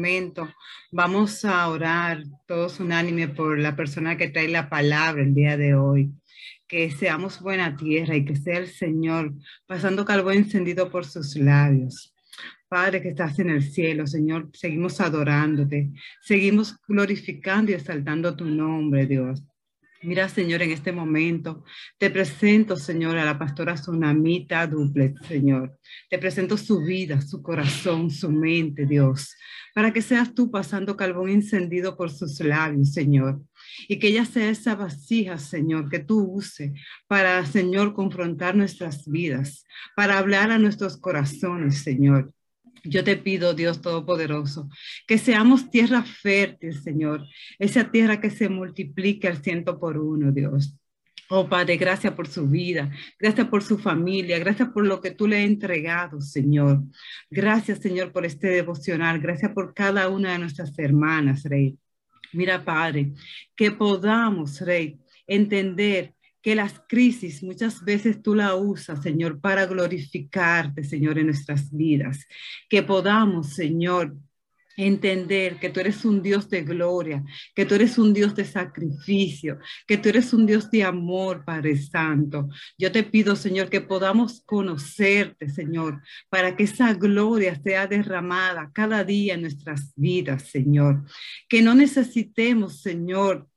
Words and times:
momento 0.00 0.48
vamos 0.90 1.44
a 1.44 1.68
orar 1.68 2.22
todos 2.46 2.80
unánime 2.80 3.28
por 3.28 3.58
la 3.58 3.76
persona 3.76 4.16
que 4.16 4.30
trae 4.30 4.48
la 4.48 4.70
palabra 4.70 5.22
el 5.22 5.34
día 5.34 5.58
de 5.58 5.74
hoy. 5.74 6.10
Que 6.66 6.90
seamos 6.90 7.40
buena 7.40 7.76
tierra 7.76 8.16
y 8.16 8.24
que 8.24 8.34
sea 8.34 8.58
el 8.58 8.68
Señor 8.68 9.34
pasando 9.66 10.06
carbón 10.06 10.34
encendido 10.34 10.90
por 10.90 11.04
sus 11.04 11.36
labios. 11.36 12.14
Padre 12.66 13.02
que 13.02 13.10
estás 13.10 13.38
en 13.40 13.50
el 13.50 13.62
cielo, 13.62 14.06
Señor, 14.06 14.48
seguimos 14.54 15.00
adorándote, 15.00 15.90
seguimos 16.22 16.78
glorificando 16.88 17.72
y 17.72 17.74
exaltando 17.74 18.34
tu 18.34 18.46
nombre, 18.46 19.06
Dios. 19.06 19.42
Mira, 20.02 20.30
Señor, 20.30 20.62
en 20.62 20.70
este 20.70 20.92
momento 20.92 21.62
te 21.98 22.08
presento, 22.08 22.74
Señor, 22.74 23.18
a 23.18 23.24
la 23.26 23.38
pastora 23.38 23.74
Tsunamita 23.74 24.66
Duplet, 24.66 25.14
Señor. 25.26 25.78
Te 26.08 26.18
presento 26.18 26.56
su 26.56 26.80
vida, 26.80 27.20
su 27.20 27.42
corazón, 27.42 28.10
su 28.10 28.30
mente, 28.30 28.86
Dios, 28.86 29.36
para 29.74 29.92
que 29.92 30.00
seas 30.00 30.34
tú 30.34 30.50
pasando 30.50 30.96
carbón 30.96 31.28
encendido 31.28 31.98
por 31.98 32.10
sus 32.10 32.40
labios, 32.40 32.94
Señor. 32.94 33.42
Y 33.88 33.98
que 33.98 34.08
ella 34.08 34.24
sea 34.24 34.48
esa 34.48 34.74
vasija, 34.74 35.36
Señor, 35.36 35.90
que 35.90 35.98
tú 35.98 36.32
use 36.32 36.72
para, 37.06 37.44
Señor, 37.44 37.92
confrontar 37.92 38.56
nuestras 38.56 39.06
vidas, 39.06 39.64
para 39.94 40.16
hablar 40.16 40.50
a 40.50 40.58
nuestros 40.58 40.96
corazones, 40.96 41.82
Señor. 41.82 42.32
Yo 42.84 43.04
te 43.04 43.16
pido, 43.16 43.54
Dios 43.54 43.80
Todopoderoso, 43.80 44.68
que 45.06 45.18
seamos 45.18 45.70
tierra 45.70 46.02
fértil, 46.02 46.80
Señor, 46.80 47.26
esa 47.58 47.90
tierra 47.90 48.20
que 48.20 48.30
se 48.30 48.48
multiplique 48.48 49.28
al 49.28 49.42
ciento 49.42 49.78
por 49.78 49.98
uno, 49.98 50.32
Dios. 50.32 50.76
Oh 51.32 51.48
Padre, 51.48 51.76
gracias 51.76 52.12
por 52.14 52.26
su 52.26 52.48
vida, 52.48 52.90
gracias 53.18 53.46
por 53.46 53.62
su 53.62 53.78
familia, 53.78 54.38
gracias 54.40 54.70
por 54.70 54.84
lo 54.84 55.00
que 55.00 55.12
tú 55.12 55.28
le 55.28 55.38
has 55.38 55.46
entregado, 55.46 56.20
Señor. 56.20 56.82
Gracias, 57.30 57.78
Señor, 57.78 58.10
por 58.10 58.26
este 58.26 58.48
devocional, 58.48 59.20
gracias 59.20 59.52
por 59.52 59.72
cada 59.72 60.08
una 60.08 60.32
de 60.32 60.40
nuestras 60.40 60.76
hermanas, 60.76 61.44
Rey. 61.44 61.78
Mira, 62.32 62.64
Padre, 62.64 63.12
que 63.54 63.70
podamos, 63.70 64.60
Rey, 64.60 64.98
entender 65.26 66.14
que 66.42 66.54
las 66.54 66.80
crisis 66.88 67.42
muchas 67.42 67.84
veces 67.84 68.22
tú 68.22 68.34
la 68.34 68.54
usas, 68.54 69.02
Señor, 69.02 69.40
para 69.40 69.66
glorificarte, 69.66 70.84
Señor, 70.84 71.18
en 71.18 71.26
nuestras 71.26 71.70
vidas. 71.70 72.26
Que 72.68 72.82
podamos, 72.82 73.54
Señor, 73.54 74.16
entender 74.76 75.58
que 75.58 75.68
tú 75.68 75.80
eres 75.80 76.04
un 76.04 76.22
Dios 76.22 76.48
de 76.48 76.62
gloria, 76.62 77.22
que 77.54 77.66
tú 77.66 77.74
eres 77.74 77.98
un 77.98 78.14
Dios 78.14 78.34
de 78.34 78.44
sacrificio, 78.44 79.58
que 79.86 79.98
tú 79.98 80.08
eres 80.08 80.32
un 80.32 80.46
Dios 80.46 80.70
de 80.70 80.84
amor, 80.84 81.44
Padre 81.44 81.76
Santo. 81.76 82.48
Yo 82.78 82.90
te 82.90 83.02
pido, 83.02 83.36
Señor, 83.36 83.68
que 83.68 83.80
podamos 83.80 84.42
conocerte, 84.46 85.48
Señor, 85.48 86.00
para 86.28 86.56
que 86.56 86.64
esa 86.64 86.94
gloria 86.94 87.60
sea 87.62 87.86
derramada 87.86 88.70
cada 88.72 89.04
día 89.04 89.34
en 89.34 89.42
nuestras 89.42 89.92
vidas, 89.96 90.48
Señor. 90.48 91.04
Que 91.48 91.62
no 91.62 91.74
necesitemos, 91.74 92.80
Señor, 92.80 93.49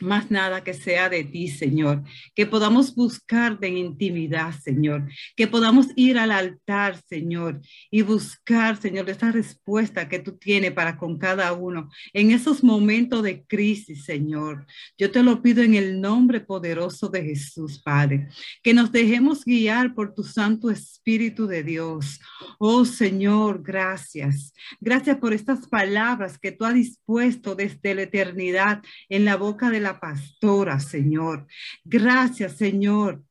más 0.00 0.30
nada 0.30 0.62
que 0.64 0.74
sea 0.74 1.08
de 1.08 1.24
ti, 1.24 1.48
Señor. 1.48 2.02
Que 2.34 2.46
podamos 2.46 2.94
buscarte 2.94 3.66
en 3.66 3.76
intimidad, 3.76 4.52
Señor. 4.60 5.08
Que 5.36 5.46
podamos 5.46 5.88
ir 5.96 6.18
al 6.18 6.30
altar, 6.30 7.00
Señor, 7.08 7.60
y 7.90 8.02
buscar, 8.02 8.76
Señor, 8.76 9.08
esa 9.10 9.32
respuesta 9.32 10.08
que 10.08 10.18
tú 10.18 10.36
tienes 10.36 10.72
para 10.72 10.96
con 10.96 11.18
cada 11.18 11.52
uno 11.52 11.90
en 12.12 12.30
esos 12.30 12.62
momentos 12.62 13.22
de 13.22 13.44
crisis, 13.44 14.04
Señor. 14.04 14.66
Yo 14.98 15.10
te 15.10 15.22
lo 15.22 15.42
pido 15.42 15.62
en 15.62 15.74
el 15.74 16.00
nombre 16.00 16.40
poderoso 16.40 17.08
de 17.08 17.22
Jesús, 17.22 17.80
Padre. 17.82 18.28
Que 18.62 18.74
nos 18.74 18.92
dejemos 18.92 19.44
guiar 19.44 19.94
por 19.94 20.14
tu 20.14 20.24
Santo 20.24 20.70
Espíritu 20.70 21.46
de 21.46 21.62
Dios. 21.62 22.20
Oh, 22.58 22.84
Señor, 22.84 23.62
gracias. 23.62 24.52
Gracias 24.80 25.18
por 25.18 25.32
estas 25.32 25.68
palabras 25.68 26.38
que 26.38 26.52
tú 26.52 26.64
has 26.64 26.74
dispuesto 26.74 27.54
desde 27.54 27.94
la 27.94 28.02
eternidad 28.02 28.82
en 29.08 29.24
la 29.24 29.36
boca 29.36 29.70
de 29.70 29.80
la 29.84 30.00
pastora, 30.00 30.80
Señor. 30.80 31.46
Gracias, 31.84 32.54
Señor, 32.54 33.22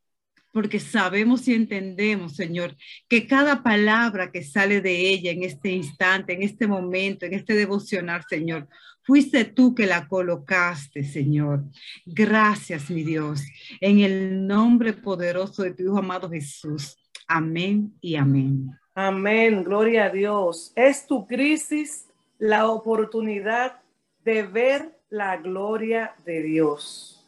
porque 0.54 0.80
sabemos 0.80 1.48
y 1.48 1.56
entendemos, 1.56 2.36
Señor, 2.36 2.78
que 3.10 3.28
cada 3.28 3.64
palabra 3.64 4.32
que 4.32 4.44
sale 4.44 4.82
de 4.82 5.10
ella 5.10 5.32
en 5.32 5.44
este 5.44 5.72
instante, 5.72 6.34
en 6.34 6.44
este 6.44 6.68
momento, 6.68 7.26
en 7.26 7.34
este 7.34 7.56
devocional, 7.56 8.24
Señor, 8.30 8.70
fuiste 9.02 9.46
tú 9.46 9.74
que 9.74 9.88
la 9.88 10.08
colocaste, 10.08 11.04
Señor. 11.04 11.66
Gracias, 12.06 12.90
mi 12.90 13.04
Dios, 13.04 13.42
en 13.82 14.00
el 14.00 14.48
nombre 14.48 14.94
poderoso 14.94 15.64
de 15.64 15.74
tu 15.74 15.84
Hijo 15.84 15.98
amado 15.98 16.30
Jesús. 16.30 16.96
Amén 17.28 17.94
y 18.00 18.16
amén. 18.16 18.70
Amén, 18.94 19.64
gloria 19.64 20.06
a 20.06 20.10
Dios. 20.12 20.72
Es 20.76 21.08
tu 21.08 21.26
crisis 21.26 22.08
la 22.38 22.68
oportunidad 22.68 23.82
de 24.24 24.44
ver 24.44 24.93
la 25.14 25.38
gloria 25.38 26.16
de 26.26 26.42
Dios. 26.42 27.24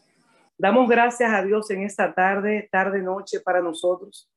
Damos 0.57 0.89
gracias 0.89 1.31
a 1.31 1.43
Dios 1.43 1.69
en 1.69 1.83
esta 1.83 2.15
tarde, 2.15 2.67
tarde, 2.71 2.99
noche 2.99 3.41
para 3.41 3.61
nosotros, 3.61 4.27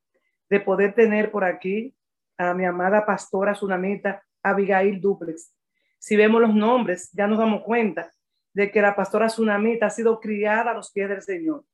de 0.51 0.61
poder 0.61 0.95
tener 0.95 1.31
por 1.31 1.45
aquí 1.45 1.97
a 2.37 2.53
mi 2.53 2.67
amada 2.67 3.07
pastora 3.07 3.55
Tsunamita 3.55 4.23
Abigail 4.43 5.01
Duplex. 5.01 5.55
Si 5.99 6.15
vemos 6.15 6.43
los 6.43 6.55
nombres, 6.55 7.11
ya 7.15 7.27
nos 7.27 7.39
damos 7.39 7.63
cuenta 7.63 8.13
de 8.53 8.71
que 8.71 8.83
la 8.83 8.95
pastora 8.95 9.29
Tsunamita 9.29 9.87
ha 9.87 9.91
sido 9.91 10.21
criada 10.21 10.73
a 10.73 10.75
los 10.75 10.93
pies 10.93 11.09
del 11.09 11.23
Señor. 11.23 11.65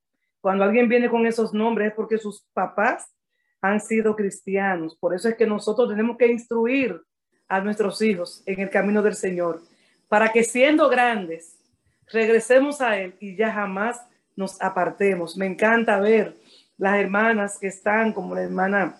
Cuando 0.40 0.62
alguien 0.62 0.88
viene 0.88 1.10
con 1.10 1.26
esos 1.26 1.52
nombres 1.52 1.88
es 1.88 1.94
porque 1.94 2.18
sus 2.18 2.46
papás 2.52 3.12
han 3.60 3.80
sido 3.80 4.14
cristianos. 4.14 4.96
Por 4.96 5.12
eso 5.12 5.28
es 5.28 5.34
que 5.34 5.44
nosotros 5.44 5.88
tenemos 5.88 6.16
que 6.18 6.28
instruir 6.28 7.02
a 7.48 7.60
nuestros 7.60 8.00
hijos 8.00 8.44
en 8.46 8.60
el 8.60 8.70
camino 8.70 9.02
del 9.02 9.14
Señor, 9.16 9.60
para 10.06 10.30
que 10.30 10.44
siendo 10.44 10.88
grandes 10.88 11.58
regresemos 12.10 12.80
a 12.80 12.98
Él 12.98 13.14
y 13.20 13.36
ya 13.36 13.52
jamás 13.52 14.00
nos 14.36 14.60
apartemos. 14.60 15.36
Me 15.36 15.46
encanta 15.46 16.00
ver 16.00 16.36
las 16.78 16.96
hermanas 16.96 17.58
que 17.58 17.68
están, 17.68 18.12
como 18.12 18.34
la 18.34 18.42
hermana 18.42 18.96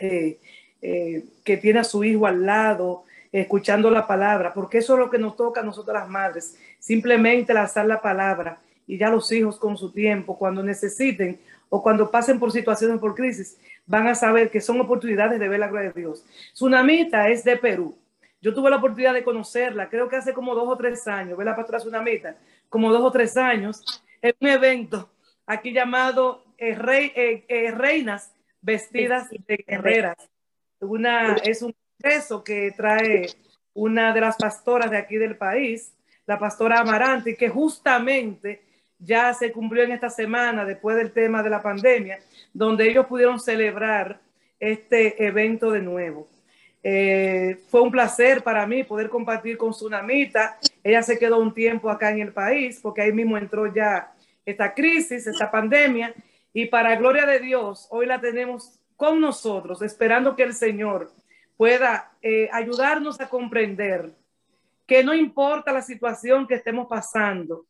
eh, 0.00 0.38
eh, 0.82 1.24
que 1.44 1.56
tiene 1.56 1.80
a 1.80 1.84
su 1.84 2.04
hijo 2.04 2.26
al 2.26 2.44
lado, 2.44 3.04
escuchando 3.32 3.90
la 3.90 4.06
palabra, 4.06 4.54
porque 4.54 4.78
eso 4.78 4.94
es 4.94 4.98
lo 4.98 5.10
que 5.10 5.18
nos 5.18 5.36
toca 5.36 5.60
a 5.60 5.64
nosotras 5.64 6.02
las 6.02 6.08
madres, 6.08 6.56
simplemente 6.78 7.52
lanzar 7.52 7.86
la 7.86 8.00
palabra 8.00 8.58
y 8.86 8.98
ya 8.98 9.08
los 9.08 9.30
hijos 9.32 9.58
con 9.58 9.76
su 9.76 9.92
tiempo, 9.92 10.38
cuando 10.38 10.62
necesiten 10.62 11.40
o 11.68 11.82
cuando 11.82 12.10
pasen 12.10 12.38
por 12.38 12.52
situaciones 12.52 13.00
por 13.00 13.14
crisis, 13.14 13.58
van 13.86 14.06
a 14.06 14.14
saber 14.14 14.50
que 14.50 14.60
son 14.60 14.80
oportunidades 14.80 15.40
de 15.40 15.48
ver 15.48 15.58
la 15.58 15.68
gloria 15.68 15.90
de 15.90 16.00
Dios. 16.00 16.24
Tsunamita 16.52 17.28
es 17.28 17.42
de 17.42 17.56
Perú. 17.56 17.96
Yo 18.44 18.52
tuve 18.52 18.68
la 18.68 18.76
oportunidad 18.76 19.14
de 19.14 19.24
conocerla, 19.24 19.88
creo 19.88 20.06
que 20.06 20.16
hace 20.16 20.34
como 20.34 20.54
dos 20.54 20.68
o 20.68 20.76
tres 20.76 21.08
años, 21.08 21.38
ve 21.38 21.46
la 21.46 21.56
pastora 21.56 21.78
Tsunamita, 21.78 22.36
como 22.68 22.92
dos 22.92 23.02
o 23.02 23.10
tres 23.10 23.38
años, 23.38 23.82
en 24.20 24.34
un 24.38 24.48
evento 24.48 25.08
aquí 25.46 25.72
llamado 25.72 26.44
eh, 26.58 26.76
eh, 27.16 27.44
eh, 27.48 27.70
Reinas 27.70 28.34
Vestidas 28.60 29.30
de 29.30 29.64
Guerreras. 29.66 30.28
Una, 30.80 31.36
es 31.36 31.62
un 31.62 31.74
congreso 31.98 32.44
que 32.44 32.70
trae 32.76 33.28
una 33.72 34.12
de 34.12 34.20
las 34.20 34.36
pastoras 34.36 34.90
de 34.90 34.98
aquí 34.98 35.16
del 35.16 35.38
país, 35.38 35.94
la 36.26 36.38
pastora 36.38 36.80
Amarante, 36.80 37.36
que 37.36 37.48
justamente 37.48 38.62
ya 38.98 39.32
se 39.32 39.52
cumplió 39.52 39.84
en 39.84 39.92
esta 39.92 40.10
semana 40.10 40.66
después 40.66 40.98
del 40.98 41.12
tema 41.12 41.42
de 41.42 41.48
la 41.48 41.62
pandemia, 41.62 42.18
donde 42.52 42.90
ellos 42.90 43.06
pudieron 43.06 43.40
celebrar 43.40 44.20
este 44.60 45.26
evento 45.26 45.70
de 45.70 45.80
nuevo. 45.80 46.28
Eh, 46.86 47.62
fue 47.68 47.80
un 47.80 47.90
placer 47.90 48.44
para 48.44 48.66
mí 48.66 48.84
poder 48.84 49.08
compartir 49.08 49.56
con 49.56 49.70
Tsunamita. 49.70 50.58
Ella 50.82 51.02
se 51.02 51.18
quedó 51.18 51.38
un 51.38 51.54
tiempo 51.54 51.88
acá 51.88 52.10
en 52.10 52.20
el 52.20 52.32
país 52.34 52.78
porque 52.82 53.00
ahí 53.00 53.12
mismo 53.12 53.38
entró 53.38 53.72
ya 53.72 54.12
esta 54.44 54.74
crisis, 54.74 55.26
esta 55.26 55.50
pandemia. 55.50 56.14
Y 56.52 56.66
para 56.66 56.94
gloria 56.96 57.24
de 57.24 57.40
Dios, 57.40 57.88
hoy 57.90 58.04
la 58.04 58.20
tenemos 58.20 58.78
con 58.96 59.18
nosotros, 59.18 59.80
esperando 59.80 60.36
que 60.36 60.42
el 60.42 60.52
Señor 60.52 61.10
pueda 61.56 62.12
eh, 62.20 62.50
ayudarnos 62.52 63.18
a 63.18 63.30
comprender 63.30 64.12
que 64.86 65.02
no 65.02 65.14
importa 65.14 65.72
la 65.72 65.80
situación 65.80 66.46
que 66.46 66.54
estemos 66.54 66.86
pasando, 66.86 67.64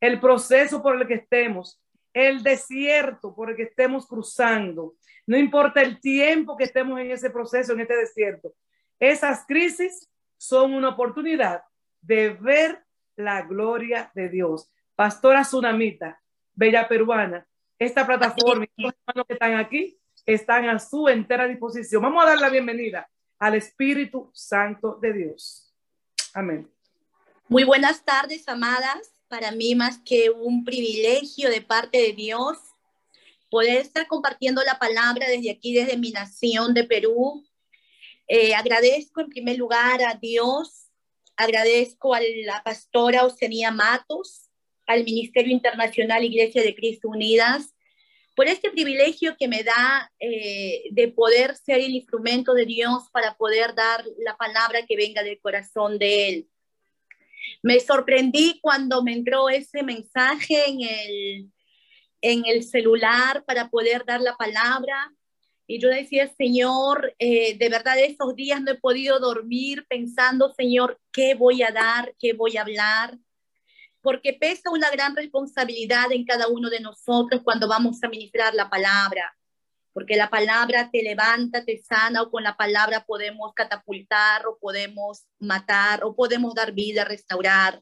el 0.00 0.20
proceso 0.20 0.80
por 0.80 0.94
el 0.94 1.08
que 1.08 1.14
estemos, 1.14 1.80
el 2.14 2.44
desierto 2.44 3.34
por 3.34 3.50
el 3.50 3.56
que 3.56 3.64
estemos 3.64 4.06
cruzando, 4.06 4.94
no 5.26 5.36
importa 5.36 5.82
el 5.82 6.00
tiempo 6.00 6.56
que 6.56 6.64
estemos 6.64 7.00
en 7.00 7.10
ese 7.10 7.30
proceso, 7.30 7.72
en 7.72 7.80
este 7.80 7.96
desierto, 7.96 8.52
esas 9.00 9.46
crisis 9.46 10.08
son 10.36 10.74
una 10.74 10.90
oportunidad 10.90 11.62
de 12.02 12.30
ver 12.30 12.84
la 13.16 13.42
gloria 13.42 14.10
de 14.14 14.28
Dios. 14.28 14.70
Pastora 14.94 15.42
Tsunamita, 15.42 16.22
Bella 16.54 16.86
Peruana, 16.86 17.46
esta 17.78 18.06
plataforma 18.06 18.66
y 18.76 18.82
los 18.82 18.92
hermanos 18.92 19.26
que 19.26 19.32
están 19.32 19.54
aquí 19.54 19.98
están 20.26 20.68
a 20.68 20.78
su 20.78 21.08
entera 21.08 21.48
disposición. 21.48 22.02
Vamos 22.02 22.22
a 22.22 22.28
dar 22.28 22.38
la 22.38 22.50
bienvenida 22.50 23.08
al 23.38 23.54
Espíritu 23.54 24.30
Santo 24.34 24.98
de 25.00 25.12
Dios. 25.14 25.74
Amén. 26.34 26.70
Muy 27.48 27.64
buenas 27.64 28.04
tardes, 28.04 28.46
amadas. 28.48 29.10
Para 29.28 29.50
mí 29.50 29.74
más 29.74 29.98
que 30.04 30.28
un 30.30 30.64
privilegio 30.64 31.48
de 31.48 31.62
parte 31.62 31.98
de 31.98 32.12
Dios 32.12 32.58
poder 33.50 33.78
estar 33.78 34.06
compartiendo 34.06 34.62
la 34.62 34.78
palabra 34.78 35.26
desde 35.28 35.50
aquí, 35.50 35.72
desde 35.72 35.96
mi 35.96 36.10
nación 36.10 36.74
de 36.74 36.84
Perú, 36.84 37.44
eh, 38.30 38.54
agradezco 38.54 39.20
en 39.20 39.28
primer 39.28 39.58
lugar 39.58 40.02
a 40.02 40.14
Dios, 40.14 40.90
Agradezco 41.40 42.14
a 42.14 42.20
la 42.44 42.62
pastora 42.62 43.24
Oceanía 43.24 43.70
Matos, 43.70 44.50
al 44.86 45.04
Ministerio 45.04 45.52
Internacional 45.52 46.22
Iglesia 46.22 46.62
de 46.62 46.74
Cristo 46.74 47.08
Unidas, 47.08 47.74
por 48.36 48.46
este 48.46 48.70
privilegio 48.70 49.34
que 49.38 49.48
me 49.48 49.62
da 49.62 50.12
eh, 50.20 50.82
de 50.90 51.08
poder 51.08 51.56
ser 51.56 51.78
el 51.78 51.94
instrumento 51.94 52.52
de 52.52 52.66
Dios 52.66 53.04
para 53.10 53.38
poder 53.38 53.74
dar 53.74 54.04
la 54.18 54.36
palabra 54.36 54.84
que 54.86 54.98
venga 54.98 55.22
del 55.22 55.40
corazón 55.40 55.98
de 55.98 56.28
Él. 56.28 56.48
Me 57.62 57.80
sorprendí 57.80 58.60
cuando 58.60 59.02
me 59.02 59.14
entró 59.14 59.48
ese 59.48 59.82
mensaje 59.82 60.68
en 60.68 60.82
el, 60.82 61.50
en 62.20 62.42
el 62.44 62.64
celular 62.64 63.44
para 63.46 63.70
poder 63.70 64.04
dar 64.04 64.20
la 64.20 64.36
palabra. 64.36 65.10
Y 65.70 65.78
yo 65.78 65.88
decía, 65.88 66.26
Señor, 66.36 67.14
eh, 67.20 67.56
de 67.56 67.68
verdad 67.68 67.96
estos 67.96 68.34
días 68.34 68.60
no 68.60 68.72
he 68.72 68.74
podido 68.74 69.20
dormir 69.20 69.86
pensando, 69.88 70.52
Señor, 70.52 71.00
¿qué 71.12 71.34
voy 71.34 71.62
a 71.62 71.70
dar? 71.70 72.12
¿Qué 72.18 72.32
voy 72.32 72.56
a 72.56 72.62
hablar? 72.62 73.16
Porque 74.00 74.32
pesa 74.32 74.68
una 74.72 74.90
gran 74.90 75.14
responsabilidad 75.14 76.10
en 76.10 76.24
cada 76.24 76.48
uno 76.48 76.70
de 76.70 76.80
nosotros 76.80 77.42
cuando 77.44 77.68
vamos 77.68 78.02
a 78.02 78.08
ministrar 78.08 78.52
la 78.52 78.68
palabra. 78.68 79.32
Porque 79.92 80.16
la 80.16 80.28
palabra 80.28 80.90
te 80.90 81.04
levanta, 81.04 81.64
te 81.64 81.78
sana, 81.78 82.22
o 82.22 82.32
con 82.32 82.42
la 82.42 82.56
palabra 82.56 83.04
podemos 83.04 83.52
catapultar, 83.54 84.48
o 84.48 84.58
podemos 84.58 85.22
matar, 85.38 86.02
o 86.02 86.16
podemos 86.16 86.52
dar 86.52 86.72
vida, 86.72 87.04
restaurar. 87.04 87.80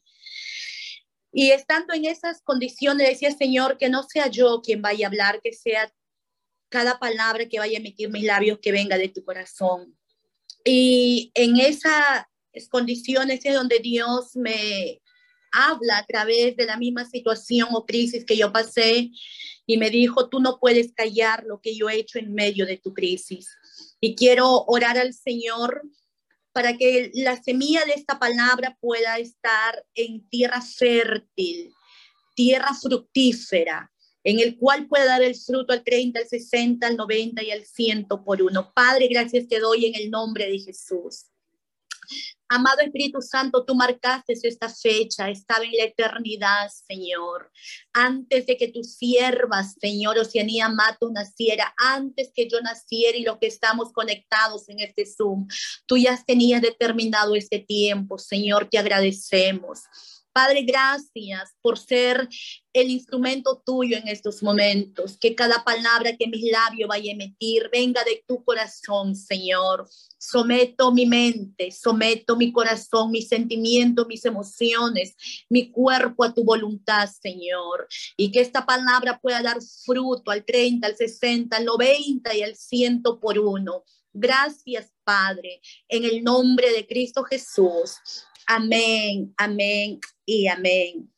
Y 1.32 1.52
estando 1.52 1.94
en 1.94 2.04
esas 2.04 2.42
condiciones, 2.42 3.08
decía 3.08 3.30
Señor, 3.30 3.78
que 3.78 3.88
no 3.88 4.02
sea 4.02 4.26
yo 4.26 4.60
quien 4.60 4.82
vaya 4.82 5.06
a 5.06 5.08
hablar, 5.08 5.40
que 5.42 5.54
sea 5.54 5.90
cada 6.68 6.98
palabra 6.98 7.48
que 7.48 7.58
vaya 7.58 7.78
a 7.78 7.80
emitir 7.80 8.10
mis 8.10 8.24
labios 8.24 8.58
que 8.60 8.72
venga 8.72 8.98
de 8.98 9.08
tu 9.08 9.24
corazón. 9.24 9.96
Y 10.64 11.30
en 11.34 11.58
esas 11.58 12.24
condiciones 12.70 13.40
es 13.44 13.54
donde 13.54 13.78
Dios 13.78 14.36
me 14.36 15.00
habla 15.52 15.98
a 15.98 16.06
través 16.06 16.56
de 16.56 16.66
la 16.66 16.76
misma 16.76 17.04
situación 17.04 17.68
o 17.72 17.86
crisis 17.86 18.24
que 18.24 18.36
yo 18.36 18.52
pasé 18.52 19.10
y 19.66 19.76
me 19.76 19.90
dijo, 19.90 20.28
tú 20.28 20.40
no 20.40 20.58
puedes 20.58 20.92
callar 20.94 21.44
lo 21.44 21.60
que 21.60 21.76
yo 21.76 21.88
he 21.88 21.96
hecho 21.96 22.18
en 22.18 22.32
medio 22.32 22.66
de 22.66 22.78
tu 22.78 22.92
crisis. 22.92 23.48
Y 24.00 24.14
quiero 24.14 24.64
orar 24.66 24.98
al 24.98 25.14
Señor 25.14 25.82
para 26.52 26.76
que 26.76 27.10
la 27.14 27.40
semilla 27.42 27.84
de 27.84 27.92
esta 27.92 28.18
palabra 28.18 28.76
pueda 28.80 29.18
estar 29.18 29.84
en 29.94 30.28
tierra 30.28 30.60
fértil, 30.60 31.72
tierra 32.34 32.74
fructífera, 32.74 33.92
en 34.24 34.40
el 34.40 34.56
cual 34.58 34.86
pueda 34.86 35.06
dar 35.06 35.22
el 35.22 35.34
fruto 35.34 35.72
al 35.72 35.84
30, 35.84 36.20
al 36.20 36.28
60, 36.28 36.86
al 36.86 36.96
90 36.96 37.42
y 37.42 37.50
al 37.50 37.64
100 37.64 38.06
por 38.24 38.42
uno. 38.42 38.72
Padre, 38.74 39.08
gracias 39.08 39.48
te 39.48 39.58
doy 39.58 39.86
en 39.86 39.94
el 39.94 40.10
nombre 40.10 40.46
de 40.50 40.58
Jesús. 40.58 41.26
Amado 42.50 42.80
Espíritu 42.80 43.20
Santo, 43.20 43.62
tú 43.66 43.74
marcaste 43.74 44.32
esta 44.42 44.70
fecha, 44.70 45.28
estaba 45.28 45.64
en 45.64 45.72
la 45.72 45.84
eternidad, 45.84 46.70
Señor. 46.70 47.50
Antes 47.92 48.46
de 48.46 48.56
que 48.56 48.68
tu 48.68 48.82
siervas, 48.82 49.74
Señor, 49.78 50.18
Oceanía 50.18 50.70
Mato 50.70 51.10
naciera, 51.10 51.74
antes 51.76 52.32
que 52.34 52.48
yo 52.48 52.58
naciera 52.62 53.18
y 53.18 53.22
los 53.22 53.36
que 53.36 53.48
estamos 53.48 53.92
conectados 53.92 54.66
en 54.70 54.80
este 54.80 55.04
Zoom, 55.04 55.46
tú 55.84 55.98
ya 55.98 56.18
tenías 56.26 56.62
determinado 56.62 57.34
este 57.34 57.58
tiempo, 57.58 58.16
Señor, 58.16 58.68
te 58.70 58.78
agradecemos. 58.78 59.80
Padre, 60.38 60.62
gracias 60.62 61.56
por 61.60 61.76
ser 61.76 62.28
el 62.72 62.90
instrumento 62.90 63.60
tuyo 63.66 63.96
en 63.96 64.06
estos 64.06 64.40
momentos. 64.40 65.18
Que 65.18 65.34
cada 65.34 65.64
palabra 65.64 66.16
que 66.16 66.28
mis 66.28 66.48
labios 66.52 66.88
vaya 66.88 67.10
a 67.10 67.14
emitir 67.14 67.68
venga 67.72 68.04
de 68.04 68.22
tu 68.24 68.44
corazón, 68.44 69.16
Señor. 69.16 69.88
Someto 70.16 70.92
mi 70.92 71.06
mente, 71.06 71.72
someto 71.72 72.36
mi 72.36 72.52
corazón, 72.52 73.10
mis 73.10 73.26
sentimientos, 73.26 74.06
mis 74.06 74.24
emociones, 74.24 75.16
mi 75.48 75.72
cuerpo 75.72 76.22
a 76.22 76.32
tu 76.32 76.44
voluntad, 76.44 77.08
Señor. 77.20 77.88
Y 78.16 78.30
que 78.30 78.40
esta 78.40 78.64
palabra 78.64 79.18
pueda 79.18 79.42
dar 79.42 79.58
fruto 79.84 80.30
al 80.30 80.44
30, 80.44 80.86
al 80.86 80.96
60, 80.96 81.56
al 81.56 81.64
90 81.64 82.36
y 82.36 82.42
al 82.44 82.54
100 82.54 83.02
por 83.20 83.40
uno. 83.40 83.82
Gracias, 84.12 84.92
Padre, 85.02 85.60
en 85.88 86.04
el 86.04 86.22
nombre 86.22 86.72
de 86.72 86.86
Cristo 86.86 87.24
Jesús. 87.24 87.96
Amén, 88.50 89.34
amén 89.36 90.00
y 90.24 90.48
amén. 90.48 91.12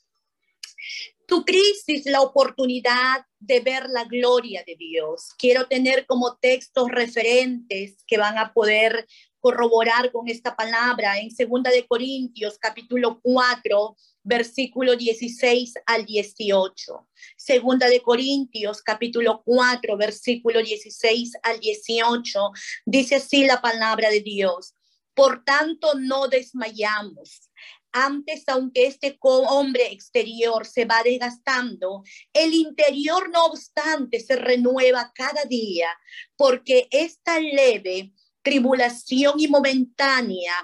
Tu 1.28 1.44
crisis, 1.44 2.04
la 2.06 2.22
oportunidad 2.22 3.24
de 3.38 3.60
ver 3.60 3.88
la 3.88 4.02
gloria 4.02 4.64
de 4.66 4.74
Dios. 4.74 5.28
Quiero 5.38 5.68
tener 5.68 6.06
como 6.06 6.38
textos 6.38 6.88
referentes 6.90 8.02
que 8.08 8.18
van 8.18 8.36
a 8.36 8.52
poder 8.52 9.06
corroborar 9.38 10.10
con 10.10 10.26
esta 10.26 10.56
palabra 10.56 11.20
en 11.20 11.30
Segunda 11.30 11.70
de 11.70 11.86
Corintios 11.86 12.58
capítulo 12.58 13.20
4 13.22 13.96
versículo 14.24 14.96
16 14.96 15.74
al 15.86 16.04
18. 16.06 17.08
Segunda 17.36 17.88
de 17.88 18.02
Corintios 18.02 18.82
capítulo 18.82 19.40
4 19.44 19.96
versículo 19.96 20.60
16 20.60 21.34
al 21.44 21.60
18 21.60 22.40
dice 22.86 23.14
así 23.14 23.46
la 23.46 23.62
palabra 23.62 24.10
de 24.10 24.20
Dios. 24.20 24.74
Por 25.20 25.44
tanto, 25.44 25.92
no 25.98 26.28
desmayamos. 26.28 27.50
Antes, 27.92 28.42
aunque 28.46 28.86
este 28.86 29.18
hombre 29.20 29.92
exterior 29.92 30.66
se 30.66 30.86
va 30.86 31.02
desgastando, 31.02 32.04
el 32.32 32.54
interior, 32.54 33.28
no 33.28 33.44
obstante, 33.44 34.18
se 34.20 34.36
renueva 34.36 35.12
cada 35.14 35.44
día, 35.44 35.90
porque 36.36 36.88
esta 36.90 37.38
leve 37.38 38.14
tribulación 38.40 39.38
y 39.38 39.48
momentánea 39.48 40.54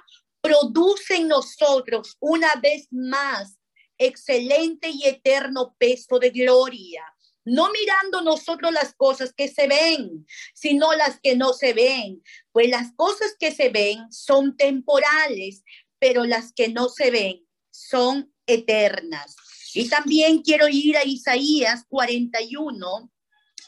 produce 0.40 1.16
en 1.16 1.28
nosotros 1.28 2.16
una 2.18 2.54
vez 2.54 2.88
más 2.90 3.58
excelente 3.98 4.88
y 4.88 5.04
eterno 5.04 5.76
peso 5.78 6.18
de 6.18 6.30
gloria 6.30 7.04
no 7.46 7.70
mirando 7.70 8.22
nosotros 8.22 8.72
las 8.72 8.93
cosas 8.94 9.32
que 9.32 9.48
se 9.48 9.69
ven, 9.69 10.26
sino 10.52 10.93
las 10.94 11.20
que 11.20 11.37
no 11.37 11.52
se 11.52 11.72
ven. 11.72 12.22
Pues 12.52 12.69
las 12.69 12.93
cosas 12.96 13.37
que 13.38 13.52
se 13.52 13.69
ven 13.69 14.12
son 14.12 14.56
temporales, 14.56 15.62
pero 15.98 16.25
las 16.25 16.52
que 16.52 16.69
no 16.69 16.88
se 16.88 17.10
ven 17.10 17.46
son 17.70 18.34
eternas. 18.46 19.37
Y 19.75 19.88
también 19.88 20.43
quiero 20.43 20.69
ir 20.69 20.96
a 20.96 21.04
Isaías 21.04 21.85
41, 21.88 23.12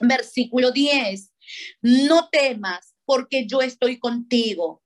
versículo 0.01 0.73
10. 0.73 1.33
No 1.81 2.29
temas, 2.31 2.97
porque 3.05 3.47
yo 3.47 3.63
estoy 3.63 4.01
contigo. 4.01 4.83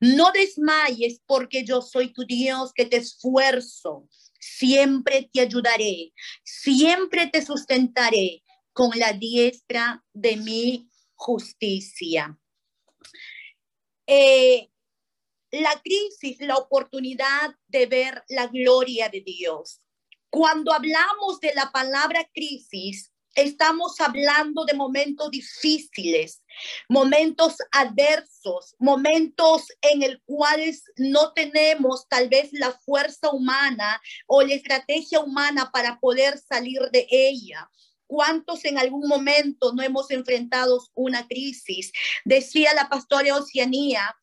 No 0.00 0.32
desmayes, 0.32 1.20
porque 1.26 1.64
yo 1.64 1.80
soy 1.80 2.12
tu 2.12 2.24
Dios 2.24 2.72
que 2.74 2.86
te 2.86 2.96
esfuerzo 2.96 4.08
siempre 4.42 5.30
te 5.32 5.40
ayudaré, 5.40 6.12
siempre 6.42 7.28
te 7.28 7.44
sustentaré 7.44 8.41
con 8.72 8.90
la 8.98 9.12
diestra 9.12 10.04
de 10.12 10.36
mi 10.36 10.88
justicia. 11.14 12.38
Eh, 14.06 14.68
la 15.50 15.80
crisis, 15.82 16.40
la 16.40 16.56
oportunidad 16.56 17.54
de 17.68 17.86
ver 17.86 18.24
la 18.28 18.46
gloria 18.46 19.08
de 19.08 19.20
Dios. 19.20 19.80
Cuando 20.30 20.72
hablamos 20.72 21.40
de 21.40 21.52
la 21.54 21.70
palabra 21.70 22.26
crisis, 22.32 23.12
estamos 23.34 24.00
hablando 24.00 24.64
de 24.64 24.74
momentos 24.74 25.30
difíciles, 25.30 26.42
momentos 26.88 27.56
adversos, 27.70 28.74
momentos 28.78 29.66
en 29.80 30.02
el 30.02 30.22
cuales 30.24 30.84
no 30.96 31.32
tenemos 31.32 32.06
tal 32.08 32.28
vez 32.28 32.48
la 32.52 32.72
fuerza 32.72 33.30
humana 33.30 34.00
o 34.26 34.42
la 34.42 34.54
estrategia 34.54 35.20
humana 35.20 35.70
para 35.72 35.98
poder 36.00 36.38
salir 36.38 36.80
de 36.92 37.06
ella. 37.10 37.70
¿Cuántos 38.12 38.66
en 38.66 38.76
algún 38.76 39.08
momento 39.08 39.72
no 39.72 39.80
hemos 39.82 40.10
enfrentado 40.10 40.86
una 40.92 41.26
crisis? 41.26 41.92
Decía 42.26 42.74
la 42.74 42.90
pastora 42.90 43.34
Oceanía, 43.36 44.14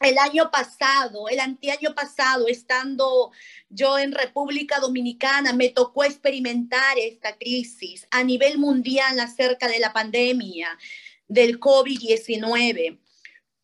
el 0.00 0.18
año 0.18 0.50
pasado, 0.50 1.28
el 1.28 1.38
anteaño 1.38 1.94
pasado, 1.94 2.48
estando 2.48 3.30
yo 3.68 4.00
en 4.00 4.10
República 4.10 4.80
Dominicana, 4.80 5.52
me 5.52 5.68
tocó 5.68 6.02
experimentar 6.02 6.98
esta 6.98 7.38
crisis 7.38 8.04
a 8.10 8.24
nivel 8.24 8.58
mundial 8.58 9.20
acerca 9.20 9.68
de 9.68 9.78
la 9.78 9.92
pandemia 9.92 10.76
del 11.28 11.60
COVID-19. 11.60 12.98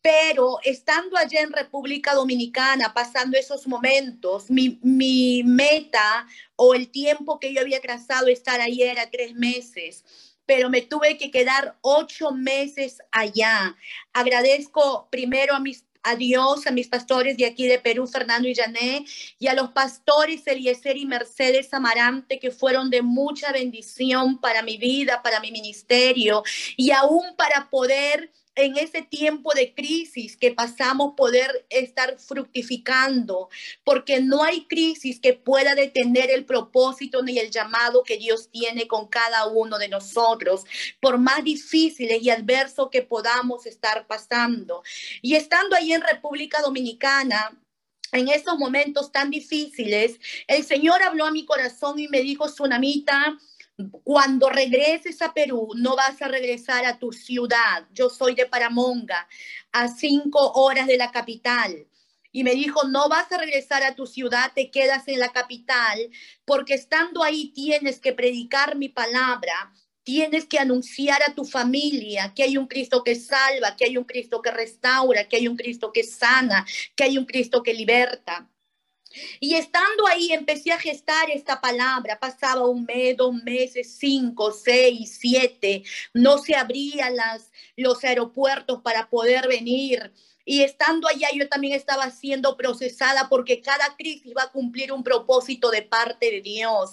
Pero 0.07 0.59
estando 0.63 1.17
allá 1.17 1.41
en 1.41 1.51
República 1.51 2.13
Dominicana, 2.13 2.93
pasando 2.93 3.37
esos 3.37 3.67
momentos, 3.67 4.49
mi, 4.49 4.79
mi 4.81 5.43
meta 5.43 6.25
o 6.55 6.73
el 6.73 6.89
tiempo 6.89 7.41
que 7.41 7.53
yo 7.53 7.59
había 7.59 7.81
trazado 7.81 8.27
estar 8.27 8.61
ahí 8.61 8.83
era 8.83 9.11
tres 9.11 9.33
meses 9.35 10.05
pero 10.45 10.69
me 10.69 10.81
tuve 10.81 11.17
que 11.17 11.29
quedar 11.29 11.77
ocho 11.81 12.31
meses 12.31 12.99
allá. 13.11 13.75
Agradezco 14.13 15.09
primero 15.11 15.53
a 15.53 15.59
mis 15.59 15.83
a 16.03 16.15
Dios, 16.15 16.65
a 16.67 16.71
mis 16.71 16.87
pastores 16.87 17.35
de 17.35 17.45
aquí 17.45 17.67
de 17.67 17.79
Perú, 17.79 18.07
Fernando 18.07 18.47
y 18.47 18.55
Jané, 18.55 19.03
y 19.39 19.47
a 19.47 19.53
los 19.53 19.71
pastores 19.71 20.47
Eliezer 20.47 20.95
y 20.95 21.05
Mercedes 21.05 21.73
Amarante, 21.73 22.39
que 22.39 22.49
fueron 22.49 22.89
de 22.89 23.01
mucha 23.01 23.51
bendición 23.51 24.39
para 24.39 24.61
mi 24.61 24.77
vida, 24.77 25.21
para 25.21 25.41
mi 25.41 25.51
ministerio, 25.51 26.43
y 26.77 26.91
aún 26.91 27.35
para 27.35 27.69
poder 27.69 28.31
en 28.57 28.75
ese 28.75 29.03
tiempo 29.03 29.53
de 29.53 29.73
crisis 29.73 30.35
que 30.35 30.51
pasamos 30.51 31.13
poder 31.15 31.65
estar 31.69 32.17
fructificando, 32.17 33.49
porque 33.83 34.19
no 34.19 34.43
hay 34.43 34.65
crisis 34.65 35.19
que 35.19 35.33
pueda 35.33 35.75
detener 35.75 36.31
el 36.31 36.43
propósito 36.43 37.21
ni 37.21 37.37
el 37.37 37.51
llamado 37.51 38.03
que 38.03 38.17
Dios 38.17 38.49
tiene 38.49 38.87
con 38.87 39.07
cada 39.07 39.47
uno 39.47 39.77
de 39.77 39.89
nosotros, 39.89 40.65
por 40.99 41.19
más 41.19 41.43
difíciles 41.43 42.21
y 42.21 42.31
adversos 42.31 42.89
que 42.91 43.03
podamos 43.03 43.67
estar 43.67 44.07
pasando. 44.07 44.81
Y 45.21 45.35
estando 45.35 45.75
ahí 45.75 45.93
en 45.93 46.01
República 46.01 46.59
Dominicana, 46.61 47.61
en 48.11 48.27
esos 48.29 48.57
momentos 48.57 49.11
tan 49.11 49.29
difíciles, 49.29 50.19
el 50.47 50.63
Señor 50.63 51.03
habló 51.03 51.25
a 51.25 51.31
mi 51.31 51.45
corazón 51.45 51.99
y 51.99 52.07
me 52.07 52.21
dijo, 52.21 52.47
Tsunamita, 52.47 53.37
cuando 54.03 54.49
regreses 54.49 55.21
a 55.21 55.33
Perú, 55.33 55.69
no 55.75 55.95
vas 55.95 56.21
a 56.21 56.27
regresar 56.27 56.85
a 56.85 56.97
tu 56.97 57.11
ciudad. 57.11 57.87
Yo 57.93 58.09
soy 58.09 58.33
de 58.35 58.45
Paramonga, 58.45 59.27
a 59.71 59.87
cinco 59.87 60.51
horas 60.53 60.87
de 60.87 60.97
la 60.97 61.11
capital. 61.11 61.87
Y 62.31 62.43
me 62.43 62.51
dijo, 62.51 62.87
no 62.87 63.07
vas 63.09 63.31
a 63.31 63.37
regresar 63.37 63.83
a 63.83 63.95
tu 63.95 64.05
ciudad, 64.05 64.51
te 64.53 64.69
quedas 64.69 65.07
en 65.07 65.19
la 65.19 65.31
capital, 65.31 66.09
porque 66.45 66.73
estando 66.73 67.23
ahí 67.23 67.49
tienes 67.49 67.99
que 67.99 68.13
predicar 68.13 68.75
mi 68.75 68.89
palabra, 68.89 69.73
tienes 70.03 70.45
que 70.45 70.59
anunciar 70.59 71.21
a 71.23 71.33
tu 71.33 71.45
familia 71.45 72.33
que 72.35 72.43
hay 72.43 72.57
un 72.57 72.67
Cristo 72.67 73.03
que 73.03 73.15
salva, 73.15 73.75
que 73.75 73.85
hay 73.85 73.97
un 73.97 74.03
Cristo 74.03 74.41
que 74.41 74.51
restaura, 74.51 75.27
que 75.27 75.37
hay 75.37 75.47
un 75.47 75.57
Cristo 75.57 75.91
que 75.91 76.03
sana, 76.03 76.65
que 76.95 77.03
hay 77.05 77.17
un 77.17 77.25
Cristo 77.25 77.63
que 77.63 77.73
liberta. 77.73 78.49
Y 79.39 79.55
estando 79.55 80.07
ahí 80.07 80.31
empecé 80.31 80.71
a 80.71 80.79
gestar 80.79 81.29
esta 81.29 81.59
palabra. 81.61 82.19
Pasaba 82.19 82.67
un 82.67 82.85
mes, 82.85 83.17
dos 83.17 83.33
meses, 83.43 83.95
cinco, 83.97 84.51
seis, 84.51 85.17
siete. 85.19 85.83
No 86.13 86.37
se 86.37 86.55
abrían 86.55 87.15
las, 87.15 87.51
los 87.75 88.03
aeropuertos 88.03 88.81
para 88.81 89.09
poder 89.09 89.47
venir. 89.47 90.11
Y 90.49 90.63
estando 90.63 91.09
allá 91.09 91.27
yo 91.33 91.49
también 91.49 91.73
estaba 91.73 92.09
siendo 92.09 92.55
procesada 92.55 93.27
porque 93.27 93.59
cada 93.59 93.97
crisis 93.97 94.31
va 94.35 94.43
a 94.43 94.51
cumplir 94.51 94.93
un 94.93 95.03
propósito 95.03 95.69
de 95.71 95.81
parte 95.81 96.31
de 96.31 96.39
Dios. 96.39 96.91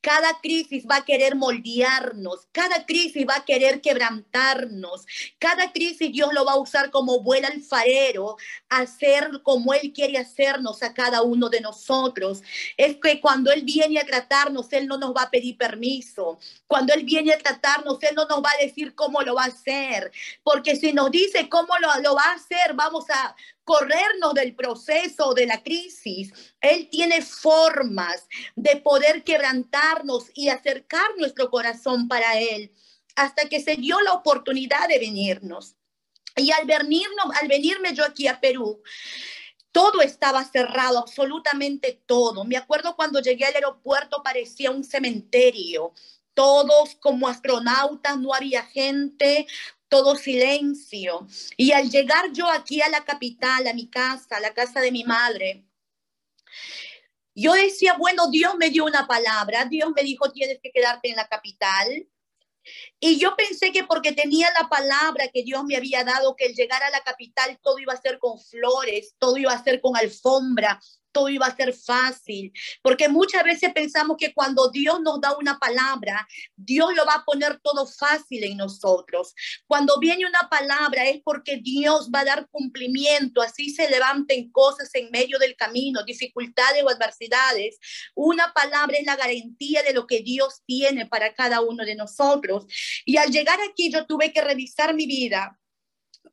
Cada 0.00 0.40
crisis 0.40 0.84
va 0.90 0.96
a 0.96 1.04
querer 1.04 1.36
moldearnos, 1.36 2.48
cada 2.50 2.84
crisis 2.84 3.24
va 3.24 3.36
a 3.36 3.44
querer 3.44 3.80
quebrantarnos, 3.80 5.06
cada 5.38 5.70
crisis 5.70 6.10
Dios 6.10 6.34
lo 6.34 6.44
va 6.44 6.54
a 6.54 6.58
usar 6.58 6.90
como 6.90 7.20
buen 7.20 7.44
alfarero, 7.44 8.38
hacer 8.68 9.40
como 9.44 9.72
Él 9.72 9.92
quiere 9.92 10.18
hacernos 10.18 10.82
a 10.82 10.92
cada 10.92 11.22
uno 11.22 11.48
de 11.48 11.60
nosotros. 11.60 12.42
Es 12.76 12.96
que 12.96 13.20
cuando 13.20 13.52
Él 13.52 13.62
viene 13.62 14.00
a 14.00 14.04
tratarnos, 14.04 14.72
Él 14.72 14.88
no 14.88 14.98
nos 14.98 15.14
va 15.14 15.22
a 15.22 15.30
pedir 15.30 15.56
permiso. 15.56 16.40
Cuando 16.66 16.92
Él 16.92 17.04
viene 17.04 17.32
a 17.32 17.38
tratarnos, 17.38 18.02
Él 18.02 18.16
no 18.16 18.26
nos 18.26 18.42
va 18.42 18.50
a 18.50 18.64
decir 18.64 18.96
cómo 18.96 19.22
lo 19.22 19.36
va 19.36 19.44
a 19.44 19.46
hacer. 19.46 20.10
Porque 20.42 20.74
si 20.74 20.92
nos 20.92 21.12
dice 21.12 21.48
cómo 21.48 21.72
lo, 21.78 22.00
lo 22.02 22.16
va 22.16 22.24
a 22.24 22.32
hacer, 22.32 22.74
vamos 22.74 22.95
a 23.10 23.36
corrernos 23.64 24.34
del 24.34 24.54
proceso 24.54 25.34
de 25.34 25.46
la 25.46 25.62
crisis. 25.62 26.32
Él 26.60 26.88
tiene 26.90 27.22
formas 27.22 28.26
de 28.54 28.76
poder 28.76 29.24
quebrantarnos 29.24 30.30
y 30.34 30.48
acercar 30.48 31.06
nuestro 31.18 31.50
corazón 31.50 32.08
para 32.08 32.38
Él 32.38 32.72
hasta 33.16 33.48
que 33.48 33.60
se 33.60 33.76
dio 33.76 34.00
la 34.02 34.12
oportunidad 34.12 34.88
de 34.88 34.98
venirnos. 34.98 35.74
Y 36.36 36.52
al 36.52 36.66
venirnos, 36.66 37.34
al 37.40 37.48
venirme 37.48 37.94
yo 37.94 38.04
aquí 38.04 38.28
a 38.28 38.40
Perú, 38.40 38.82
todo 39.72 40.00
estaba 40.00 40.44
cerrado, 40.44 40.98
absolutamente 40.98 42.02
todo. 42.06 42.44
Me 42.44 42.56
acuerdo 42.56 42.94
cuando 42.94 43.20
llegué 43.20 43.46
al 43.46 43.54
aeropuerto 43.54 44.22
parecía 44.22 44.70
un 44.70 44.84
cementerio. 44.84 45.92
Todos 46.34 46.94
como 46.96 47.28
astronautas, 47.28 48.18
no 48.18 48.34
había 48.34 48.62
gente, 48.62 49.46
todo 49.96 50.14
silencio. 50.14 51.26
Y 51.56 51.72
al 51.72 51.88
llegar 51.88 52.30
yo 52.30 52.50
aquí 52.50 52.82
a 52.82 52.90
la 52.90 53.02
capital, 53.02 53.66
a 53.66 53.72
mi 53.72 53.88
casa, 53.88 54.36
a 54.36 54.40
la 54.40 54.52
casa 54.52 54.80
de 54.80 54.92
mi 54.92 55.04
madre, 55.04 55.64
yo 57.34 57.54
decía, 57.54 57.94
bueno, 57.94 58.28
Dios 58.28 58.56
me 58.58 58.68
dio 58.68 58.84
una 58.84 59.06
palabra, 59.06 59.64
Dios 59.64 59.90
me 59.96 60.02
dijo, 60.02 60.30
tienes 60.32 60.58
que 60.62 60.70
quedarte 60.70 61.08
en 61.08 61.16
la 61.16 61.26
capital. 61.28 62.06
Y 63.00 63.18
yo 63.18 63.34
pensé 63.36 63.72
que 63.72 63.84
porque 63.84 64.12
tenía 64.12 64.48
la 64.60 64.68
palabra 64.68 65.28
que 65.32 65.42
Dios 65.42 65.64
me 65.64 65.76
había 65.76 66.04
dado, 66.04 66.36
que 66.36 66.44
el 66.44 66.54
llegar 66.54 66.82
a 66.82 66.90
la 66.90 67.00
capital 67.00 67.58
todo 67.62 67.78
iba 67.78 67.94
a 67.94 68.00
ser 68.00 68.18
con 68.18 68.38
flores, 68.38 69.14
todo 69.18 69.38
iba 69.38 69.52
a 69.52 69.64
ser 69.64 69.80
con 69.80 69.96
alfombra, 69.96 70.78
todo 71.16 71.30
iba 71.30 71.46
a 71.46 71.56
ser 71.56 71.72
fácil, 71.72 72.52
porque 72.82 73.08
muchas 73.08 73.42
veces 73.42 73.72
pensamos 73.72 74.18
que 74.18 74.34
cuando 74.34 74.70
Dios 74.70 75.00
nos 75.00 75.18
da 75.18 75.34
una 75.38 75.58
palabra, 75.58 76.28
Dios 76.54 76.94
lo 76.94 77.06
va 77.06 77.14
a 77.14 77.24
poner 77.24 77.58
todo 77.60 77.86
fácil 77.86 78.44
en 78.44 78.58
nosotros. 78.58 79.32
Cuando 79.66 79.98
viene 79.98 80.26
una 80.26 80.50
palabra 80.50 81.06
es 81.06 81.22
porque 81.24 81.56
Dios 81.56 82.10
va 82.14 82.20
a 82.20 82.24
dar 82.26 82.48
cumplimiento, 82.50 83.40
así 83.40 83.70
se 83.70 83.88
levanten 83.88 84.50
cosas 84.50 84.90
en 84.92 85.10
medio 85.10 85.38
del 85.38 85.56
camino, 85.56 86.04
dificultades 86.04 86.82
o 86.82 86.90
adversidades. 86.90 87.78
Una 88.14 88.52
palabra 88.52 88.98
es 88.98 89.06
la 89.06 89.16
garantía 89.16 89.82
de 89.82 89.94
lo 89.94 90.06
que 90.06 90.20
Dios 90.20 90.60
tiene 90.66 91.06
para 91.06 91.32
cada 91.32 91.62
uno 91.62 91.86
de 91.86 91.94
nosotros. 91.94 92.66
Y 93.06 93.16
al 93.16 93.30
llegar 93.30 93.58
aquí 93.62 93.90
yo 93.90 94.04
tuve 94.04 94.34
que 94.34 94.42
revisar 94.42 94.94
mi 94.94 95.06
vida, 95.06 95.58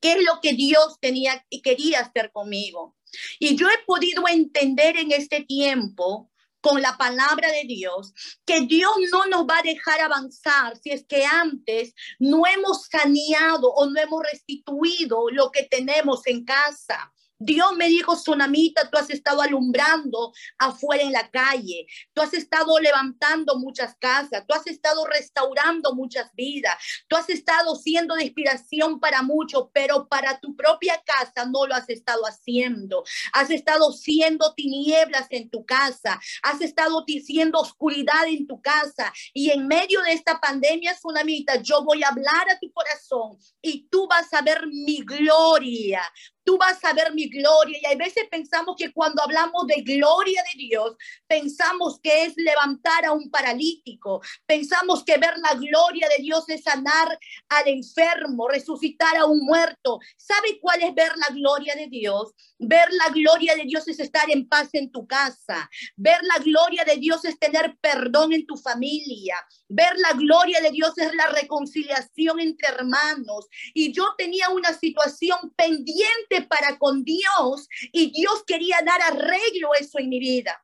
qué 0.01 0.15
es 0.15 0.23
lo 0.25 0.41
que 0.41 0.51
Dios 0.51 0.97
tenía 0.99 1.45
y 1.49 1.61
quería 1.61 2.01
hacer 2.01 2.33
conmigo. 2.33 2.97
Y 3.39 3.55
yo 3.55 3.69
he 3.69 3.77
podido 3.85 4.27
entender 4.27 4.97
en 4.97 5.11
este 5.11 5.41
tiempo 5.41 6.29
con 6.63 6.81
la 6.81 6.97
palabra 6.97 7.51
de 7.51 7.65
Dios, 7.65 8.13
que 8.45 8.61
Dios 8.61 8.93
no 9.11 9.25
nos 9.25 9.45
va 9.45 9.57
a 9.57 9.63
dejar 9.63 9.99
avanzar 9.99 10.77
si 10.81 10.91
es 10.91 11.05
que 11.05 11.25
antes 11.25 11.93
no 12.19 12.47
hemos 12.47 12.85
saneado 12.85 13.69
o 13.73 13.85
no 13.89 13.99
hemos 13.99 14.23
restituido 14.31 15.29
lo 15.29 15.51
que 15.51 15.63
tenemos 15.63 16.25
en 16.25 16.45
casa. 16.45 17.11
Dios 17.45 17.75
me 17.75 17.87
dijo, 17.87 18.15
Sonamita, 18.15 18.89
tú 18.89 18.97
has 18.97 19.09
estado 19.09 19.41
alumbrando 19.41 20.33
afuera 20.57 21.03
en 21.03 21.11
la 21.11 21.29
calle, 21.29 21.87
tú 22.13 22.21
has 22.21 22.33
estado 22.33 22.79
levantando 22.79 23.57
muchas 23.59 23.95
casas, 23.99 24.43
tú 24.47 24.53
has 24.55 24.65
estado 24.67 25.05
restaurando 25.05 25.93
muchas 25.93 26.31
vidas, 26.33 26.75
tú 27.07 27.15
has 27.15 27.29
estado 27.29 27.75
siendo 27.75 28.15
de 28.15 28.23
inspiración 28.23 28.99
para 28.99 29.21
muchos, 29.21 29.67
pero 29.73 30.07
para 30.07 30.39
tu 30.39 30.55
propia 30.55 31.01
casa 31.05 31.45
no 31.45 31.67
lo 31.67 31.75
has 31.75 31.89
estado 31.89 32.23
haciendo. 32.23 33.03
Has 33.33 33.49
estado 33.49 33.91
siendo 33.91 34.53
tinieblas 34.53 35.27
en 35.29 35.49
tu 35.49 35.65
casa, 35.65 36.19
has 36.41 36.61
estado 36.61 37.03
siendo 37.07 37.59
oscuridad 37.59 38.27
en 38.27 38.47
tu 38.47 38.61
casa 38.61 39.11
y 39.33 39.49
en 39.49 39.67
medio 39.67 40.01
de 40.01 40.13
esta 40.13 40.39
pandemia, 40.39 40.97
Sonamita, 40.97 41.61
yo 41.61 41.83
voy 41.83 42.03
a 42.03 42.09
hablar 42.09 42.49
a 42.49 42.59
tu 42.59 42.71
corazón 42.71 43.37
y 43.61 43.87
tú 43.89 44.07
vas 44.07 44.33
a 44.33 44.41
ver 44.41 44.67
mi 44.67 44.99
gloria, 44.99 46.01
tú 46.43 46.57
vas 46.57 46.83
a 46.83 46.93
ver 46.93 47.13
mi 47.13 47.29
gloria. 47.29 47.79
Y 47.81 47.85
a 47.85 47.97
veces 47.97 48.25
pensamos 48.29 48.75
que 48.77 48.91
cuando 48.91 49.21
hablamos 49.21 49.67
de 49.67 49.81
gloria 49.81 50.43
de 50.53 50.59
Dios, 50.59 50.95
pensamos 51.27 51.99
que 52.01 52.25
es 52.25 52.33
levantar 52.37 53.05
a 53.05 53.11
un 53.11 53.29
paralítico, 53.29 54.21
pensamos 54.45 55.03
que 55.03 55.17
ver 55.17 55.33
la 55.37 55.53
gloria 55.55 56.07
de 56.15 56.23
Dios 56.23 56.47
es 56.49 56.63
sanar 56.63 57.17
al 57.49 57.67
enfermo, 57.67 58.47
resucitar 58.47 59.17
a 59.17 59.25
un 59.25 59.39
muerto. 59.39 59.99
¿Sabe 60.17 60.59
cuál 60.59 60.81
es 60.83 60.93
ver 60.93 61.11
la 61.17 61.33
gloria 61.33 61.75
de 61.75 61.87
Dios? 61.87 62.33
Ver 62.59 62.87
la 62.91 63.09
gloria 63.09 63.55
de 63.55 63.63
Dios 63.63 63.87
es 63.87 63.99
estar 63.99 64.29
en 64.29 64.47
paz 64.47 64.69
en 64.73 64.91
tu 64.91 65.05
casa. 65.07 65.69
Ver 65.95 66.19
la 66.23 66.43
gloria 66.43 66.83
de 66.85 66.97
Dios 66.97 67.25
es 67.25 67.37
tener 67.37 67.75
perdón 67.81 68.33
en 68.33 68.45
tu 68.45 68.55
familia. 68.57 69.35
Ver 69.67 69.93
la 69.97 70.13
gloria 70.13 70.61
de 70.61 70.71
Dios 70.71 70.97
es 70.97 71.13
la 71.15 71.27
reconciliación 71.27 72.39
entre 72.39 72.69
hermanos. 72.69 73.47
Y 73.73 73.91
yo 73.91 74.13
tenía 74.17 74.49
una 74.49 74.73
situación 74.73 75.53
pendiente 75.55 76.32
para 76.41 76.77
con 76.77 77.03
Dios 77.03 77.67
y 77.91 78.11
Dios 78.11 78.43
quería 78.45 78.79
dar 78.85 79.01
arreglo 79.01 79.69
eso 79.79 79.99
en 79.99 80.09
mi 80.09 80.19
vida. 80.19 80.63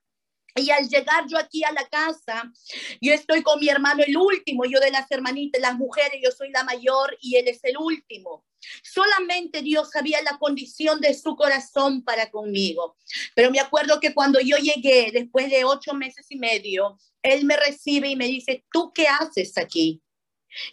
Y 0.56 0.72
al 0.72 0.90
llegar 0.90 1.26
yo 1.28 1.38
aquí 1.38 1.64
a 1.64 1.72
la 1.72 1.88
casa, 1.88 2.52
yo 3.00 3.14
estoy 3.14 3.44
con 3.44 3.60
mi 3.60 3.70
hermano 3.70 4.04
el 4.06 4.18
último, 4.18 4.66
yo 4.66 4.80
de 4.80 4.92
las 4.92 5.10
hermanitas, 5.12 5.62
las 5.62 5.76
mujeres, 5.76 6.20
yo 6.24 6.32
soy 6.32 6.50
la 6.50 6.64
mayor 6.64 7.18
y 7.22 7.36
él 7.36 7.48
es 7.48 7.64
el 7.64 7.78
último. 7.78 8.46
Solamente 8.84 9.62
Dios 9.62 9.92
sabía 9.92 10.22
la 10.22 10.38
condición 10.38 11.00
de 11.00 11.14
su 11.14 11.36
corazón 11.36 12.04
para 12.04 12.30
conmigo. 12.30 12.98
Pero 13.36 13.52
me 13.52 13.60
acuerdo 13.60 14.00
que 14.00 14.14
cuando 14.14 14.40
yo 14.40 14.58
llegué, 14.58 15.12
después 15.14 15.50
de 15.50 15.64
ocho 15.64 15.94
meses 15.94 16.26
y 16.30 16.38
medio, 16.38 16.98
él 17.22 17.46
me 17.46 17.56
recibe 17.56 18.10
y 18.10 18.16
me 18.16 18.26
dice, 18.26 18.66
¿tú 18.72 18.92
qué 18.94 19.08
haces 19.08 19.58
aquí? 19.58 20.02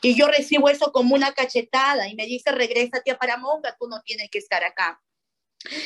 Y 0.02 0.14
yo 0.14 0.28
recibo 0.28 0.68
eso 0.68 0.92
como 0.92 1.14
una 1.14 1.32
cachetada 1.32 2.08
y 2.08 2.14
me 2.14 2.26
dice, 2.26 2.52
regrésate 2.52 3.10
a 3.10 3.18
Paramonga, 3.18 3.76
tú 3.78 3.88
no 3.88 4.00
tienes 4.02 4.30
que 4.30 4.38
estar 4.38 4.64
acá. 4.64 5.00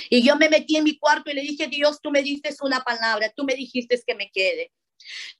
Y 0.08 0.22
yo 0.22 0.36
me 0.36 0.48
metí 0.48 0.76
en 0.76 0.84
mi 0.84 0.98
cuarto 0.98 1.30
y 1.30 1.34
le 1.34 1.42
dije, 1.42 1.66
Dios, 1.66 2.00
tú 2.02 2.10
me 2.10 2.22
diste 2.22 2.54
una 2.62 2.80
palabra, 2.80 3.32
tú 3.34 3.44
me 3.44 3.54
dijiste 3.54 4.00
que 4.06 4.14
me 4.14 4.30
quede. 4.30 4.72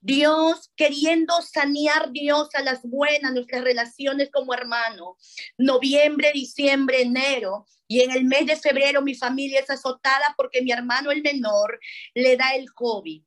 Dios 0.01 0.71
queriendo 0.75 1.43
sanear 1.43 2.13
Dios 2.13 2.49
a 2.55 2.63
las 2.63 2.83
buenas, 2.83 3.33
nuestras 3.33 3.63
relaciones 3.63 4.31
como 4.31 4.55
hermano. 4.55 5.17
Noviembre, 5.59 6.33
diciembre, 6.33 7.03
enero. 7.03 7.67
Y 7.87 8.01
en 8.01 8.13
el 8.13 8.25
mes 8.25 8.47
de 8.47 8.57
febrero 8.57 9.03
mi 9.03 9.15
familia 9.15 9.61
es 9.61 9.69
azotada 9.69 10.35
porque 10.37 10.63
mi 10.63 10.73
hermano 10.73 11.11
el 11.11 11.23
menor 11.23 11.79
le 12.15 12.37
da 12.37 12.55
el 12.55 12.73
COVID 12.73 13.23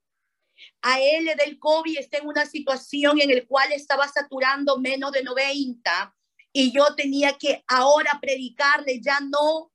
a 0.82 1.00
él 1.00 1.32
del 1.38 1.60
COVID 1.60 1.98
está 1.98 2.18
en 2.18 2.28
una 2.28 2.46
situación 2.46 3.20
en 3.22 3.36
la 3.36 3.46
cual 3.46 3.72
estaba 3.72 4.08
saturando 4.08 4.78
menos 4.80 5.12
de 5.12 5.24
90 5.24 6.16
y 6.52 6.72
yo 6.72 6.96
tenía 6.96 7.34
que 7.38 7.64
ahora 7.68 8.20
predicarle 8.22 9.02
ya 9.02 9.20
no 9.20 9.72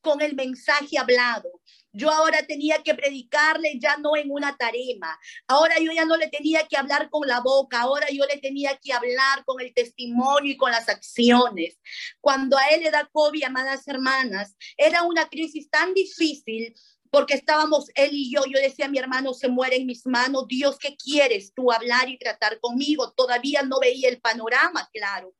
con 0.00 0.20
el 0.20 0.34
mensaje 0.34 0.98
hablado. 0.98 1.60
Yo 1.92 2.10
ahora 2.10 2.46
tenía 2.46 2.82
que 2.82 2.94
predicarle 2.94 3.78
ya 3.80 3.96
no 3.96 4.16
en 4.16 4.30
una 4.30 4.56
tarima. 4.56 5.18
Ahora 5.48 5.76
yo 5.80 5.90
ya 5.92 6.04
no 6.04 6.16
le 6.16 6.28
tenía 6.28 6.68
que 6.68 6.76
hablar 6.76 7.08
con 7.10 7.26
la 7.26 7.40
boca. 7.40 7.80
Ahora 7.80 8.08
yo 8.10 8.24
le 8.26 8.38
tenía 8.38 8.76
que 8.76 8.92
hablar 8.92 9.44
con 9.46 9.60
el 9.60 9.72
testimonio 9.72 10.52
y 10.52 10.56
con 10.56 10.70
las 10.70 10.88
acciones. 10.88 11.80
Cuando 12.20 12.58
a 12.58 12.68
él 12.68 12.82
le 12.82 12.90
da 12.90 13.08
COVID, 13.10 13.44
amadas 13.44 13.88
hermanas, 13.88 14.54
era 14.76 15.02
una 15.02 15.28
crisis 15.28 15.70
tan 15.70 15.94
difícil 15.94 16.74
porque 17.10 17.34
estábamos 17.34 17.90
él 17.94 18.10
y 18.12 18.32
yo, 18.32 18.42
yo 18.46 18.60
decía, 18.60 18.88
mi 18.88 18.98
hermano 18.98 19.34
se 19.34 19.48
muere 19.48 19.76
en 19.76 19.86
mis 19.86 20.06
manos, 20.06 20.46
Dios, 20.48 20.78
¿qué 20.78 20.96
quieres 20.96 21.52
tú 21.54 21.72
hablar 21.72 22.08
y 22.08 22.18
tratar 22.18 22.58
conmigo? 22.60 23.12
Todavía 23.12 23.62
no 23.62 23.80
veía 23.80 24.08
el 24.08 24.20
panorama, 24.20 24.88
claro. 24.92 25.34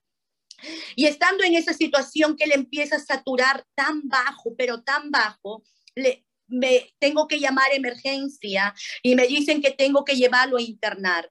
Y 0.95 1.07
estando 1.07 1.45
en 1.45 1.55
esa 1.55 1.75
situación 1.75 2.37
que 2.37 2.47
le 2.47 2.55
empieza 2.55 2.97
a 2.97 3.01
saturar 3.01 3.65
tan 3.75 4.09
bajo, 4.09 4.55
pero 4.57 4.83
tan 4.83 5.11
bajo, 5.11 5.63
le, 5.95 6.27
me 6.49 6.95
tengo 6.99 7.29
que 7.29 7.39
llamar 7.39 7.69
emergencia 7.73 8.75
y 9.03 9.15
me 9.15 9.27
dicen 9.27 9.61
que 9.61 9.71
tengo 9.71 10.05
que 10.05 10.17
llevarlo 10.17 10.57
a 10.57 10.63
internar. 10.63 11.31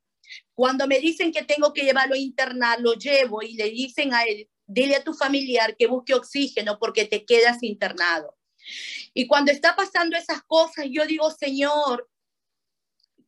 Cuando 0.53 0.87
me 0.87 0.99
dicen 0.99 1.31
que 1.31 1.43
tengo 1.43 1.73
que 1.73 1.83
llevarlo 1.83 2.15
a 2.15 2.19
internar, 2.19 2.79
lo 2.81 2.93
llevo 2.93 3.41
y 3.41 3.53
le 3.53 3.69
dicen 3.69 4.13
a 4.13 4.23
él, 4.23 4.49
dile 4.67 4.95
a 4.95 5.03
tu 5.03 5.13
familiar 5.13 5.75
que 5.77 5.87
busque 5.87 6.13
oxígeno 6.13 6.79
porque 6.79 7.05
te 7.05 7.25
quedas 7.25 7.61
internado. 7.63 8.35
Y 9.13 9.27
cuando 9.27 9.51
está 9.51 9.75
pasando 9.75 10.17
esas 10.17 10.43
cosas, 10.43 10.85
yo 10.89 11.05
digo, 11.05 11.29
Señor, 11.31 12.09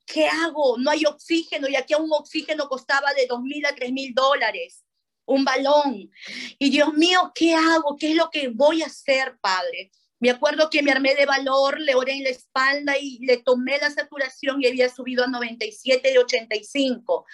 ¿qué 0.06 0.28
hago? 0.28 0.78
No 0.78 0.92
hay 0.92 1.06
oxígeno 1.06 1.68
y 1.68 1.76
aquí 1.76 1.94
un 1.96 2.12
oxígeno 2.12 2.68
costaba 2.68 3.14
de 3.14 3.28
dos 3.28 3.42
mil 3.42 3.66
a 3.66 3.76
tres 3.76 3.92
mil 3.92 4.14
dólares, 4.14 4.84
un 5.26 5.44
balón. 5.44 6.10
Y 6.58 6.70
Dios 6.70 6.94
mío, 6.94 7.32
¿qué 7.36 7.54
hago? 7.54 7.96
¿Qué 8.00 8.12
es 8.12 8.16
lo 8.16 8.30
que 8.30 8.48
voy 8.48 8.82
a 8.82 8.88
hacer, 8.88 9.38
Padre? 9.42 9.92
Me 10.20 10.32
acuerdo 10.32 10.70
que 10.70 10.82
me 10.82 10.92
armé 10.92 11.14
de 11.14 11.28
valor, 11.28 11.80
le 11.80 11.94
oré 11.94 12.14
en 12.14 12.24
la 12.24 12.30
espalda 12.30 12.98
y 12.98 13.20
le 13.20 13.38
tomé 13.38 13.78
la 13.78 13.92
saturación 13.92 14.62
y 14.62 14.68
había 14.68 14.90
subido 14.90 15.24
a 15.24 15.28
97 15.28 16.12
de 16.12 16.18
85. 16.18 17.26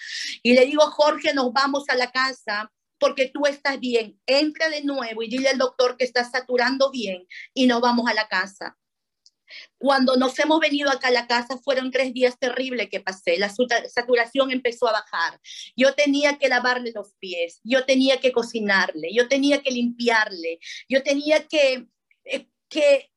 Y 0.41 0.53
le 0.53 0.65
digo, 0.65 0.81
Jorge, 0.87 1.33
nos 1.33 1.53
vamos 1.53 1.85
a 1.87 1.95
la 1.95 2.11
casa 2.11 2.69
porque 2.97 3.29
tú 3.33 3.45
estás 3.45 3.79
bien. 3.79 4.19
Entra 4.25 4.69
de 4.69 4.83
nuevo 4.83 5.23
y 5.23 5.29
dile 5.29 5.49
al 5.49 5.57
doctor 5.57 5.97
que 5.97 6.05
estás 6.05 6.31
saturando 6.31 6.91
bien 6.91 7.27
y 7.53 7.67
nos 7.67 7.81
vamos 7.81 8.09
a 8.09 8.13
la 8.13 8.27
casa. 8.27 8.77
Cuando 9.77 10.15
nos 10.15 10.37
hemos 10.39 10.59
venido 10.59 10.89
acá 10.89 11.09
a 11.09 11.11
la 11.11 11.27
casa, 11.27 11.57
fueron 11.57 11.91
tres 11.91 12.13
días 12.13 12.39
terribles 12.39 12.89
que 12.89 13.01
pasé. 13.01 13.37
La 13.37 13.49
saturación 13.49 14.51
empezó 14.51 14.87
a 14.87 14.93
bajar. 14.93 15.39
Yo 15.75 15.93
tenía 15.93 16.37
que 16.37 16.47
lavarle 16.47 16.91
los 16.93 17.13
pies, 17.19 17.59
yo 17.63 17.85
tenía 17.85 18.19
que 18.19 18.31
cocinarle, 18.31 19.13
yo 19.13 19.27
tenía 19.27 19.61
que 19.61 19.71
limpiarle, 19.71 20.59
yo 20.89 21.03
tenía 21.03 21.47
que, 21.47 21.87
eh, 22.25 22.47
que 22.69 23.12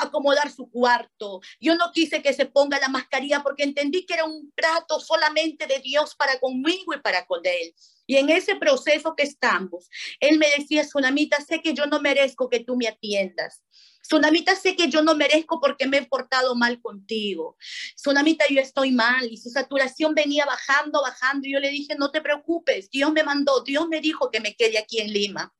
acomodar 0.00 0.50
su 0.50 0.70
cuarto. 0.70 1.40
Yo 1.60 1.74
no 1.76 1.92
quise 1.92 2.22
que 2.22 2.32
se 2.32 2.46
ponga 2.46 2.78
la 2.78 2.88
mascarilla 2.88 3.42
porque 3.42 3.62
entendí 3.62 4.06
que 4.06 4.14
era 4.14 4.24
un 4.24 4.52
trato 4.54 5.00
solamente 5.00 5.66
de 5.66 5.78
Dios 5.80 6.14
para 6.14 6.38
conmigo 6.38 6.94
y 6.94 7.00
para 7.00 7.26
con 7.26 7.40
él. 7.44 7.74
Y 8.06 8.16
en 8.16 8.28
ese 8.28 8.56
proceso 8.56 9.14
que 9.16 9.22
estamos, 9.22 9.88
él 10.20 10.38
me 10.38 10.46
decía, 10.58 10.84
Sunamita, 10.84 11.40
sé 11.40 11.62
que 11.62 11.72
yo 11.72 11.86
no 11.86 12.00
merezco 12.00 12.50
que 12.50 12.60
tú 12.60 12.76
me 12.76 12.86
atiendas. 12.86 13.62
Sunamita, 14.02 14.54
sé 14.54 14.76
que 14.76 14.88
yo 14.88 15.02
no 15.02 15.14
merezco 15.14 15.60
porque 15.60 15.86
me 15.86 15.98
he 15.98 16.06
portado 16.06 16.54
mal 16.54 16.80
contigo. 16.82 17.56
Sunamita, 17.96 18.44
yo 18.50 18.60
estoy 18.60 18.92
mal 18.92 19.26
y 19.30 19.38
su 19.38 19.48
saturación 19.48 20.14
venía 20.14 20.44
bajando, 20.44 21.00
bajando. 21.00 21.48
Y 21.48 21.52
yo 21.52 21.60
le 21.60 21.70
dije, 21.70 21.96
no 21.98 22.10
te 22.10 22.20
preocupes, 22.20 22.90
Dios 22.90 23.10
me 23.12 23.22
mandó, 23.22 23.62
Dios 23.62 23.88
me 23.88 24.00
dijo 24.00 24.30
que 24.30 24.40
me 24.40 24.54
quede 24.54 24.78
aquí 24.78 25.00
en 25.00 25.10
Lima. 25.10 25.54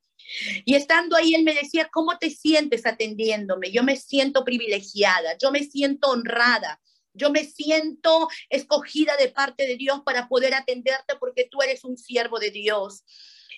Y 0.64 0.74
estando 0.74 1.16
ahí, 1.16 1.34
él 1.34 1.44
me 1.44 1.54
decía, 1.54 1.88
¿cómo 1.92 2.18
te 2.18 2.30
sientes 2.30 2.86
atendiéndome? 2.86 3.70
Yo 3.70 3.82
me 3.82 3.96
siento 3.96 4.44
privilegiada, 4.44 5.36
yo 5.38 5.50
me 5.50 5.64
siento 5.64 6.10
honrada, 6.10 6.80
yo 7.12 7.30
me 7.30 7.44
siento 7.44 8.28
escogida 8.50 9.16
de 9.16 9.28
parte 9.28 9.66
de 9.66 9.76
Dios 9.76 10.00
para 10.04 10.28
poder 10.28 10.54
atenderte 10.54 11.14
porque 11.20 11.48
tú 11.50 11.62
eres 11.62 11.84
un 11.84 11.96
siervo 11.96 12.38
de 12.38 12.50
Dios. 12.50 13.04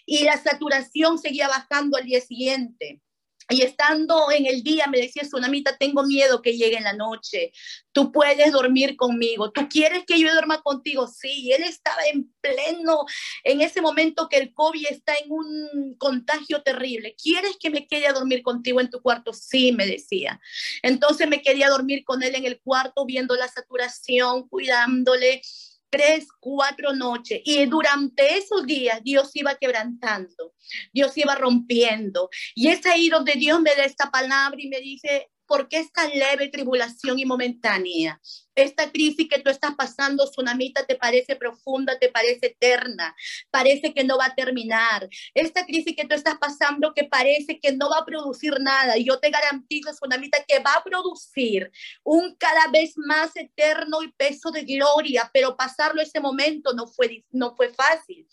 Y 0.05 0.25
la 0.25 0.41
saturación 0.41 1.19
seguía 1.19 1.49
bajando 1.49 1.97
al 1.97 2.05
día 2.05 2.21
siguiente. 2.21 3.01
Y 3.49 3.63
estando 3.63 4.31
en 4.33 4.47
el 4.47 4.63
día, 4.63 4.87
me 4.89 4.99
decía 4.99 5.23
Tsunamita, 5.23 5.77
tengo 5.77 6.03
miedo 6.03 6.43
que 6.43 6.57
llegue 6.57 6.77
en 6.77 6.85
la 6.85 6.95
noche. 6.95 7.53
Tú 7.93 8.11
puedes 8.11 8.51
dormir 8.53 8.97
conmigo. 8.97 9.53
¿Tú 9.53 9.69
quieres 9.69 10.05
que 10.05 10.19
yo 10.19 10.33
duerma 10.33 10.63
contigo? 10.63 11.07
Sí. 11.07 11.53
él 11.53 11.63
estaba 11.63 12.05
en 12.13 12.33
pleno, 12.41 13.05
en 13.45 13.61
ese 13.61 13.81
momento 13.81 14.29
que 14.29 14.39
el 14.39 14.53
COVID 14.53 14.87
está 14.91 15.15
en 15.15 15.31
un 15.31 15.95
contagio 15.97 16.63
terrible. 16.63 17.15
¿Quieres 17.23 17.57
que 17.59 17.71
me 17.71 17.87
quede 17.87 18.09
a 18.09 18.13
dormir 18.13 18.43
contigo 18.43 18.81
en 18.81 18.91
tu 18.91 19.01
cuarto? 19.01 19.33
Sí, 19.33 19.71
me 19.73 19.87
decía. 19.87 20.41
Entonces 20.83 21.29
me 21.29 21.41
quería 21.41 21.69
dormir 21.69 22.05
con 22.05 22.23
él 22.25 22.35
en 22.35 22.47
el 22.47 22.61
cuarto, 22.61 23.07
viendo 23.07 23.37
la 23.37 23.49
saturación, 23.49 24.49
cuidándole 24.49 25.43
tres, 25.91 26.29
cuatro 26.41 26.93
noches. 26.93 27.41
Y 27.45 27.65
durante 27.67 28.37
esos 28.37 28.67
días 28.67 29.03
Dios 29.03 29.31
iba 29.35 29.55
quebrantando, 29.55 30.55
Dios 30.93 31.17
iba 31.17 31.35
rompiendo. 31.35 32.29
Y 32.55 32.69
es 32.69 32.85
ahí 32.87 33.09
donde 33.09 33.33
Dios 33.33 33.61
me 33.61 33.75
da 33.75 33.85
esta 33.85 34.11
palabra 34.11 34.61
y 34.61 34.69
me 34.69 34.81
dice, 34.81 35.31
¿por 35.47 35.69
qué 35.69 35.79
esta 35.79 36.09
leve 36.09 36.49
tribulación 36.49 37.19
y 37.19 37.25
momentánea? 37.25 38.21
Esta 38.55 38.91
crisis 38.91 39.29
que 39.29 39.39
tú 39.41 39.51
estás 39.51 39.75
pasando, 39.75 40.25
Tsunamita, 40.25 40.87
te 40.87 40.97
parece 40.97 41.37
profunda, 41.37 41.99
te 41.99 42.09
parece 42.09 42.47
eterna, 42.47 43.15
parece 43.51 43.93
que 43.93 44.03
no 44.03 44.17
va 44.17 44.27
a 44.27 44.35
terminar. 44.35 45.09
Esta 45.35 45.67
crisis 45.67 45.95
que 45.95 46.07
tú 46.07 46.15
estás 46.15 46.37
pasando 46.39 46.95
que 46.95 47.05
parece 47.05 47.61
que 47.61 47.73
no 47.73 47.91
va 47.91 47.99
a 47.99 48.05
producir 48.07 48.59
nada. 48.61 48.97
Y 48.97 49.05
yo 49.05 49.19
te 49.19 49.31
garantizo, 49.31 49.91
Tsunamita, 49.93 50.43
que 50.49 50.59
va 50.61 50.73
a 50.75 50.85
producir 50.85 51.71
un 52.03 52.35
cada 52.37 52.69
vez 52.69 52.95
más 52.97 53.37
eterno 53.37 54.03
y 54.03 54.13
peso 54.13 54.51
de 54.51 54.65
gloria, 54.65 55.31
pero 55.35 55.57
pasarlo 55.57 56.01
ese 56.01 56.21
momento 56.21 56.73
no 56.73 56.87
fue, 56.87 57.25
no 57.31 57.55
fue 57.55 57.73
fácil. 57.75 58.27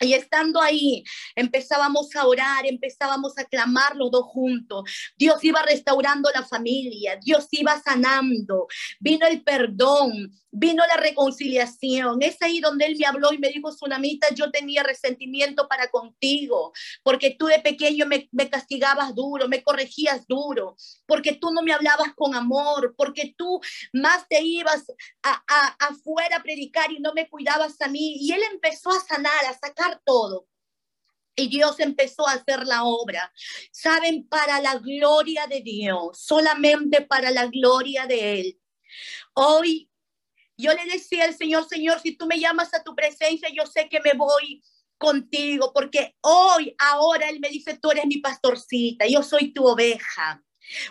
Y 0.00 0.14
estando 0.14 0.62
ahí, 0.62 1.04
empezábamos 1.36 2.14
a 2.16 2.26
orar, 2.26 2.64
empezábamos 2.64 3.36
a 3.36 3.44
clamar 3.44 3.96
los 3.96 4.10
dos 4.10 4.24
juntos. 4.24 4.90
Dios 5.16 5.44
iba 5.44 5.62
restaurando 5.62 6.30
la 6.34 6.42
familia, 6.42 7.18
Dios 7.22 7.48
iba 7.50 7.78
sanando, 7.82 8.66
vino 8.98 9.26
el 9.26 9.42
perdón, 9.42 10.32
vino 10.50 10.82
la 10.86 10.96
reconciliación. 10.96 12.22
Es 12.22 12.40
ahí 12.42 12.60
donde 12.60 12.86
él 12.86 12.96
me 12.98 13.06
habló 13.06 13.32
y 13.32 13.38
me 13.38 13.48
dijo, 13.48 13.72
Sunamita, 13.72 14.28
yo 14.34 14.50
tenía 14.50 14.82
resentimiento 14.82 15.68
para 15.68 15.90
contigo, 15.90 16.72
porque 17.02 17.36
tú 17.38 17.46
de 17.46 17.60
pequeño 17.60 18.06
me, 18.06 18.28
castigabas 18.50 19.14
duro, 19.14 19.48
me 19.48 19.62
corregías 19.62 20.26
duro, 20.26 20.76
porque 21.06 21.34
tú 21.34 21.50
no 21.52 21.62
me 21.62 21.72
hablabas 21.72 22.14
con 22.14 22.34
amor, 22.34 22.94
porque 22.96 23.34
tú 23.36 23.60
más 23.92 24.26
te 24.28 24.42
ibas 24.42 24.84
a, 25.22 25.42
afuera 25.78 26.36
a 26.36 26.42
predicar 26.42 26.90
y 26.90 27.00
no 27.00 27.12
me 27.14 27.28
cuidabas 27.28 27.80
a 27.80 27.88
mí. 27.88 28.16
Y 28.20 28.32
él 28.32 28.42
empezó 28.52 28.90
a 28.90 29.00
sanar, 29.00 29.44
a 29.48 29.58
sacar 29.58 30.00
todo. 30.04 30.46
Y 31.36 31.48
Dios 31.48 31.80
empezó 31.80 32.28
a 32.28 32.32
hacer 32.32 32.66
la 32.66 32.84
obra. 32.84 33.32
Saben, 33.72 34.28
para 34.28 34.60
la 34.60 34.76
gloria 34.78 35.46
de 35.46 35.62
Dios, 35.62 36.18
solamente 36.18 37.02
para 37.02 37.30
la 37.30 37.46
gloria 37.46 38.06
de 38.06 38.40
Él. 38.40 38.60
Hoy 39.34 39.89
yo 40.60 40.72
le 40.72 40.84
decía 40.84 41.24
al 41.24 41.34
Señor, 41.34 41.66
Señor, 41.68 42.00
si 42.00 42.16
tú 42.16 42.26
me 42.26 42.38
llamas 42.38 42.74
a 42.74 42.82
tu 42.82 42.94
presencia, 42.94 43.48
yo 43.54 43.66
sé 43.66 43.88
que 43.88 44.00
me 44.00 44.12
voy 44.14 44.62
contigo, 44.98 45.72
porque 45.72 46.16
hoy, 46.20 46.74
ahora 46.78 47.28
Él 47.28 47.40
me 47.40 47.48
dice, 47.48 47.78
tú 47.78 47.90
eres 47.90 48.06
mi 48.06 48.18
pastorcita, 48.18 49.06
yo 49.06 49.22
soy 49.22 49.52
tu 49.52 49.66
oveja. 49.66 50.42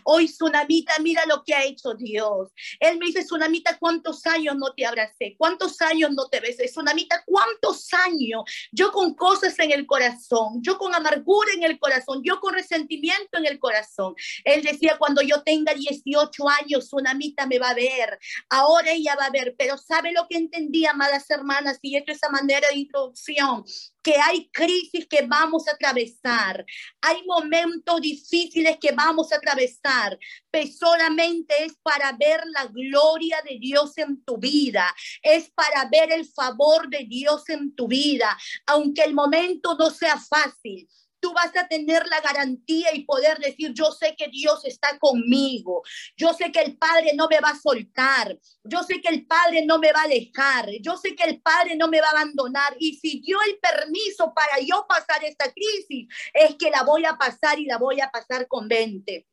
Hoy, 0.03 0.27
Tsunamita, 0.27 0.93
mira 0.99 1.23
lo 1.27 1.43
que 1.43 1.53
ha 1.53 1.63
hecho 1.63 1.93
Dios. 1.93 2.49
Él 2.79 2.97
me 2.97 3.07
dice, 3.07 3.23
Tsunamita, 3.23 3.77
¿cuántos 3.77 4.25
años 4.25 4.55
no 4.57 4.73
te 4.73 4.85
abracé? 4.85 5.35
¿Cuántos 5.37 5.81
años 5.81 6.11
no 6.11 6.27
te 6.27 6.39
besé? 6.39 6.65
Tsunamita, 6.65 7.23
¿cuántos 7.25 7.93
años? 7.93 8.43
Yo 8.71 8.91
con 8.91 9.13
cosas 9.13 9.57
en 9.59 9.71
el 9.71 9.85
corazón, 9.85 10.61
yo 10.61 10.77
con 10.77 10.93
amargura 10.93 11.51
en 11.53 11.63
el 11.63 11.79
corazón, 11.79 12.21
yo 12.23 12.39
con 12.39 12.53
resentimiento 12.53 13.37
en 13.37 13.45
el 13.45 13.59
corazón. 13.59 14.15
Él 14.43 14.63
decía, 14.63 14.97
cuando 14.97 15.21
yo 15.21 15.43
tenga 15.43 15.73
18 15.73 16.49
años, 16.49 16.85
Tsunamita 16.85 17.45
me 17.45 17.59
va 17.59 17.69
a 17.69 17.75
ver. 17.75 18.19
Ahora 18.49 18.91
ella 18.91 19.15
va 19.15 19.25
a 19.25 19.31
ver, 19.31 19.55
pero 19.57 19.77
¿sabe 19.77 20.11
lo 20.11 20.27
que 20.27 20.37
entendí, 20.37 20.85
amadas 20.85 21.29
hermanas? 21.29 21.79
Y 21.81 21.95
esto 21.95 22.11
es 22.11 22.23
a 22.23 22.29
manera 22.29 22.67
de 22.69 22.79
introducción 22.79 23.63
que 24.01 24.15
hay 24.15 24.49
crisis 24.51 25.07
que 25.07 25.25
vamos 25.27 25.67
a 25.67 25.71
atravesar, 25.71 26.65
hay 27.01 27.23
momentos 27.25 28.01
difíciles 28.01 28.77
que 28.79 28.91
vamos 28.91 29.31
a 29.31 29.37
atravesar, 29.37 30.17
pero 30.51 30.69
solamente 30.71 31.53
es 31.63 31.75
para 31.81 32.11
ver 32.13 32.41
la 32.47 32.65
gloria 32.67 33.41
de 33.47 33.57
Dios 33.59 33.97
en 33.97 34.23
tu 34.23 34.37
vida, 34.37 34.85
es 35.21 35.49
para 35.51 35.89
ver 35.89 36.11
el 36.11 36.25
favor 36.25 36.89
de 36.89 37.05
Dios 37.07 37.47
en 37.49 37.75
tu 37.75 37.87
vida, 37.87 38.37
aunque 38.65 39.03
el 39.03 39.13
momento 39.13 39.75
no 39.77 39.89
sea 39.89 40.17
fácil, 40.17 40.87
tú 41.19 41.33
vas 41.33 41.55
a 41.55 41.67
tener 41.67 42.05
la 42.07 42.21
garantía 42.21 42.93
y 42.93 43.03
poder 43.03 43.37
decir, 43.39 43.73
yo 43.73 43.91
sé 43.91 44.15
que 44.17 44.27
Dios 44.27 44.65
está 44.65 44.97
conmigo, 44.99 45.83
yo 46.17 46.33
sé 46.33 46.51
que 46.51 46.61
el 46.61 46.77
Padre 46.77 47.13
no 47.15 47.27
me 47.29 47.39
va 47.39 47.49
a 47.49 47.59
soltar, 47.59 48.37
yo 48.63 48.83
sé 48.83 49.01
que 49.01 49.09
el 49.09 49.25
Padre 49.25 49.65
no 49.65 49.79
me 49.79 49.91
va 49.91 50.03
a 50.03 50.07
dejar, 50.07 50.69
yo 50.81 50.97
sé 50.97 51.15
que 51.15 51.23
el 51.23 51.41
Padre 51.41 51.75
no 51.75 51.87
me 51.87 52.01
va 52.01 52.07
a 52.07 52.11
abandonar. 52.11 52.75
Y 52.79 52.95
si 52.95 53.19
dio 53.19 53.37
el 53.41 53.57
permiso 53.59 54.33
para 54.33 54.59
yo 54.59 54.85
pasar 54.87 55.23
esta 55.23 55.51
crisis, 55.51 56.07
es 56.33 56.55
que 56.55 56.69
la 56.69 56.83
voy 56.83 57.05
a 57.05 57.17
pasar 57.17 57.59
y 57.59 57.65
la 57.65 57.77
voy 57.77 58.01
a 58.01 58.09
pasar 58.09 58.47
con 58.47 58.67
20. 58.67 59.25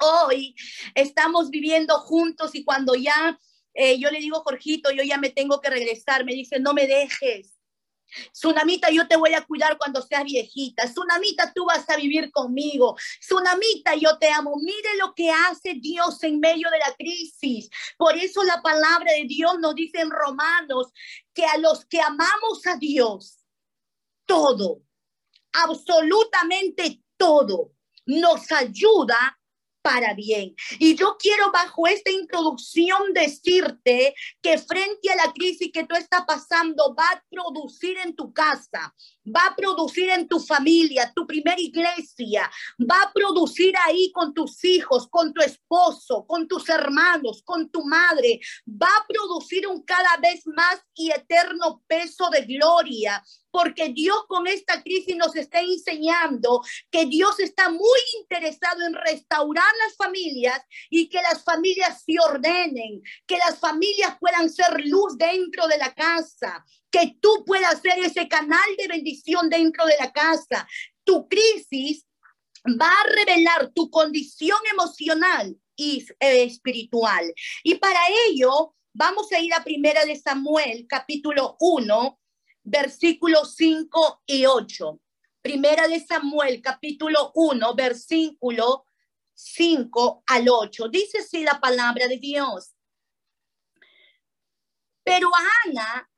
Hoy 0.00 0.54
estamos 0.94 1.50
viviendo 1.50 1.98
juntos 1.98 2.54
y 2.54 2.64
cuando 2.64 2.94
ya 2.94 3.36
eh, 3.74 3.98
yo 3.98 4.10
le 4.10 4.18
digo, 4.18 4.40
Jorgito, 4.40 4.90
yo 4.90 5.02
ya 5.04 5.18
me 5.18 5.30
tengo 5.30 5.60
que 5.60 5.70
regresar, 5.70 6.24
me 6.24 6.34
dice, 6.34 6.58
no 6.58 6.74
me 6.74 6.86
dejes. 6.86 7.57
Tsunamita, 8.32 8.90
yo 8.90 9.06
te 9.06 9.16
voy 9.16 9.34
a 9.34 9.44
cuidar 9.44 9.76
cuando 9.78 10.02
seas 10.02 10.24
viejita. 10.24 10.84
Tsunamita, 10.86 11.52
tú 11.52 11.64
vas 11.66 11.88
a 11.88 11.96
vivir 11.96 12.30
conmigo. 12.30 12.96
Tsunamita, 13.20 13.94
yo 13.94 14.18
te 14.18 14.30
amo. 14.30 14.56
Mire 14.56 14.96
lo 14.98 15.14
que 15.14 15.30
hace 15.30 15.74
Dios 15.74 16.22
en 16.24 16.40
medio 16.40 16.70
de 16.70 16.78
la 16.78 16.94
crisis. 16.96 17.68
Por 17.96 18.16
eso 18.16 18.42
la 18.44 18.60
palabra 18.62 19.12
de 19.12 19.24
Dios 19.24 19.58
nos 19.60 19.74
dice 19.74 20.00
en 20.00 20.10
Romanos 20.10 20.92
que 21.34 21.44
a 21.44 21.58
los 21.58 21.84
que 21.86 22.00
amamos 22.00 22.66
a 22.66 22.76
Dios, 22.76 23.38
todo, 24.26 24.82
absolutamente 25.52 27.02
todo, 27.16 27.72
nos 28.06 28.50
ayuda 28.52 29.38
para 29.82 30.14
bien. 30.14 30.54
Y 30.78 30.94
yo 30.94 31.16
quiero 31.18 31.50
bajo 31.52 31.86
esta 31.86 32.10
introducción 32.10 33.12
decirte 33.14 34.14
que 34.42 34.58
frente 34.58 35.10
a 35.10 35.16
la 35.16 35.32
crisis 35.32 35.70
que 35.72 35.84
tú 35.84 35.94
estás 35.94 36.24
pasando 36.26 36.94
va 36.94 37.04
a 37.04 37.24
producir 37.30 37.96
en 37.98 38.14
tu 38.14 38.32
casa, 38.32 38.94
va 39.34 39.46
a 39.46 39.56
producir 39.56 40.10
en 40.10 40.28
tu 40.28 40.40
familia, 40.40 41.12
tu 41.14 41.26
primera 41.26 41.60
iglesia, 41.60 42.50
va 42.80 43.02
a 43.02 43.12
producir 43.12 43.74
ahí 43.86 44.10
con 44.12 44.34
tus 44.34 44.64
hijos, 44.64 45.08
con 45.08 45.32
tu 45.32 45.42
esposo, 45.42 46.26
con 46.26 46.46
tus 46.48 46.68
hermanos, 46.68 47.42
con 47.44 47.70
tu 47.70 47.84
madre, 47.84 48.40
va 48.66 48.88
a 48.88 49.06
producir 49.06 49.66
un 49.66 49.82
cada 49.82 50.16
vez 50.20 50.46
más 50.46 50.80
y 50.94 51.10
eterno 51.10 51.82
peso 51.86 52.28
de 52.30 52.42
gloria 52.42 53.22
porque 53.50 53.88
Dios 53.88 54.24
con 54.28 54.46
esta 54.46 54.82
crisis 54.82 55.16
nos 55.16 55.34
está 55.36 55.60
enseñando 55.60 56.62
que 56.90 57.06
Dios 57.06 57.40
está 57.40 57.70
muy 57.70 58.00
interesado 58.20 58.86
en 58.86 58.94
restaurar 58.94 59.72
las 59.84 59.96
familias 59.96 60.60
y 60.90 61.08
que 61.08 61.20
las 61.22 61.42
familias 61.42 62.02
se 62.04 62.14
ordenen, 62.20 63.02
que 63.26 63.38
las 63.38 63.58
familias 63.58 64.16
puedan 64.20 64.50
ser 64.50 64.84
luz 64.84 65.16
dentro 65.16 65.66
de 65.66 65.78
la 65.78 65.94
casa, 65.94 66.64
que 66.90 67.16
tú 67.20 67.44
puedas 67.44 67.80
ser 67.80 67.98
ese 67.98 68.28
canal 68.28 68.68
de 68.76 68.88
bendición 68.88 69.48
dentro 69.48 69.84
de 69.86 69.96
la 69.98 70.12
casa. 70.12 70.66
Tu 71.04 71.28
crisis 71.28 72.06
va 72.64 72.90
a 72.90 73.14
revelar 73.14 73.70
tu 73.74 73.90
condición 73.90 74.58
emocional 74.72 75.56
y 75.76 76.04
espiritual. 76.18 77.32
Y 77.62 77.76
para 77.76 78.00
ello, 78.28 78.74
vamos 78.92 79.30
a 79.32 79.38
ir 79.38 79.54
a 79.54 79.62
Primera 79.62 80.04
de 80.04 80.16
Samuel, 80.16 80.86
capítulo 80.88 81.56
1, 81.60 82.20
versículos 82.64 83.54
5 83.54 84.22
y 84.26 84.46
8. 84.46 85.00
Primera 85.40 85.86
de 85.86 86.04
Samuel, 86.04 86.60
capítulo 86.60 87.30
1, 87.34 87.74
versículo 87.74 88.86
5 89.34 90.24
al 90.26 90.48
8. 90.48 90.88
Dice 90.88 91.18
así 91.18 91.44
la 91.44 91.60
palabra 91.60 92.08
de 92.08 92.18
Dios. 92.18 92.74
Pero 95.04 95.30
Ana, 95.64 96.10